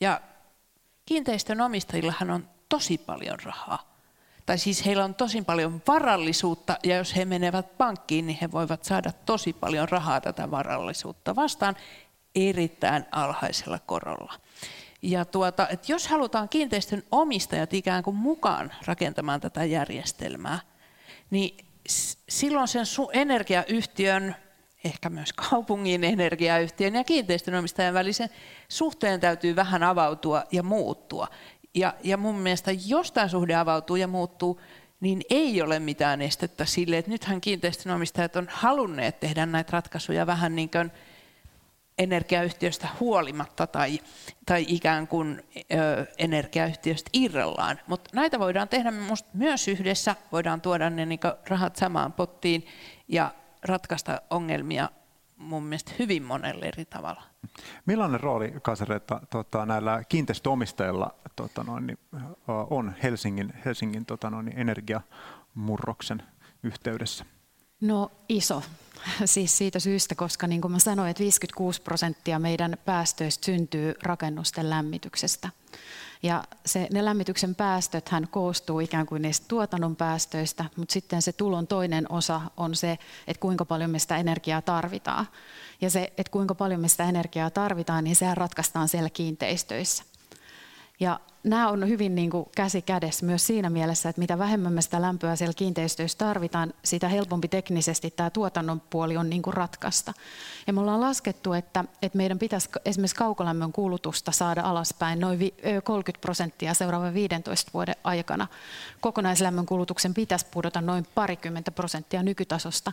ja 0.00 0.20
kiinteistön 1.06 1.60
omistajillahan 1.60 2.30
on 2.30 2.48
tosi 2.68 2.98
paljon 2.98 3.38
rahaa, 3.44 3.98
tai 4.46 4.58
siis 4.58 4.86
heillä 4.86 5.04
on 5.04 5.14
tosi 5.14 5.42
paljon 5.42 5.82
varallisuutta, 5.86 6.76
ja 6.84 6.96
jos 6.96 7.16
he 7.16 7.24
menevät 7.24 7.78
pankkiin, 7.78 8.26
niin 8.26 8.38
he 8.42 8.52
voivat 8.52 8.84
saada 8.84 9.12
tosi 9.12 9.52
paljon 9.52 9.88
rahaa 9.88 10.20
tätä 10.20 10.50
varallisuutta 10.50 11.36
vastaan 11.36 11.76
erittäin 12.34 13.06
alhaisella 13.12 13.78
korolla. 13.78 14.34
Ja 15.02 15.24
tuota, 15.24 15.68
että 15.68 15.92
jos 15.92 16.08
halutaan 16.08 16.48
kiinteistön 16.48 17.02
omistajat 17.10 17.74
ikään 17.74 18.02
kuin 18.02 18.16
mukaan 18.16 18.72
rakentamaan 18.86 19.40
tätä 19.40 19.64
järjestelmää, 19.64 20.58
niin 21.30 21.64
silloin 22.28 22.68
sen 22.68 22.84
energiayhtiön, 23.12 24.36
ehkä 24.84 25.10
myös 25.10 25.32
kaupungin 25.32 26.04
energiayhtiön 26.04 26.94
ja 26.94 27.04
kiinteistön 27.04 27.54
omistajan 27.54 27.94
välisen 27.94 28.28
suhteen 28.68 29.20
täytyy 29.20 29.56
vähän 29.56 29.82
avautua 29.82 30.44
ja 30.52 30.62
muuttua. 30.62 31.28
Ja, 31.74 31.94
ja 32.04 32.16
mun 32.16 32.38
mielestä 32.38 32.70
jos 32.86 33.12
tämä 33.12 33.28
suhde 33.28 33.54
avautuu 33.54 33.96
ja 33.96 34.08
muuttuu, 34.08 34.60
niin 35.00 35.22
ei 35.30 35.62
ole 35.62 35.78
mitään 35.78 36.22
estettä 36.22 36.64
sille, 36.64 36.98
että 36.98 37.10
nythän 37.10 37.40
kiinteistönomistajat 37.40 38.36
on 38.36 38.48
halunneet 38.50 39.20
tehdä 39.20 39.46
näitä 39.46 39.70
ratkaisuja 39.72 40.26
vähän 40.26 40.56
niin 40.56 40.70
kuin 40.70 40.90
energiayhtiöstä 41.98 42.88
huolimatta 43.00 43.66
tai, 43.66 44.00
tai 44.46 44.64
ikään 44.68 45.08
kuin 45.08 45.42
ö, 45.56 46.06
energiayhtiöstä 46.18 47.10
irrallaan. 47.12 47.80
Mutta 47.86 48.10
näitä 48.12 48.38
voidaan 48.38 48.68
tehdä 48.68 48.92
myös 49.34 49.68
yhdessä, 49.68 50.16
voidaan 50.32 50.60
tuoda 50.60 50.90
ne 50.90 51.06
niin 51.06 51.20
rahat 51.48 51.76
samaan 51.76 52.12
pottiin 52.12 52.66
ja 53.08 53.34
ratkaista 53.62 54.22
ongelmia 54.30 54.90
mun 55.36 55.62
mielestä 55.62 55.92
hyvin 55.98 56.22
monella 56.22 56.64
eri 56.66 56.84
tavalla. 56.84 57.22
Millainen 57.86 58.20
rooli, 58.20 58.54
Kasareetta, 58.62 59.20
tota, 59.30 59.66
näillä 59.66 60.02
kiinteistöomistajilla 60.08 61.14
tota, 61.36 61.64
noin, 61.64 61.86
niin, 61.86 61.98
on 62.70 62.94
Helsingin, 63.02 63.54
Helsingin 63.64 64.06
tota, 64.06 64.30
noin, 64.30 64.52
energiamurroksen 64.56 66.22
yhteydessä? 66.62 67.24
No 67.80 68.10
iso. 68.28 68.62
Siis 69.24 69.58
siitä 69.58 69.78
syystä, 69.78 70.14
koska 70.14 70.46
niin 70.46 70.60
kuin 70.60 70.72
mä 70.72 70.78
sanoin, 70.78 71.10
että 71.10 71.20
56 71.20 71.82
prosenttia 71.82 72.38
meidän 72.38 72.76
päästöistä 72.84 73.46
syntyy 73.46 73.94
rakennusten 74.02 74.70
lämmityksestä. 74.70 75.50
Ja 76.22 76.44
se, 76.66 76.88
ne 76.92 77.04
lämmityksen 77.04 77.54
päästöt 77.54 78.08
hän 78.08 78.28
koostuu 78.30 78.80
ikään 78.80 79.06
kuin 79.06 79.22
niistä 79.22 79.46
tuotannon 79.48 79.96
päästöistä, 79.96 80.64
mutta 80.76 80.92
sitten 80.92 81.22
se 81.22 81.32
tulon 81.32 81.66
toinen 81.66 82.12
osa 82.12 82.40
on 82.56 82.76
se, 82.76 82.98
että 83.26 83.40
kuinka 83.40 83.64
paljon 83.64 83.90
me 83.90 83.98
sitä 83.98 84.16
energiaa 84.16 84.62
tarvitaan. 84.62 85.28
Ja 85.80 85.90
se, 85.90 86.12
että 86.18 86.30
kuinka 86.30 86.54
paljon 86.54 86.80
me 86.80 86.88
sitä 86.88 87.04
energiaa 87.04 87.50
tarvitaan, 87.50 88.04
niin 88.04 88.16
sehän 88.16 88.36
ratkaistaan 88.36 88.88
siellä 88.88 89.10
kiinteistöissä. 89.10 90.04
Ja 91.00 91.20
nämä 91.44 91.68
on 91.68 91.88
hyvin 91.88 92.14
niin 92.14 92.30
kuin 92.30 92.46
käsi 92.56 92.82
kädessä 92.82 93.26
myös 93.26 93.46
siinä 93.46 93.70
mielessä, 93.70 94.08
että 94.08 94.20
mitä 94.20 94.38
vähemmän 94.38 94.72
me 94.72 94.82
sitä 94.82 95.02
lämpöä 95.02 95.36
siellä 95.36 95.54
kiinteistöissä 95.54 96.18
tarvitaan, 96.18 96.74
sitä 96.84 97.08
helpompi 97.08 97.48
teknisesti 97.48 98.10
tämä 98.10 98.30
tuotannon 98.30 98.80
puoli 98.80 99.16
on 99.16 99.30
niin 99.30 99.42
kuin 99.42 99.54
ratkaista. 99.54 100.12
Ja 100.66 100.72
me 100.72 100.80
ollaan 100.80 101.00
laskettu, 101.00 101.52
että, 101.52 101.84
että 102.02 102.16
meidän 102.16 102.38
pitäisi 102.38 102.68
esimerkiksi 102.84 103.16
kaukolämmön 103.16 103.72
kulutusta 103.72 104.32
saada 104.32 104.62
alaspäin 104.62 105.20
noin 105.20 105.38
30 105.84 106.20
prosenttia 106.20 106.74
seuraavan 106.74 107.14
15 107.14 107.70
vuoden 107.74 107.96
aikana. 108.04 108.46
Kokonaislämmön 109.00 109.66
kulutuksen 109.66 110.14
pitäisi 110.14 110.46
pudota 110.50 110.80
noin 110.80 111.06
parikymmentä 111.14 111.70
prosenttia 111.70 112.22
nykytasosta, 112.22 112.92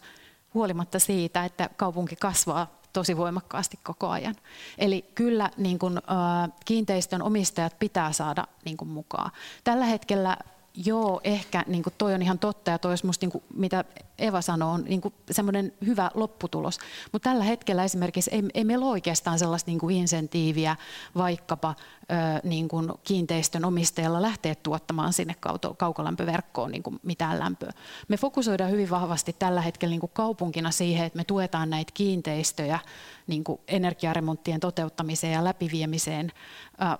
huolimatta 0.54 1.00
siitä, 1.00 1.46
että 1.46 1.70
kaupunki 1.78 2.16
kasvaa 2.16 2.85
tosi 2.96 3.18
voimakkaasti 3.18 3.80
koko 3.84 4.10
ajan. 4.10 4.36
Eli 4.78 5.06
kyllä 5.16 5.50
niin 5.58 5.80
kuin, 5.80 5.98
äh, 5.98 6.52
kiinteistön 6.66 7.22
omistajat 7.22 7.80
pitää 7.80 8.12
saada 8.12 8.48
niin 8.66 8.78
kuin, 8.78 8.90
mukaan. 8.90 9.32
Tällä 9.64 9.86
hetkellä 9.86 10.38
Joo, 10.86 11.22
ehkä 11.24 11.64
niin 11.68 11.84
kuin 11.84 11.94
toi 11.98 12.14
on 12.14 12.22
ihan 12.22 12.40
totta 12.40 12.72
ja 12.72 12.80
toi 12.80 12.92
olisi 12.92 13.06
musta, 13.06 13.26
niin 13.26 13.32
kuin, 13.32 13.44
mitä 13.54 13.84
Eva 14.18 14.42
sanoo, 14.42 14.72
on 14.72 14.84
niin 14.84 15.02
semmoinen 15.32 15.74
hyvä 15.86 16.12
lopputulos. 16.14 16.80
Mutta 17.12 17.30
tällä 17.30 17.44
hetkellä 17.44 17.84
esimerkiksi 17.84 18.32
ei, 18.34 18.44
ei 18.54 18.64
meillä 18.64 18.86
ole 18.86 18.92
oikeastaan 18.92 19.40
sellaista 19.40 19.72
niin 19.72 19.80
kuin 19.80 19.96
insentiiviä 19.96 20.76
vaikkapa 21.18 21.76
ö, 22.02 22.14
niin 22.44 22.68
kuin 22.68 22.92
kiinteistön 23.04 23.66
omistajalla 23.66 24.22
lähteä 24.22 24.56
tuottamaan 24.56 25.14
sinne 25.14 25.36
kaukolämpöverkkoon 25.78 26.72
niin 26.72 26.84
kuin 26.84 27.00
mitään 27.04 27.40
lämpöä. 27.40 27.72
Me 28.08 28.18
fokusoidaan 28.18 28.72
hyvin 28.72 28.90
vahvasti 28.90 29.36
tällä 29.40 29.62
hetkellä 29.62 29.92
niin 29.92 30.00
kuin 30.00 30.12
kaupunkina 30.14 30.72
siihen, 30.72 31.06
että 31.06 31.18
me 31.18 31.24
tuetaan 31.24 31.70
näitä 31.70 31.92
kiinteistöjä 31.94 32.80
niin 33.28 33.44
kuin 33.44 33.60
energiaremonttien 33.68 34.60
toteuttamiseen 34.60 35.34
ja 35.34 35.44
läpiviemiseen, 35.44 36.32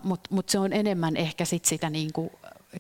mutta 0.04 0.30
mut 0.34 0.50
se 0.50 0.60
on 0.60 0.74
enemmän 0.74 1.18
ehkä 1.18 1.46
sit 1.46 1.66
sitä 1.66 1.90
niin 1.90 2.14
kuin 2.14 2.32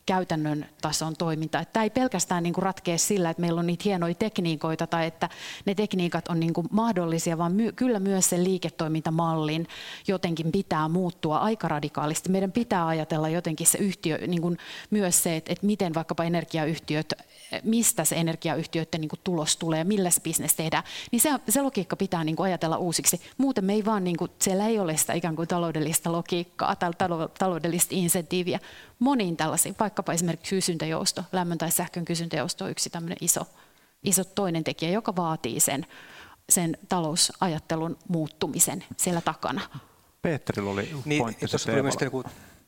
käytännön 0.05 0.65
tason 0.81 1.15
toiminta. 1.17 1.65
Tämä 1.65 1.83
ei 1.83 1.89
pelkästään 1.89 2.43
niin 2.43 2.53
kuin 2.53 2.63
ratkea 2.63 2.97
sillä, 2.97 3.29
että 3.29 3.41
meillä 3.41 3.59
on 3.59 3.67
niitä 3.67 3.81
hienoja 3.85 4.15
tekniikoita 4.15 4.87
tai 4.87 5.05
että 5.05 5.29
ne 5.65 5.75
tekniikat 5.75 6.27
on 6.27 6.39
niin 6.39 6.53
kuin 6.53 6.67
mahdollisia, 6.71 7.37
vaan 7.37 7.51
my- 7.51 7.71
kyllä 7.71 7.99
myös 7.99 8.29
sen 8.29 8.43
liiketoimintamallin 8.43 9.67
jotenkin 10.07 10.51
pitää 10.51 10.87
muuttua 10.87 11.37
aika 11.37 11.67
radikaalisti. 11.67 12.29
Meidän 12.29 12.51
pitää 12.51 12.87
ajatella 12.87 13.29
jotenkin 13.29 13.67
se 13.67 13.77
yhtiö, 13.77 14.17
niin 14.27 14.41
kuin 14.41 14.57
myös 14.89 15.23
se, 15.23 15.35
että, 15.35 15.53
että 15.53 15.65
miten 15.65 15.93
vaikkapa 15.93 16.23
energiayhtiöt, 16.23 17.13
mistä 17.63 18.05
se 18.05 18.15
energiayhtiöiden 18.15 19.01
niin 19.01 19.09
kuin 19.09 19.19
tulos 19.23 19.57
tulee, 19.57 19.83
millä 19.83 20.09
se 20.09 20.21
bisnes 20.21 20.55
tehdään, 20.55 20.83
niin 21.11 21.19
se, 21.19 21.29
se 21.49 21.61
logiikka 21.61 21.95
pitää 21.95 22.23
niin 22.23 22.35
kuin 22.35 22.45
ajatella 22.45 22.77
uusiksi. 22.77 23.21
Muuten 23.37 23.65
me 23.65 23.73
ei 23.73 23.85
vaan, 23.85 24.03
niin 24.03 24.17
kuin, 24.17 24.31
siellä 24.41 24.67
ei 24.67 24.79
ole 24.79 24.97
sitä 24.97 25.13
ikään 25.13 25.35
kuin 25.35 25.47
taloudellista 25.47 26.11
logiikkaa 26.11 26.75
tai 26.75 26.91
taloudellista 27.39 27.95
insentiiviä 27.95 28.59
moniin 28.99 29.37
tällaisiin, 29.37 29.75
vaikkapa 29.79 30.13
esimerkiksi 30.13 30.55
kysyntäjousto, 30.55 31.23
lämmön 31.31 31.57
tai 31.57 31.71
sähkön 31.71 32.05
kysyntäjousto 32.05 32.65
on 32.65 32.71
yksi 32.71 32.89
tämmöinen 32.89 33.17
iso, 33.21 33.41
iso 34.03 34.23
toinen 34.23 34.63
tekijä, 34.63 34.91
joka 34.91 35.15
vaatii 35.15 35.59
sen, 35.59 35.85
sen 36.49 36.77
talousajattelun 36.89 37.97
muuttumisen 38.07 38.83
siellä 38.97 39.21
takana. 39.21 39.61
Peterillä 40.21 40.71
oli 40.71 40.95
niin, 41.05 41.21
pointti. 41.21 41.47
Tuossa 41.47 41.71
tuli 41.71 41.81
myös 41.81 41.95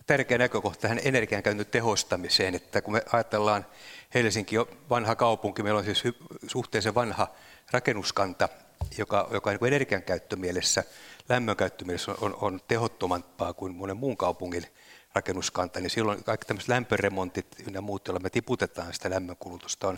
tärkeä 0.08 0.38
näkökohta 0.38 0.82
tähän 0.82 1.00
energiankäytön 1.04 1.66
tehostamiseen, 1.66 2.56
että 2.56 2.82
kun 2.82 2.94
me 2.94 3.02
ajatellaan 3.14 3.66
Helsinki 4.14 4.58
on 4.58 4.68
vanha 4.90 5.16
kaupunki, 5.16 5.64
meillä 5.64 5.80
on 5.80 5.86
siis 5.86 6.04
suhteellisen 6.48 6.96
vanha 6.96 7.28
rakennuskanta, 7.72 8.50
joka, 8.98 9.28
joka 9.32 9.52
niin 9.52 9.66
energiankäyttömielessä, 9.66 10.84
lämmönkäyttömielessä 11.30 12.16
on, 12.22 12.38
on 12.42 12.62
tehottomampaa 12.68 13.54
kuin 13.54 13.76
monen 13.76 13.98
muun 13.98 14.18
kaupungin 14.18 14.66
rakennuskanta, 15.14 15.80
niin 15.80 15.90
silloin 15.90 16.24
kaikki 16.24 16.48
tämmöiset 16.48 16.70
lämpöremontit 16.70 17.48
ja 17.74 17.82
muut, 17.82 18.08
joilla 18.08 18.20
me 18.20 18.30
tiputetaan 18.30 18.94
sitä 18.94 19.10
lämmönkulutusta, 19.10 19.88
on, 19.88 19.98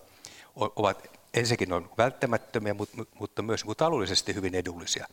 ovat 0.55 1.18
ensinnäkin 1.33 1.73
on 1.73 1.89
välttämättömiä, 1.97 2.75
mutta 3.19 3.41
myös 3.41 3.65
niin 3.65 3.75
taloudellisesti 3.75 4.35
hyvin 4.35 4.55
edullisia. 4.55 5.07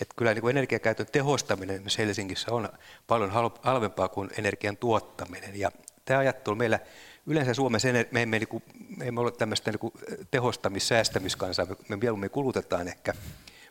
Että 0.00 0.14
kyllä 0.16 0.34
niin 0.34 0.42
kuin 0.42 0.50
energiakäytön 0.50 1.06
tehostaminen 1.12 1.82
Helsingissä 1.98 2.52
on 2.52 2.68
paljon 3.06 3.30
halvempaa 3.62 4.08
kuin 4.08 4.30
energian 4.38 4.76
tuottaminen. 4.76 5.58
Ja 5.58 5.72
tämä 6.04 6.20
ajattelu 6.20 6.56
meillä 6.56 6.78
yleensä 7.26 7.54
Suomessa 7.54 7.88
me 8.10 8.22
emme, 8.22 8.38
niin 8.38 8.48
kuin, 8.48 8.62
me 8.96 9.06
emme 9.06 9.20
ole 9.20 9.30
tämmöistä 9.30 9.70
niin 9.70 9.92
tehostamis- 10.30 10.80
säästämiskansaa, 10.80 11.66
me 11.88 11.96
mieluummin 11.96 12.30
kulutetaan 12.30 12.88
ehkä. 12.88 13.14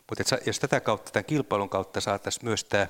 Mutta 0.08 0.36
jos 0.46 0.58
tätä 0.58 0.80
kautta, 0.80 1.10
tämän 1.10 1.24
kilpailun 1.24 1.68
kautta 1.68 2.00
saataisiin 2.00 2.44
myös 2.44 2.64
tämä 2.64 2.86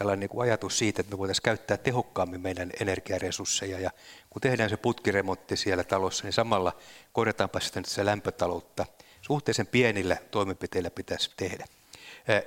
tällainen 0.00 0.20
niin 0.20 0.30
kuin 0.30 0.42
ajatus 0.42 0.78
siitä, 0.78 1.00
että 1.00 1.14
me 1.14 1.18
voitaisiin 1.18 1.42
käyttää 1.42 1.76
tehokkaammin 1.76 2.40
meidän 2.40 2.70
energiaresursseja. 2.80 3.80
Ja 3.80 3.90
kun 4.30 4.42
tehdään 4.42 4.70
se 4.70 4.76
putkiremontti 4.76 5.56
siellä 5.56 5.84
talossa, 5.84 6.24
niin 6.24 6.32
samalla 6.32 6.76
korjataanpa 7.12 7.60
sitten 7.60 7.84
se 7.84 8.04
lämpötaloutta. 8.04 8.86
Suhteellisen 9.22 9.66
pienillä 9.66 10.16
toimenpiteillä 10.30 10.90
pitäisi 10.90 11.30
tehdä 11.36 11.64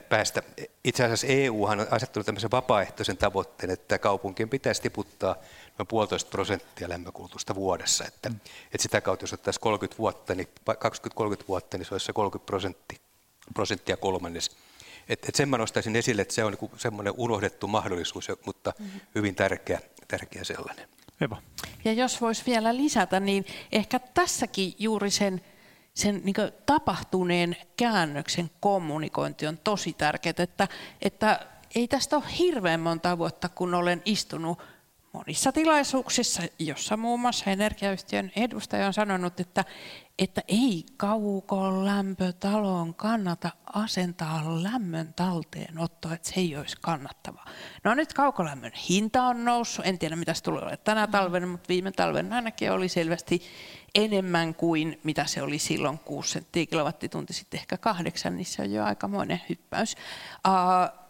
päästä. 0.09 0.43
Itse 0.83 1.03
asiassa 1.03 1.27
EU 1.27 1.63
on 1.63 1.87
asettanut 1.91 2.25
tämmöisen 2.25 2.51
vapaaehtoisen 2.51 3.17
tavoitteen, 3.17 3.69
että 3.69 3.99
kaupunkien 3.99 4.49
pitäisi 4.49 4.81
tiputtaa 4.81 5.35
noin 5.77 5.87
puolitoista 5.87 6.29
prosenttia 6.29 6.89
lämmökulutusta 6.89 7.55
vuodessa. 7.55 8.05
Että, 8.05 8.29
mm. 8.29 8.35
että 8.65 8.81
sitä 8.81 9.01
kautta, 9.01 9.23
jos 9.23 9.33
ottaisiin 9.33 9.61
30 9.61 9.97
vuotta, 9.97 10.35
niin 10.35 10.47
20-30 10.69 11.43
vuotta, 11.47 11.77
niin 11.77 11.85
se 11.85 11.93
olisi 11.93 12.05
se 12.05 12.13
30 12.13 12.45
prosenttia, 12.45 12.97
prosenttia 13.53 13.97
kolmannes. 13.97 14.51
Et, 15.09 15.29
et 15.29 15.35
sen 15.35 15.49
mä 15.49 15.57
nostaisin 15.57 15.95
esille, 15.95 16.21
että 16.21 16.33
se 16.33 16.43
on 16.43 16.51
niinku 16.51 16.71
semmoinen 16.77 17.13
unohdettu 17.17 17.67
mahdollisuus, 17.67 18.27
mutta 18.45 18.73
mm-hmm. 18.79 18.99
hyvin 19.15 19.35
tärkeä, 19.35 19.79
tärkeä 20.07 20.43
sellainen. 20.43 20.89
Eva. 21.21 21.41
Ja 21.85 21.93
jos 21.93 22.21
voisi 22.21 22.43
vielä 22.45 22.77
lisätä, 22.77 23.19
niin 23.19 23.45
ehkä 23.71 23.99
tässäkin 23.99 24.73
juuri 24.79 25.11
sen, 25.11 25.41
sen 25.93 26.21
niin 26.23 26.35
tapahtuneen 26.65 27.55
käännöksen 27.77 28.49
kommunikointi 28.59 29.47
on 29.47 29.57
tosi 29.63 29.93
tärkeää, 29.93 30.33
että, 30.37 30.67
että 31.01 31.39
ei 31.75 31.87
tästä 31.87 32.15
ole 32.15 32.23
hirveän 32.39 32.79
monta 32.79 33.17
vuotta, 33.17 33.49
kun 33.49 33.73
olen 33.73 34.01
istunut 34.05 34.59
monissa 35.13 35.51
tilaisuuksissa, 35.51 36.43
jossa 36.59 36.97
muun 36.97 37.19
muassa 37.19 37.51
energiayhtiön 37.51 38.31
edustaja 38.35 38.87
on 38.87 38.93
sanonut, 38.93 39.39
että, 39.39 39.65
että 40.19 40.41
ei 40.47 40.85
kaukolämpötaloon 40.97 42.93
kannata 42.93 43.49
asentaa 43.73 44.63
lämmön 44.63 45.13
talteenottoa, 45.13 46.13
että 46.13 46.29
se 46.29 46.39
ei 46.39 46.57
olisi 46.57 46.77
kannattavaa. 46.81 47.45
No 47.83 47.93
nyt 47.93 48.13
kaukolämmön 48.13 48.71
hinta 48.89 49.23
on 49.23 49.45
noussut, 49.45 49.85
en 49.85 49.99
tiedä 49.99 50.15
mitä 50.15 50.33
se 50.33 50.43
tulee 50.43 50.61
olemaan 50.61 50.77
tänä 50.83 51.07
talvena, 51.07 51.47
mutta 51.47 51.69
viime 51.69 51.91
talven 51.91 52.33
ainakin 52.33 52.71
oli 52.71 52.89
selvästi 52.89 53.41
enemmän 53.95 54.55
kuin 54.55 54.99
mitä 55.03 55.25
se 55.25 55.41
oli 55.41 55.59
silloin 55.59 55.99
6 55.99 56.31
senttiä 56.31 56.65
kilowattitunti, 56.65 57.33
sitten 57.33 57.59
ehkä 57.59 57.77
kahdeksan, 57.77 58.35
niin 58.35 58.45
se 58.45 58.61
on 58.61 58.71
jo 58.71 58.83
aikamoinen 58.83 59.41
hyppäys. 59.49 59.95
Uh, 60.47 61.02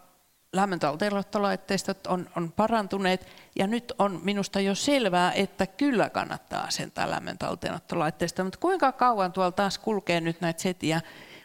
lämmöntalteenottolaitteistot 0.56 2.06
on, 2.06 2.28
on 2.36 2.52
parantuneet. 2.52 3.26
Ja 3.58 3.66
nyt 3.66 3.92
on 3.98 4.20
minusta 4.24 4.60
jo 4.60 4.74
selvää, 4.74 5.32
että 5.32 5.66
kyllä 5.66 6.10
kannattaa 6.10 6.64
asentaa 6.64 7.10
lämmöntalteenottolaitteista, 7.10 8.44
mutta 8.44 8.58
kuinka 8.58 8.92
kauan 8.92 9.32
tuolla 9.32 9.52
taas 9.52 9.78
kulkee 9.78 10.20
nyt 10.20 10.40
näitä 10.40 10.62
setiä, 10.62 11.00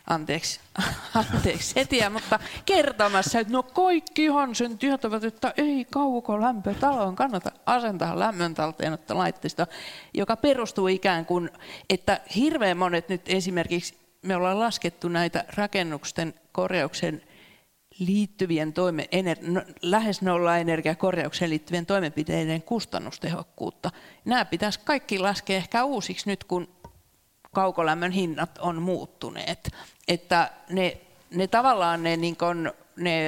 anteeksi, 0.09 0.59
anteeksi 1.33 1.73
setiä, 1.73 2.09
mutta 2.09 2.39
kertomassa, 2.65 3.39
että 3.39 3.53
no 3.53 3.63
kaikkihan 3.63 4.55
sen 4.55 4.77
tietävät, 4.77 5.23
että 5.23 5.53
ei 5.57 5.85
kaukolämpötaloon 5.91 7.15
kannata 7.15 7.51
asentaa 7.65 8.19
lämmöntalteenottolaitteista, 8.19 9.67
joka 10.13 10.37
perustuu 10.37 10.87
ikään 10.87 11.25
kuin, 11.25 11.49
että 11.89 12.19
hirveän 12.35 12.77
monet 12.77 13.09
nyt 13.09 13.21
esimerkiksi, 13.25 13.97
me 14.21 14.35
ollaan 14.35 14.59
laskettu 14.59 15.07
näitä 15.07 15.45
rakennusten 15.55 16.33
korjauksen 16.51 17.21
liittyvien 17.99 18.73
toime, 18.73 19.07
ener, 19.11 19.37
no, 19.41 19.61
lähes 19.81 20.21
nolla 20.21 20.57
energiakorjaukseen 20.57 21.49
liittyvien 21.49 21.85
toimenpiteiden 21.85 22.61
kustannustehokkuutta. 22.61 23.91
Nämä 24.25 24.45
pitäisi 24.45 24.79
kaikki 24.83 25.19
laskea 25.19 25.57
ehkä 25.57 25.83
uusiksi 25.83 26.29
nyt, 26.29 26.43
kun 26.43 26.67
kaukolämmön 27.51 28.11
hinnat 28.11 28.57
on 28.57 28.81
muuttuneet. 28.81 29.71
Että 30.07 30.51
ne, 30.69 30.97
ne 31.35 31.47
tavallaan 31.47 32.03
ne, 32.03 32.17
niin 32.17 32.37
kun, 32.37 32.71
ne 32.95 33.21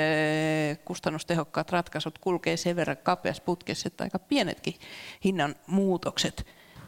kustannustehokkaat 0.86 1.70
ratkaisut 1.70 2.18
kulkee 2.18 2.58
sen 2.58 2.76
verran 2.76 2.98
kapeassa 2.98 3.44
putkessa, 3.44 3.88
että 3.88 4.04
aika 4.04 4.20
pienetkin 4.20 4.76
hinnan 5.24 5.56
muutokset 5.68 6.46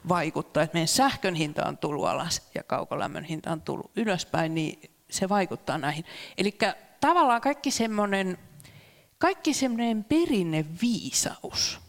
vaikuttaa. 0.10 0.64
Että 0.64 0.76
meidän 0.76 0.88
sähkön 0.88 1.36
hinta 1.36 1.66
on 1.66 1.78
tullut 1.78 2.06
alas 2.06 2.50
ja 2.56 2.64
kaukolämmön 2.64 3.24
hinta 3.24 3.52
on 3.52 3.62
tullut 3.62 3.92
ylöspäin, 3.96 4.56
niin 4.56 4.92
se 5.10 5.30
vaikuttaa 5.30 5.78
näihin. 5.78 6.06
Eli 6.38 6.58
tavallaan 7.08 7.42
kaikki 7.42 7.72
semmoinen, 7.72 8.38
kaikki 9.18 9.54
semmoinen 9.54 10.04
perinneviisaus, 10.04 11.80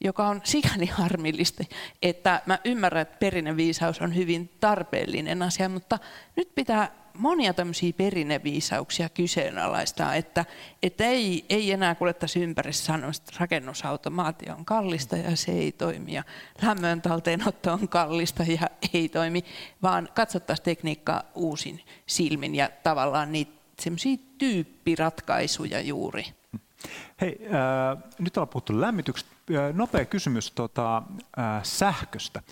joka 0.00 0.28
on 0.28 0.40
sikäli 0.44 0.86
harmillista, 0.86 1.64
että 2.02 2.42
mä 2.46 2.58
ymmärrän, 2.64 3.02
että 3.02 3.18
perinneviisaus 3.18 4.00
on 4.00 4.16
hyvin 4.16 4.50
tarpeellinen 4.60 5.42
asia, 5.42 5.68
mutta 5.68 5.98
nyt 6.36 6.54
pitää 6.54 6.90
monia 7.14 7.54
tämmöisiä 7.54 7.92
perinneviisauksia 7.92 9.08
kyseenalaistaa, 9.08 10.14
että, 10.14 10.44
että 10.82 11.04
ei, 11.04 11.44
ei 11.48 11.72
enää 11.72 11.94
kuljettaisi 11.94 12.42
ympäri 12.42 12.72
sanoa, 12.72 13.10
että 13.10 13.32
rakennusautomaatio 13.40 14.54
on 14.54 14.64
kallista 14.64 15.16
ja 15.16 15.36
se 15.36 15.52
ei 15.52 15.72
toimi 15.72 16.12
ja 16.12 16.22
lämmön 16.62 17.02
talteenotto 17.02 17.72
on 17.72 17.88
kallista 17.88 18.42
ja 18.42 18.68
ei 18.94 19.08
toimi, 19.08 19.44
vaan 19.82 20.08
katsottaisiin 20.14 20.64
tekniikkaa 20.64 21.22
uusin 21.34 21.80
silmin 22.06 22.54
ja 22.54 22.70
tavallaan 22.82 23.32
niitä 23.32 23.57
semmoisia 23.80 24.16
tyyppiratkaisuja 24.38 25.80
juuri. 25.80 26.24
Hei, 27.20 27.38
äh, 27.44 28.02
nyt 28.18 28.36
ollaan 28.36 28.48
puhuttu 28.48 28.80
lämmityksestä. 28.80 29.30
Äh, 29.54 29.74
nopea 29.74 30.04
kysymys 30.04 30.50
tota, 30.50 31.02
äh, 31.38 31.62
sähköstä. 31.62 32.42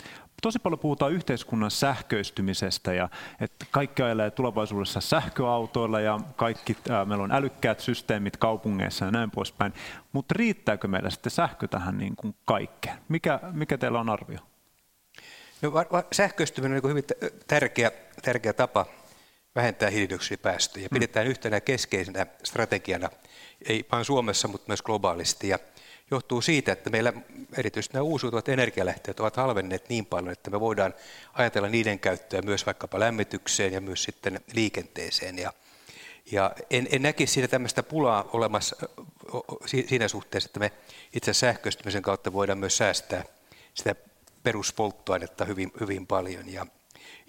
Tosi 0.41 0.59
paljon 0.59 0.79
puhutaan 0.79 1.11
yhteiskunnan 1.11 1.71
sähköistymisestä 1.71 2.93
ja 2.93 3.09
että 3.41 3.65
kaikki 3.71 4.03
ajelee 4.03 4.31
tulevaisuudessa 4.31 5.01
sähköautoilla 5.01 5.99
ja 5.99 6.19
kaikki, 6.35 6.77
äh, 6.89 7.07
meillä 7.07 7.23
on 7.23 7.31
älykkäät 7.31 7.79
systeemit 7.79 8.37
kaupungeissa 8.37 9.05
ja 9.05 9.11
näin 9.11 9.31
poispäin. 9.31 9.73
Mutta 10.13 10.33
riittääkö 10.37 10.87
meillä 10.87 11.09
sitten 11.09 11.31
sähkö 11.31 11.67
tähän 11.67 11.97
niin 11.97 12.15
kuin 12.15 12.35
kaikkeen? 12.45 12.97
Mikä, 13.09 13.39
mikä 13.51 13.77
teillä 13.77 13.99
on 13.99 14.09
arvio? 14.09 14.39
No, 15.61 15.73
va- 15.73 15.85
va- 15.91 16.03
sähköistyminen 16.11 16.77
on 16.77 16.81
niin 16.81 16.89
hyvin 16.89 17.03
tärkeä, 17.47 17.91
tärkeä 18.21 18.53
tapa 18.53 18.85
vähentää 19.57 19.89
hiilidioksidipäästöjä. 19.89 20.87
Pidetään 20.93 21.25
mm. 21.25 21.29
yhtenä 21.29 21.61
keskeisenä 21.61 22.25
strategiana, 22.43 23.09
ei 23.69 23.85
vain 23.91 24.05
Suomessa, 24.05 24.47
mutta 24.47 24.67
myös 24.67 24.81
globaalisti. 24.81 25.47
Ja 25.47 25.59
johtuu 26.11 26.41
siitä, 26.41 26.71
että 26.71 26.89
meillä 26.89 27.13
erityisesti 27.57 27.93
nämä 27.93 28.03
uusiutuvat 28.03 28.49
energialähteet 28.49 29.19
ovat 29.19 29.35
halvenneet 29.35 29.89
niin 29.89 30.05
paljon, 30.05 30.31
että 30.31 30.49
me 30.49 30.59
voidaan 30.59 30.93
ajatella 31.33 31.69
niiden 31.69 31.99
käyttöä 31.99 32.41
myös 32.41 32.65
vaikkapa 32.65 32.99
lämmitykseen 32.99 33.73
ja 33.73 33.81
myös 33.81 34.03
sitten 34.03 34.39
liikenteeseen. 34.53 35.39
Ja, 35.39 35.53
ja 36.31 36.51
en, 36.69 36.87
en 36.91 37.01
näkisi 37.01 37.33
siinä 37.33 37.47
tämmöistä 37.47 37.83
pulaa 37.83 38.29
olemassa 38.33 38.75
siinä 39.65 40.07
suhteessa, 40.07 40.47
että 40.47 40.59
me 40.59 40.71
itse 41.13 41.33
sähköistymisen 41.33 42.01
kautta 42.01 42.33
voidaan 42.33 42.57
myös 42.57 42.77
säästää 42.77 43.23
sitä 43.73 43.95
peruspolttoainetta 44.43 45.45
hyvin, 45.45 45.71
hyvin 45.79 46.07
paljon. 46.07 46.53
Ja, 46.53 46.65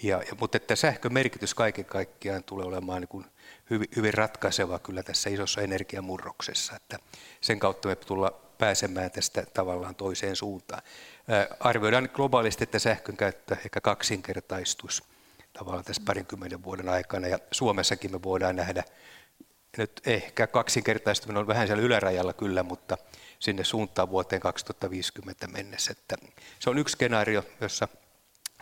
ja, 0.03 0.23
ja, 0.23 0.35
mutta 0.41 0.57
että 0.57 0.77
sähkön 0.77 1.13
merkitys 1.13 1.55
kaiken 1.55 1.85
kaikkiaan 1.85 2.45
tulee 2.45 2.67
olemaan 2.67 3.01
niin 3.01 3.09
kuin 3.09 3.25
hyvin, 3.71 3.89
hyvin 3.97 4.15
ratkaiseva 4.15 4.79
kyllä 4.79 5.03
tässä 5.03 5.31
isossa 5.31 5.61
energiamurroksessa, 5.61 6.77
että 6.77 6.99
sen 7.41 7.59
kautta 7.59 7.89
me 7.89 7.97
tullaan 7.97 8.33
pääsemään 8.59 9.11
tästä 9.11 9.47
tavallaan 9.55 9.95
toiseen 9.95 10.37
suuntaan. 10.37 10.83
Arvioidaan 11.61 12.09
globaalisti, 12.13 12.65
että 12.65 12.79
sähkön 12.79 13.17
käyttö 13.17 13.57
ehkä 13.65 13.81
kaksinkertaistus 13.81 15.03
tavallaan 15.53 15.85
tässä 15.85 16.03
parinkymmenen 16.07 16.65
vuoden 16.65 16.89
aikana, 16.89 17.29
ja 17.29 17.39
Suomessakin 17.51 18.13
me 18.13 18.23
voidaan 18.23 18.57
nähdä, 18.57 18.85
nyt 19.77 20.01
ehkä 20.07 20.47
kaksinkertaistuminen 20.47 21.41
on 21.41 21.47
vähän 21.47 21.67
siellä 21.67 21.83
ylärajalla 21.83 22.33
kyllä, 22.33 22.63
mutta 22.63 22.99
sinne 23.39 23.65
suuntaan 23.65 24.11
vuoteen 24.11 24.41
2050 24.41 25.47
mennessä. 25.47 25.93
Että 25.93 26.17
se 26.59 26.71
on 26.71 26.79
yksi 26.79 26.93
skenaario, 26.93 27.45
jossa 27.61 27.89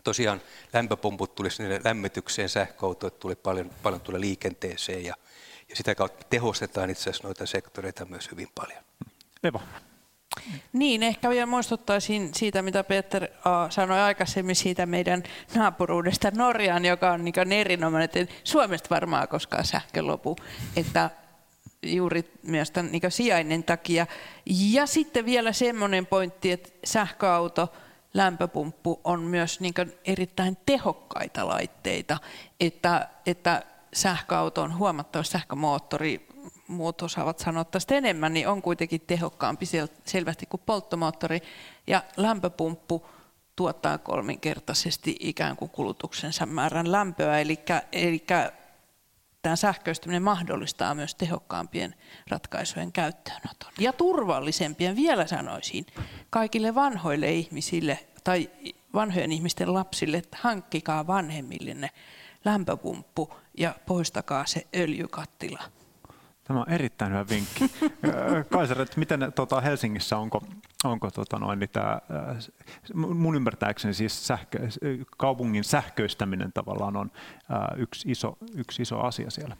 tosiaan 0.07 0.40
lämpöpumput 0.72 1.34
tuli 1.34 1.50
sinne 1.50 1.80
lämmitykseen, 1.84 2.48
sähköautoit 2.48 3.18
tuli 3.18 3.36
paljon, 3.36 3.70
paljon 3.82 4.00
tuli 4.00 4.20
liikenteeseen 4.20 5.04
ja, 5.04 5.14
ja 5.68 5.76
sitä 5.76 5.94
kautta 5.94 6.26
tehostetaan 6.30 6.90
itse 6.90 7.11
asiassa 7.11 7.28
noita 7.28 7.46
sektoreita 7.46 8.04
myös 8.04 8.30
hyvin 8.30 8.48
paljon. 8.54 8.78
Eva. 9.44 9.61
Niin, 10.72 11.02
ehkä 11.02 11.30
vielä 11.30 11.46
muistuttaisin 11.46 12.30
siitä, 12.34 12.62
mitä 12.62 12.84
Peter 12.84 13.28
sanoi 13.70 14.00
aikaisemmin 14.00 14.57
siitä 14.57 14.86
meidän 14.86 15.22
naapuruudesta 15.54 16.30
Norjaan, 16.30 16.84
joka 16.84 17.12
on 17.12 17.24
niin 17.24 17.52
erinomainen, 17.52 18.09
että 18.12 18.34
Suomesta 18.44 18.90
varmaan 18.90 19.28
koskaan 19.28 19.64
sähkö 19.64 20.02
lopu, 20.02 20.36
että 20.76 21.11
juuri 21.82 22.32
myös 22.42 22.70
tämän 22.70 22.92
niin 22.92 23.02
sijainnin 23.09 23.64
takia. 23.64 24.07
Ja 24.46 24.86
sitten 24.86 25.24
vielä 25.24 25.52
semmoinen 25.52 26.07
pointti, 26.07 26.52
että 26.52 26.68
sähköauto– 26.84 27.72
lämpöpumppu 28.14 29.00
on 29.04 29.20
myös 29.20 29.61
niin 29.61 29.74
erittäin 30.04 30.57
tehokkaita 30.66 31.48
laitteita, 31.48 32.18
että, 32.61 33.09
että 33.26 33.62
sähköauto 33.94 34.62
on 34.62 34.78
huomattavasti 34.78 35.32
sähkömoottori, 35.32 36.28
muut 36.68 37.02
osaavat 37.02 37.38
sanoa 37.38 37.64
tästä 37.64 37.94
enemmän, 37.94 38.34
niin 38.34 38.48
on 38.48 38.62
kuitenkin 38.62 39.00
tehokkaampi 39.07 39.66
selvästi 40.04 40.46
kuin 40.46 40.62
polttomoottori. 40.66 41.40
Ja 41.86 42.02
lämpöpumppu 42.16 43.07
tuottaa 43.57 43.98
kolminkertaisesti 43.98 45.16
ikään 45.20 45.57
kuin 45.57 45.70
kulutuksensa 45.70 46.46
määrän 46.46 46.92
lämpöä, 46.92 47.40
eli, 47.40 47.59
eli 47.92 48.24
tämä 49.47 49.57
sähköistyminen 49.57 50.22
mahdollistaa 50.22 50.94
myös 50.94 51.14
tehokkaampien 51.14 51.94
ratkaisujen 52.28 52.92
käyttöönoton. 52.92 53.72
Ja 53.78 53.92
turvallisempien 53.92 54.97
vielä 54.97 55.26
sanoisin 55.26 55.86
kaikille 56.30 56.74
vanhoille 56.74 57.32
ihmisille 57.32 57.99
tai 58.24 58.51
vanhojen 58.94 59.32
ihmisten 59.32 59.74
lapsille, 59.74 60.16
että 60.16 60.38
hankkikaa 60.40 61.07
vanhemmillenne 61.07 61.90
lämpöpumppu 62.44 63.34
ja 63.59 63.74
poistakaa 63.86 64.47
se 64.47 64.66
öljykattila. 64.76 65.62
Tämä 66.47 66.61
on 66.61 66.70
erittäin 66.70 67.12
hyvä 67.12 67.24
vinkki. 67.28 67.64
Kaiser, 68.53 68.80
että 68.80 68.99
miten 68.99 69.32
tuota, 69.34 69.61
Helsingissä 69.61 70.16
onko, 70.18 70.42
onko 70.84 71.11
tuota, 71.11 71.38
noin, 71.38 71.59
niin 71.59 71.70
tämä, 71.72 72.01
mun 72.94 73.34
ymmärtääkseni 73.36 73.94
siis 73.94 74.26
sähkö, 74.26 74.59
kaupungin 75.16 75.64
sähköistäminen 75.64 76.53
tavallaan 76.53 76.97
on 76.97 77.11
yksi 77.76 78.11
iso, 78.11 78.38
yksi 78.55 78.82
iso 78.82 79.01
asia 79.01 79.30
siellä. 79.30 79.57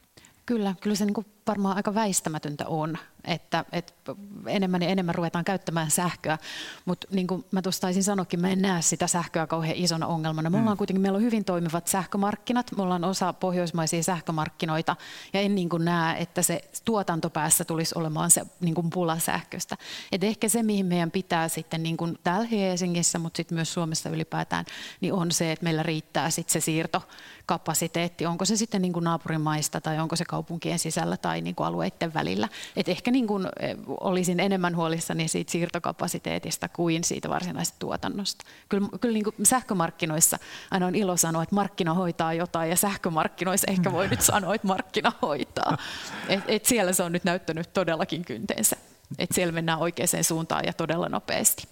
Kyllä, 0.47 0.75
kyllä 0.81 0.97
se 0.97 1.05
niin 1.05 1.27
varmaan 1.47 1.77
aika 1.77 1.95
väistämätöntä 1.95 2.67
on, 2.67 2.99
että, 3.25 3.65
että 3.73 4.15
enemmän 4.47 4.83
ja 4.83 4.89
enemmän 4.89 5.15
ruvetaan 5.15 5.45
käyttämään 5.45 5.91
sähköä, 5.91 6.39
mutta 6.85 7.07
niin 7.11 7.27
kuin 7.27 7.45
mä 7.51 7.63
tuossa 7.63 7.81
taisin 7.81 8.05
sanoakin, 8.05 8.41
mä 8.41 8.49
en 8.49 8.63
näe 8.63 8.83
sitä 8.83 9.07
sähköä 9.07 9.47
kauhean 9.47 9.77
isona 9.77 10.07
ongelmana. 10.07 10.51
Me 10.51 10.59
ollaan 10.59 10.77
mm. 10.77 10.79
kuitenkin, 10.79 11.03
meillä 11.03 11.17
on 11.17 11.23
hyvin 11.23 11.45
toimivat 11.45 11.87
sähkömarkkinat, 11.87 12.77
me 12.77 12.83
ollaan 12.83 13.05
osa 13.05 13.33
pohjoismaisia 13.33 14.03
sähkömarkkinoita 14.03 14.97
ja 15.33 15.41
en 15.41 15.55
niin 15.55 15.69
kuin 15.69 15.85
näe, 15.85 16.23
että 16.23 16.43
se 16.43 16.61
tuotantopäässä 16.85 17.65
tulisi 17.65 17.99
olemaan 17.99 18.31
se 18.31 18.47
niin 18.61 18.75
kuin 18.75 18.91
pula 18.91 19.19
sähköstä. 19.19 19.77
Et 20.13 20.25
ehkä 20.25 20.49
se, 20.49 20.63
mihin 20.63 20.87
meidän 20.87 21.11
pitää 21.11 21.49
sitten 21.49 21.83
niin 21.83 21.97
kuin 21.97 22.19
täällä 22.25 22.47
Helsingissä, 22.47 23.19
mutta 23.19 23.37
sitten 23.37 23.57
myös 23.57 23.75
Suomessa 23.75 24.09
ylipäätään, 24.09 24.65
niin 25.01 25.13
on 25.13 25.33
se, 25.33 25.53
että 25.53 25.65
meillä 25.65 25.83
riittää 25.83 26.31
sitten 26.31 26.53
se 26.53 26.65
siirtokapasiteetti, 26.65 28.27
onko 28.27 28.45
se 28.45 28.57
sitten 28.57 28.83
niin 28.83 28.93
kuin 28.93 29.05
naapurimaista 29.05 29.81
tai 29.81 29.99
onko 29.99 30.17
se 30.17 30.25
kaupunkien 30.25 30.79
sisällä 30.79 31.17
tai 31.17 31.36
tai 31.37 31.41
niin 31.41 31.55
kuin 31.55 31.67
alueiden 31.67 32.15
välillä. 32.15 32.49
Et 32.77 32.89
ehkä 32.89 33.11
niin 33.11 33.27
kuin 33.27 33.47
eh, 33.61 33.77
olisin 33.89 34.41
enemmän 34.41 34.77
huolissani 34.77 35.29
siitä 35.29 35.53
siirtokapasiteetista 35.53 36.69
kuin 36.69 37.05
siitä 37.05 37.29
varsinaisesta 37.29 37.79
tuotannosta. 37.79 38.45
Kyllä, 38.69 38.89
kyllä 39.01 39.13
niin 39.13 39.25
kuin 39.25 39.35
sähkömarkkinoissa 39.43 40.39
aina 40.71 40.87
on 40.87 40.95
ilo 40.95 41.17
sanoa, 41.17 41.43
että 41.43 41.55
markkina 41.55 41.95
hoitaa 41.95 42.35
jotain 42.35 42.71
ja 42.71 42.77
sähkömarkkinoissa 42.77 43.71
ehkä 43.71 43.93
voi 43.93 44.09
nyt 44.09 44.21
sanoa, 44.21 44.55
että 44.55 44.67
markkina 44.67 45.13
hoitaa. 45.23 45.77
Et, 46.29 46.41
et 46.49 46.67
siellä 46.67 46.93
se 46.93 47.03
on 47.03 47.13
nyt 47.13 47.25
näyttänyt 47.25 47.73
todellakin 47.73 48.25
kynteensä. 48.25 48.77
Et 49.19 49.33
siellä 49.33 49.53
mennään 49.53 49.79
oikeaan 49.79 50.25
suuntaan 50.25 50.65
ja 50.65 50.73
todella 50.73 51.09
nopeasti. 51.09 51.69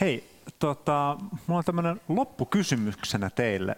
Hei, 0.00 0.30
tota, 0.58 1.16
mulla 1.46 1.58
on 1.58 1.64
tämmöinen 1.64 2.00
loppukysymyksenä 2.08 3.30
teille. 3.30 3.76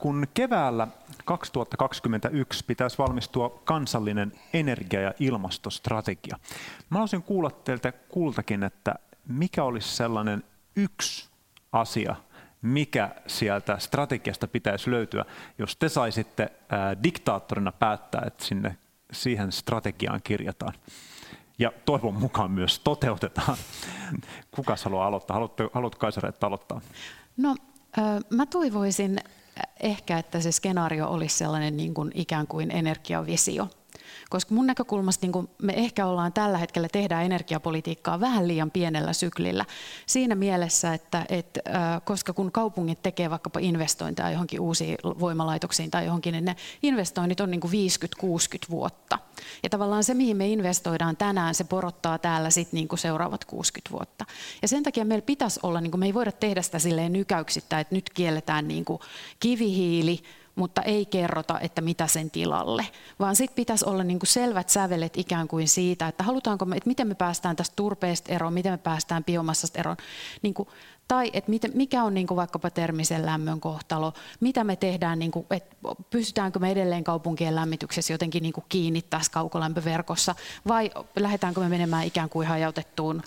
Kun 0.00 0.26
keväällä 0.34 0.88
2021 1.24 2.64
pitäisi 2.64 2.98
valmistua 2.98 3.60
kansallinen 3.64 4.32
energia- 4.52 5.00
ja 5.00 5.14
ilmastostrategia. 5.20 6.38
Mä 6.90 6.94
haluaisin 6.98 7.22
kuulla 7.22 7.50
teiltä 7.50 7.92
kultakin, 7.92 8.62
että 8.62 8.94
mikä 9.28 9.64
olisi 9.64 9.96
sellainen 9.96 10.44
yksi 10.76 11.28
asia, 11.72 12.16
mikä 12.62 13.14
sieltä 13.26 13.78
strategiasta 13.78 14.48
pitäisi 14.48 14.90
löytyä, 14.90 15.24
jos 15.58 15.76
te 15.76 15.88
saisitte 15.88 16.52
ää, 16.68 17.02
diktaattorina 17.02 17.72
päättää, 17.72 18.22
että 18.26 18.44
sinne 18.44 18.76
siihen 19.12 19.52
strategiaan 19.52 20.20
kirjataan. 20.24 20.72
Ja 21.58 21.72
toivon 21.84 22.14
mukaan 22.14 22.50
myös 22.50 22.78
toteutetaan. 22.78 23.56
Kuka 24.50 24.76
haluaa 24.84 25.06
aloittaa? 25.06 25.34
Haluatko, 25.34 25.70
haluatko 25.72 25.98
Kaisari, 25.98 26.28
että 26.28 26.46
aloittaa? 26.46 26.80
No, 27.36 27.56
mä 28.30 28.46
toivoisin 28.46 29.18
ehkä, 29.80 30.18
että 30.18 30.40
se 30.40 30.52
skenaario 30.52 31.08
olisi 31.08 31.38
sellainen 31.38 31.76
niin 31.76 31.94
kuin 31.94 32.12
ikään 32.14 32.46
kuin 32.46 32.70
energiavisio. 32.70 33.68
Koska 34.30 34.54
mun 34.54 34.66
näkökulmasta 34.66 35.26
niin 35.26 35.48
me 35.62 35.72
ehkä 35.76 36.06
ollaan 36.06 36.32
tällä 36.32 36.58
hetkellä 36.58 36.88
tehdään 36.92 37.24
energiapolitiikkaa 37.24 38.20
vähän 38.20 38.48
liian 38.48 38.70
pienellä 38.70 39.12
syklillä. 39.12 39.64
Siinä 40.06 40.34
mielessä, 40.34 40.94
että, 40.94 41.26
että 41.28 41.60
koska 42.04 42.32
kun 42.32 42.52
kaupungit 42.52 43.02
tekee 43.02 43.30
vaikkapa 43.30 43.60
investointeja 43.60 44.30
johonkin 44.30 44.60
uusiin 44.60 44.96
voimalaitoksiin 45.04 45.90
tai 45.90 46.04
johonkin, 46.04 46.32
niin 46.32 46.44
ne 46.44 46.56
investoinnit 46.82 47.40
on 47.40 47.50
niin 47.50 47.60
kuin 47.60 47.72
50-60 47.72 48.70
vuotta. 48.70 49.18
Ja 49.62 49.70
tavallaan 49.70 50.04
se, 50.04 50.14
mihin 50.14 50.36
me 50.36 50.48
investoidaan 50.48 51.16
tänään, 51.16 51.54
se 51.54 51.64
porottaa 51.64 52.18
täällä 52.18 52.50
sit 52.50 52.72
niin 52.72 52.88
seuraavat 52.94 53.44
60 53.44 53.90
vuotta. 53.90 54.24
Ja 54.62 54.68
sen 54.68 54.82
takia 54.82 55.04
meillä 55.04 55.26
pitäisi 55.26 55.60
olla, 55.62 55.80
niin 55.80 55.98
me 55.98 56.06
ei 56.06 56.14
voida 56.14 56.32
tehdä 56.32 56.62
sitä 56.62 56.78
silleen 56.78 57.12
nykäyksittä, 57.12 57.80
että 57.80 57.94
nyt 57.94 58.10
kielletään 58.10 58.68
niin 58.68 58.84
kivihiili, 59.40 60.22
mutta 60.56 60.82
ei 60.82 61.06
kerrota, 61.06 61.60
että 61.60 61.80
mitä 61.80 62.06
sen 62.06 62.30
tilalle. 62.30 62.86
Vaan 63.18 63.36
sitten 63.36 63.56
pitäisi 63.56 63.84
olla 63.84 64.04
niin 64.04 64.18
kuin 64.18 64.28
selvät 64.28 64.68
sävelet 64.68 65.16
ikään 65.16 65.48
kuin 65.48 65.68
siitä, 65.68 66.08
että 66.08 66.24
halutaanko 66.24 66.64
me, 66.64 66.76
että 66.76 66.88
miten 66.88 67.08
me 67.08 67.14
päästään 67.14 67.56
tästä 67.56 67.76
turpeesta 67.76 68.32
eroon, 68.32 68.52
miten 68.52 68.72
me 68.72 68.78
päästään 68.78 69.24
biomassasta 69.24 69.80
eroon. 69.80 69.96
Niin 70.42 70.54
kuin 70.54 70.68
tai 71.08 71.30
että 71.32 71.50
miten, 71.50 71.70
mikä 71.74 72.04
on 72.04 72.14
niin 72.14 72.26
kuin 72.26 72.36
vaikkapa 72.36 72.70
termisen 72.70 73.26
lämmön 73.26 73.60
kohtalo, 73.60 74.12
mitä 74.40 74.64
me 74.64 74.76
tehdään, 74.76 75.18
niin 75.18 75.30
kuin, 75.30 75.46
että 75.50 75.76
pystytäänkö 76.10 76.58
me 76.58 76.70
edelleen 76.70 77.04
kaupunkien 77.04 77.54
lämmityksessä 77.54 78.12
jotenkin 78.12 78.42
niin 78.42 78.52
kuin 78.52 78.64
kiinni 78.68 79.02
tässä 79.02 79.32
kaukolämpöverkossa, 79.32 80.34
vai 80.68 80.90
lähdetäänkö 81.16 81.60
me 81.60 81.68
menemään 81.68 82.04
ikään 82.04 82.28
kuin 82.28 82.48
hajautettuun 82.48 83.22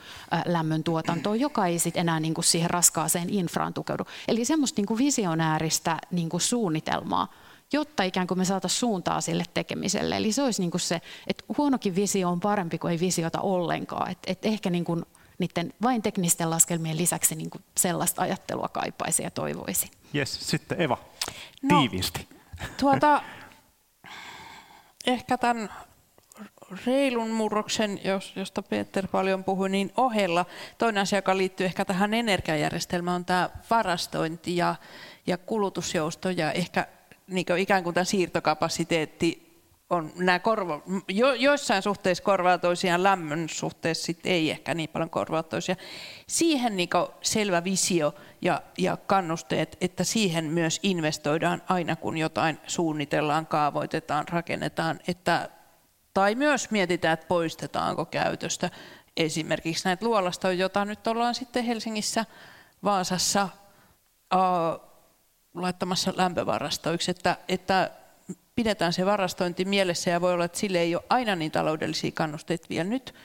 lämmön 0.46 0.84
tuotantoon, 0.84 1.40
joka 1.40 1.66
ei 1.66 1.80
sitten 1.80 2.02
enää 2.02 2.20
niin 2.20 2.34
kuin 2.34 2.46
siihen 2.46 2.70
raskaaseen 2.70 3.30
infraan 3.30 3.74
tukeudu. 3.74 4.04
Eli 4.28 4.46
semmoista 4.46 4.80
niin 4.80 4.88
kuin 4.88 4.98
visionääristä 4.98 5.98
niin 6.12 6.30
kuin 6.30 6.42
suunnitelmaa, 6.42 7.28
jotta 7.74 8.04
ikään 8.04 8.28
kuin 8.28 8.38
me 8.38 8.46
saataisiin 8.46 8.80
suuntaa 8.80 9.22
sille 9.22 9.44
tekemiselle. 9.54 10.18
Eli 10.18 10.32
se 10.32 10.44
olisi 10.44 10.62
niin 10.62 10.72
kuin 10.72 10.82
se, 10.82 11.02
että 11.28 11.44
huonokin 11.58 11.96
visio 11.96 12.30
on 12.30 12.40
parempi 12.40 12.78
kuin 12.78 12.92
ei 12.92 13.00
visiota 13.00 13.42
ollenkaan. 13.42 14.12
että 14.12 14.32
et 14.32 14.46
ehkä 14.46 14.70
niin 14.70 14.86
kuin 14.86 15.06
niiden 15.40 15.74
vain 15.82 16.02
teknisten 16.02 16.50
laskelmien 16.50 16.98
lisäksi 16.98 17.36
niin 17.36 17.50
kuin 17.50 17.64
sellaista 17.78 18.22
ajattelua 18.22 18.68
kaipaisi 18.68 19.24
ja 19.24 19.32
toivoisi. 19.32 19.92
Yes, 20.16 20.50
sitten 20.50 20.82
Eva, 20.82 20.98
no, 21.62 21.80
tiiviisti. 21.80 22.28
Tuota, 22.78 23.22
ehkä 25.08 25.38
tämän 25.38 25.70
reilun 26.86 27.30
murroksen, 27.30 28.00
josta 28.36 28.64
Peter 28.64 29.08
paljon 29.08 29.44
puhui, 29.44 29.70
niin 29.70 29.92
ohella 29.98 30.46
toinen 30.78 31.02
asia, 31.02 31.18
joka 31.18 31.38
liittyy 31.38 31.66
ehkä 31.66 31.86
tähän 31.86 32.14
energiajärjestelmään, 32.14 33.16
on 33.16 33.26
tämä 33.26 33.50
varastointi 33.70 34.58
ja, 34.58 34.76
ja 35.28 35.38
kulutusjousto 35.38 36.30
ja 36.30 36.52
ehkä 36.52 36.88
niin 37.28 37.46
kuin 37.46 37.60
ikään 37.60 37.84
kuin 37.84 37.94
tämä 37.94 38.04
siirtokapasiteetti 38.04 39.49
on 39.90 40.12
nämä 40.16 40.40
korva, 40.40 40.82
jo, 41.08 41.34
joissain 41.34 41.82
suhteissa 41.82 42.24
korvaa 42.24 42.58
toisiaan, 42.58 43.04
lämmön 43.04 43.50
suhteessa 43.50 44.06
sit 44.06 44.26
ei 44.26 44.52
ehkä 44.52 44.74
niin 44.74 44.90
paljon 44.90 45.10
korvaa 45.10 45.44
toisiaan. 45.44 45.80
Siihen 46.28 46.78
niin 46.78 46.90
selvä 47.22 47.64
visio 47.64 48.16
ja, 48.42 48.62
ja 48.78 48.98
kannusteet, 48.98 49.78
että 49.82 50.04
siihen 50.04 50.46
myös 50.46 50.80
investoidaan 50.84 51.62
aina 51.70 51.96
kun 51.96 52.18
jotain 52.18 52.60
suunnitellaan, 52.68 53.48
kaavoitetaan, 53.48 54.28
rakennetaan, 54.28 55.00
että, 55.08 55.50
tai 56.14 56.36
myös 56.36 56.72
mietitään, 56.72 57.14
että 57.14 57.28
poistetaanko 57.28 58.06
käytöstä. 58.06 58.70
Esimerkiksi 59.18 59.86
näitä 59.86 60.06
luolasta, 60.06 60.52
jota 60.52 60.86
nyt 60.86 61.08
ollaan 61.08 61.36
sitten 61.36 61.64
Helsingissä, 61.64 62.26
Vaasassa 62.84 63.50
uh, 64.34 64.90
laittamassa 65.54 66.14
lämpövarastoiksi, 66.16 67.12
että, 67.12 67.38
että 67.48 67.92
pidetään 68.60 68.94
se 68.94 69.06
varastointi 69.06 69.66
mielessä 69.66 70.12
ja 70.12 70.22
voi 70.22 70.34
olla, 70.34 70.46
että 70.46 70.58
sille 70.58 70.80
ei 70.80 70.96
ole 70.96 71.04
aina 71.10 71.36
niin 71.36 71.52
taloudellisia 71.52 72.12
kannusteita 72.14 72.68
vielä 72.70 72.90
nyt, 72.90 73.16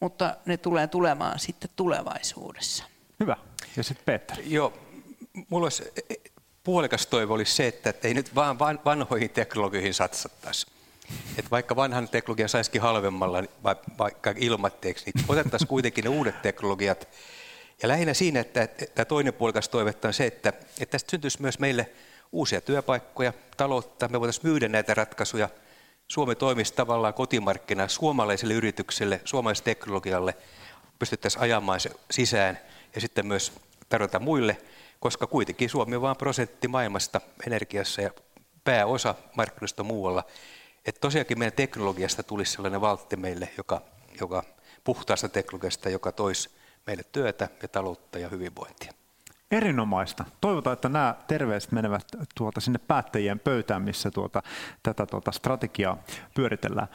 mutta 0.00 0.36
ne 0.46 0.56
tulee 0.56 0.86
tulemaan 0.86 1.38
sitten 1.38 1.70
tulevaisuudessa. 1.76 2.84
Hyvä. 3.20 3.36
Ja 3.76 3.82
sitten 3.82 4.04
Peter. 4.04 4.36
Joo, 4.46 4.72
mulla 5.48 5.64
olisi 5.64 5.92
puolikas 6.64 7.06
toivo 7.06 7.34
olisi 7.34 7.54
se, 7.54 7.66
että 7.66 7.94
ei 8.04 8.14
nyt 8.14 8.34
vaan 8.34 8.58
vanhoihin 8.84 9.30
teknologioihin 9.30 9.94
satsattaisi. 9.94 10.66
Että 11.38 11.50
vaikka 11.50 11.76
vanhan 11.76 12.08
teknologian 12.08 12.48
saisikin 12.48 12.82
halvemmalla, 12.82 13.40
niin 13.40 13.50
vaikka 13.98 14.34
ilmatteeksi, 14.36 15.10
niin 15.14 15.24
otettaisiin 15.28 15.68
kuitenkin 15.68 16.04
ne 16.04 16.10
uudet 16.10 16.42
teknologiat. 16.42 17.08
Ja 17.82 17.88
lähinnä 17.88 18.14
siinä, 18.14 18.40
että 18.40 18.68
tämä 18.94 19.04
toinen 19.04 19.34
puolikas 19.34 19.68
toivetta 19.68 20.08
on 20.08 20.14
se, 20.14 20.26
että, 20.26 20.48
että 20.48 20.86
tästä 20.86 21.10
syntyisi 21.10 21.42
myös 21.42 21.58
meille– 21.58 21.90
uusia 22.34 22.60
työpaikkoja, 22.60 23.32
taloutta, 23.56 24.08
me 24.08 24.20
voitaisiin 24.20 24.46
myydä 24.46 24.68
näitä 24.68 24.94
ratkaisuja. 24.94 25.48
Suomi 26.08 26.34
toimisi 26.34 26.74
tavallaan 26.74 27.14
kotimarkkina 27.14 27.88
suomalaisille 27.88 28.54
yrityksille, 28.54 29.20
suomalaiselle 29.24 29.64
teknologialle, 29.64 30.36
pystyttäisiin 30.98 31.42
ajamaan 31.42 31.80
se 31.80 31.90
sisään 32.10 32.58
ja 32.94 33.00
sitten 33.00 33.26
myös 33.26 33.52
tarjota 33.88 34.18
muille, 34.18 34.56
koska 35.00 35.26
kuitenkin 35.26 35.70
Suomi 35.70 35.96
on 35.96 36.02
vain 36.02 36.16
prosentti 36.16 36.68
maailmasta 36.68 37.20
energiassa 37.46 38.02
ja 38.02 38.10
pääosa 38.64 39.14
markkinoista 39.36 39.82
muualla. 39.82 40.24
Että 40.86 41.00
tosiaankin 41.00 41.38
meidän 41.38 41.56
teknologiasta 41.56 42.22
tulisi 42.22 42.52
sellainen 42.52 42.80
valtti 42.80 43.16
meille, 43.16 43.48
joka, 43.56 43.80
joka 44.20 44.42
puhtaasta 44.84 45.28
teknologiasta, 45.28 45.88
joka 45.88 46.12
toisi 46.12 46.50
meille 46.86 47.02
työtä 47.12 47.48
ja 47.62 47.68
taloutta 47.68 48.18
ja 48.18 48.28
hyvinvointia. 48.28 48.92
Erinomaista. 49.54 50.24
Toivotaan, 50.40 50.74
että 50.74 50.88
nämä 50.88 51.14
terveiset 51.26 51.72
menevät 51.72 52.04
tuota 52.34 52.60
sinne 52.60 52.78
päättäjien 52.78 53.38
pöytään, 53.38 53.82
missä 53.82 54.10
tuota, 54.10 54.42
tätä 54.82 55.06
tuota 55.06 55.32
strategiaa 55.32 55.96
pyöritellään. 56.34 56.88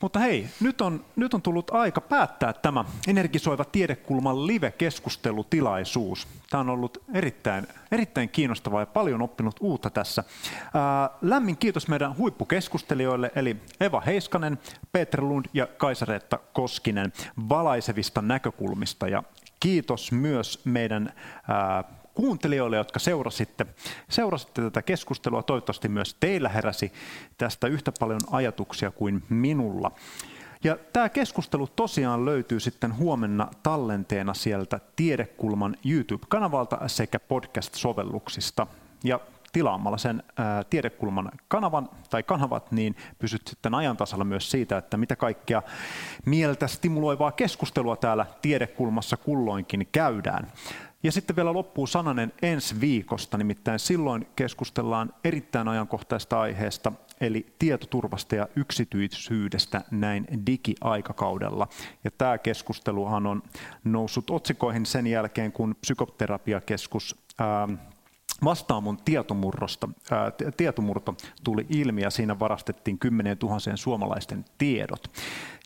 Mutta 0.00 0.18
hei, 0.18 0.48
nyt 0.60 0.80
on, 0.80 1.04
nyt 1.16 1.34
on 1.34 1.42
tullut 1.42 1.70
aika 1.70 2.00
päättää 2.00 2.52
tämä 2.52 2.84
Energisoiva 3.08 3.64
tiedekulman 3.64 4.46
live-keskustelutilaisuus. 4.46 6.28
Tämä 6.50 6.60
on 6.60 6.68
ollut 6.68 7.02
erittäin, 7.14 7.66
erittäin 7.92 8.28
kiinnostavaa 8.28 8.82
ja 8.82 8.86
paljon 8.86 9.22
oppinut 9.22 9.56
uutta 9.60 9.90
tässä. 9.90 10.24
Ää, 10.74 11.10
lämmin 11.22 11.56
kiitos 11.56 11.88
meidän 11.88 12.16
huippukeskustelijoille, 12.16 13.30
eli 13.34 13.56
Eva 13.80 14.00
Heiskanen, 14.00 14.58
Peter 14.92 15.22
Lund 15.22 15.46
ja 15.52 15.66
Kaisareetta 15.66 16.38
Koskinen 16.52 17.12
valaisevista 17.48 18.22
näkökulmista. 18.22 19.08
Ja 19.08 19.22
kiitos 19.60 20.12
myös 20.12 20.60
meidän 20.64 21.12
ää, 21.48 21.84
kuuntelijoille, 22.14 22.76
jotka 22.76 22.98
seurasitte, 22.98 23.66
seurasitte 24.08 24.62
tätä 24.62 24.82
keskustelua. 24.82 25.42
Toivottavasti 25.42 25.88
myös 25.88 26.16
teillä 26.20 26.48
heräsi 26.48 26.92
tästä 27.38 27.66
yhtä 27.66 27.92
paljon 28.00 28.20
ajatuksia 28.30 28.90
kuin 28.90 29.22
minulla. 29.28 29.92
Ja 30.64 30.78
tämä 30.92 31.08
keskustelu 31.08 31.66
tosiaan 31.66 32.24
löytyy 32.24 32.60
sitten 32.60 32.96
huomenna 32.96 33.48
tallenteena 33.62 34.34
sieltä 34.34 34.80
Tiedekulman 34.96 35.76
YouTube-kanavalta 35.84 36.88
sekä 36.88 37.20
podcast-sovelluksista. 37.20 38.66
Ja 39.04 39.20
tilaamalla 39.52 39.98
sen 39.98 40.22
ää, 40.36 40.64
Tiedekulman 40.64 41.30
kanavan 41.48 41.88
tai 42.10 42.22
kanavat, 42.22 42.72
niin 42.72 42.96
pysyt 43.18 43.42
sitten 43.46 43.74
ajan 43.74 43.96
tasalla 43.96 44.24
myös 44.24 44.50
siitä, 44.50 44.78
että 44.78 44.96
mitä 44.96 45.16
kaikkea 45.16 45.62
mieltä 46.26 46.66
stimuloivaa 46.66 47.32
keskustelua 47.32 47.96
täällä 47.96 48.26
Tiedekulmassa 48.42 49.16
kulloinkin 49.16 49.88
käydään. 49.92 50.52
Ja 51.02 51.12
sitten 51.12 51.36
vielä 51.36 51.52
loppuu 51.52 51.86
sananen 51.86 52.32
ensi 52.42 52.80
viikosta, 52.80 53.38
nimittäin 53.38 53.78
silloin 53.78 54.26
keskustellaan 54.36 55.14
erittäin 55.24 55.68
ajankohtaista 55.68 56.40
aiheesta, 56.40 56.92
eli 57.20 57.46
tietoturvasta 57.58 58.34
ja 58.34 58.48
yksityisyydestä 58.56 59.84
näin 59.90 60.26
digiaikakaudella. 60.46 61.68
Ja 62.04 62.10
tämä 62.10 62.38
keskusteluhan 62.38 63.26
on 63.26 63.42
noussut 63.84 64.30
otsikoihin 64.30 64.86
sen 64.86 65.06
jälkeen, 65.06 65.52
kun 65.52 65.76
psykoterapiakeskus 65.80 67.16
ää, 67.38 67.68
vastaan 68.44 68.82
mun 68.82 68.98
tietomurrosta, 69.04 69.88
ää, 70.10 70.32
tietomurto 70.56 71.14
tuli 71.44 71.66
ilmi 71.68 72.02
ja 72.02 72.10
siinä 72.10 72.38
varastettiin 72.38 72.98
kymmeneen 72.98 73.38
tuhansien 73.38 73.76
suomalaisten 73.76 74.44
tiedot. 74.58 75.10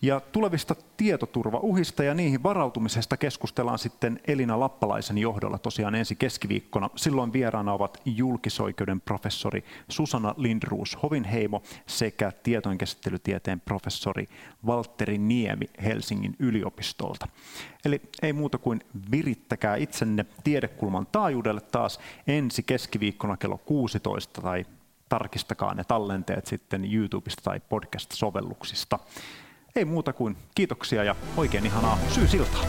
Ja 0.02 0.20
tulevista 0.20 0.76
tietoturvauhista 0.96 2.04
ja 2.04 2.14
niihin 2.14 2.42
varautumisesta 2.42 3.16
keskustellaan 3.16 3.78
sitten 3.78 4.20
Elina 4.26 4.60
Lappalaisen 4.60 5.18
johdolla 5.18 5.58
tosiaan 5.58 5.94
ensi 5.94 6.16
keskiviikkona. 6.16 6.90
Silloin 6.96 7.32
vieraana 7.32 7.72
ovat 7.72 8.02
julkisoikeuden 8.04 9.00
professori 9.00 9.64
Susanna 9.88 10.34
Lindruus 10.36 10.98
Hovinheimo 11.02 11.62
sekä 11.86 12.32
tietojenkäsittelytieteen 12.42 13.60
professori 13.60 14.28
Valtteri 14.66 15.18
Niemi 15.18 15.66
Helsingin 15.84 16.36
yliopistolta. 16.38 17.28
Eli 17.84 18.00
ei 18.22 18.32
muuta 18.32 18.58
kuin 18.58 18.80
virittäkää 19.10 19.76
itsenne 19.76 20.26
tiedekulman 20.44 21.06
taajuudelle 21.12 21.60
taas 21.60 22.00
ensi 22.26 22.62
keskiviikkona 22.66 23.36
kello 23.36 23.58
16 23.58 24.42
tai 24.42 24.64
tarkistakaa 25.08 25.74
ne 25.74 25.84
tallenteet 25.84 26.46
sitten 26.46 26.94
YouTubesta 26.94 27.42
tai 27.42 27.60
podcast-sovelluksista. 27.60 28.98
Ei 29.76 29.84
muuta 29.84 30.12
kuin 30.12 30.36
kiitoksia 30.54 31.04
ja 31.04 31.16
oikein 31.36 31.66
ihanaa 31.66 31.98
syysiltaa. 32.08 32.64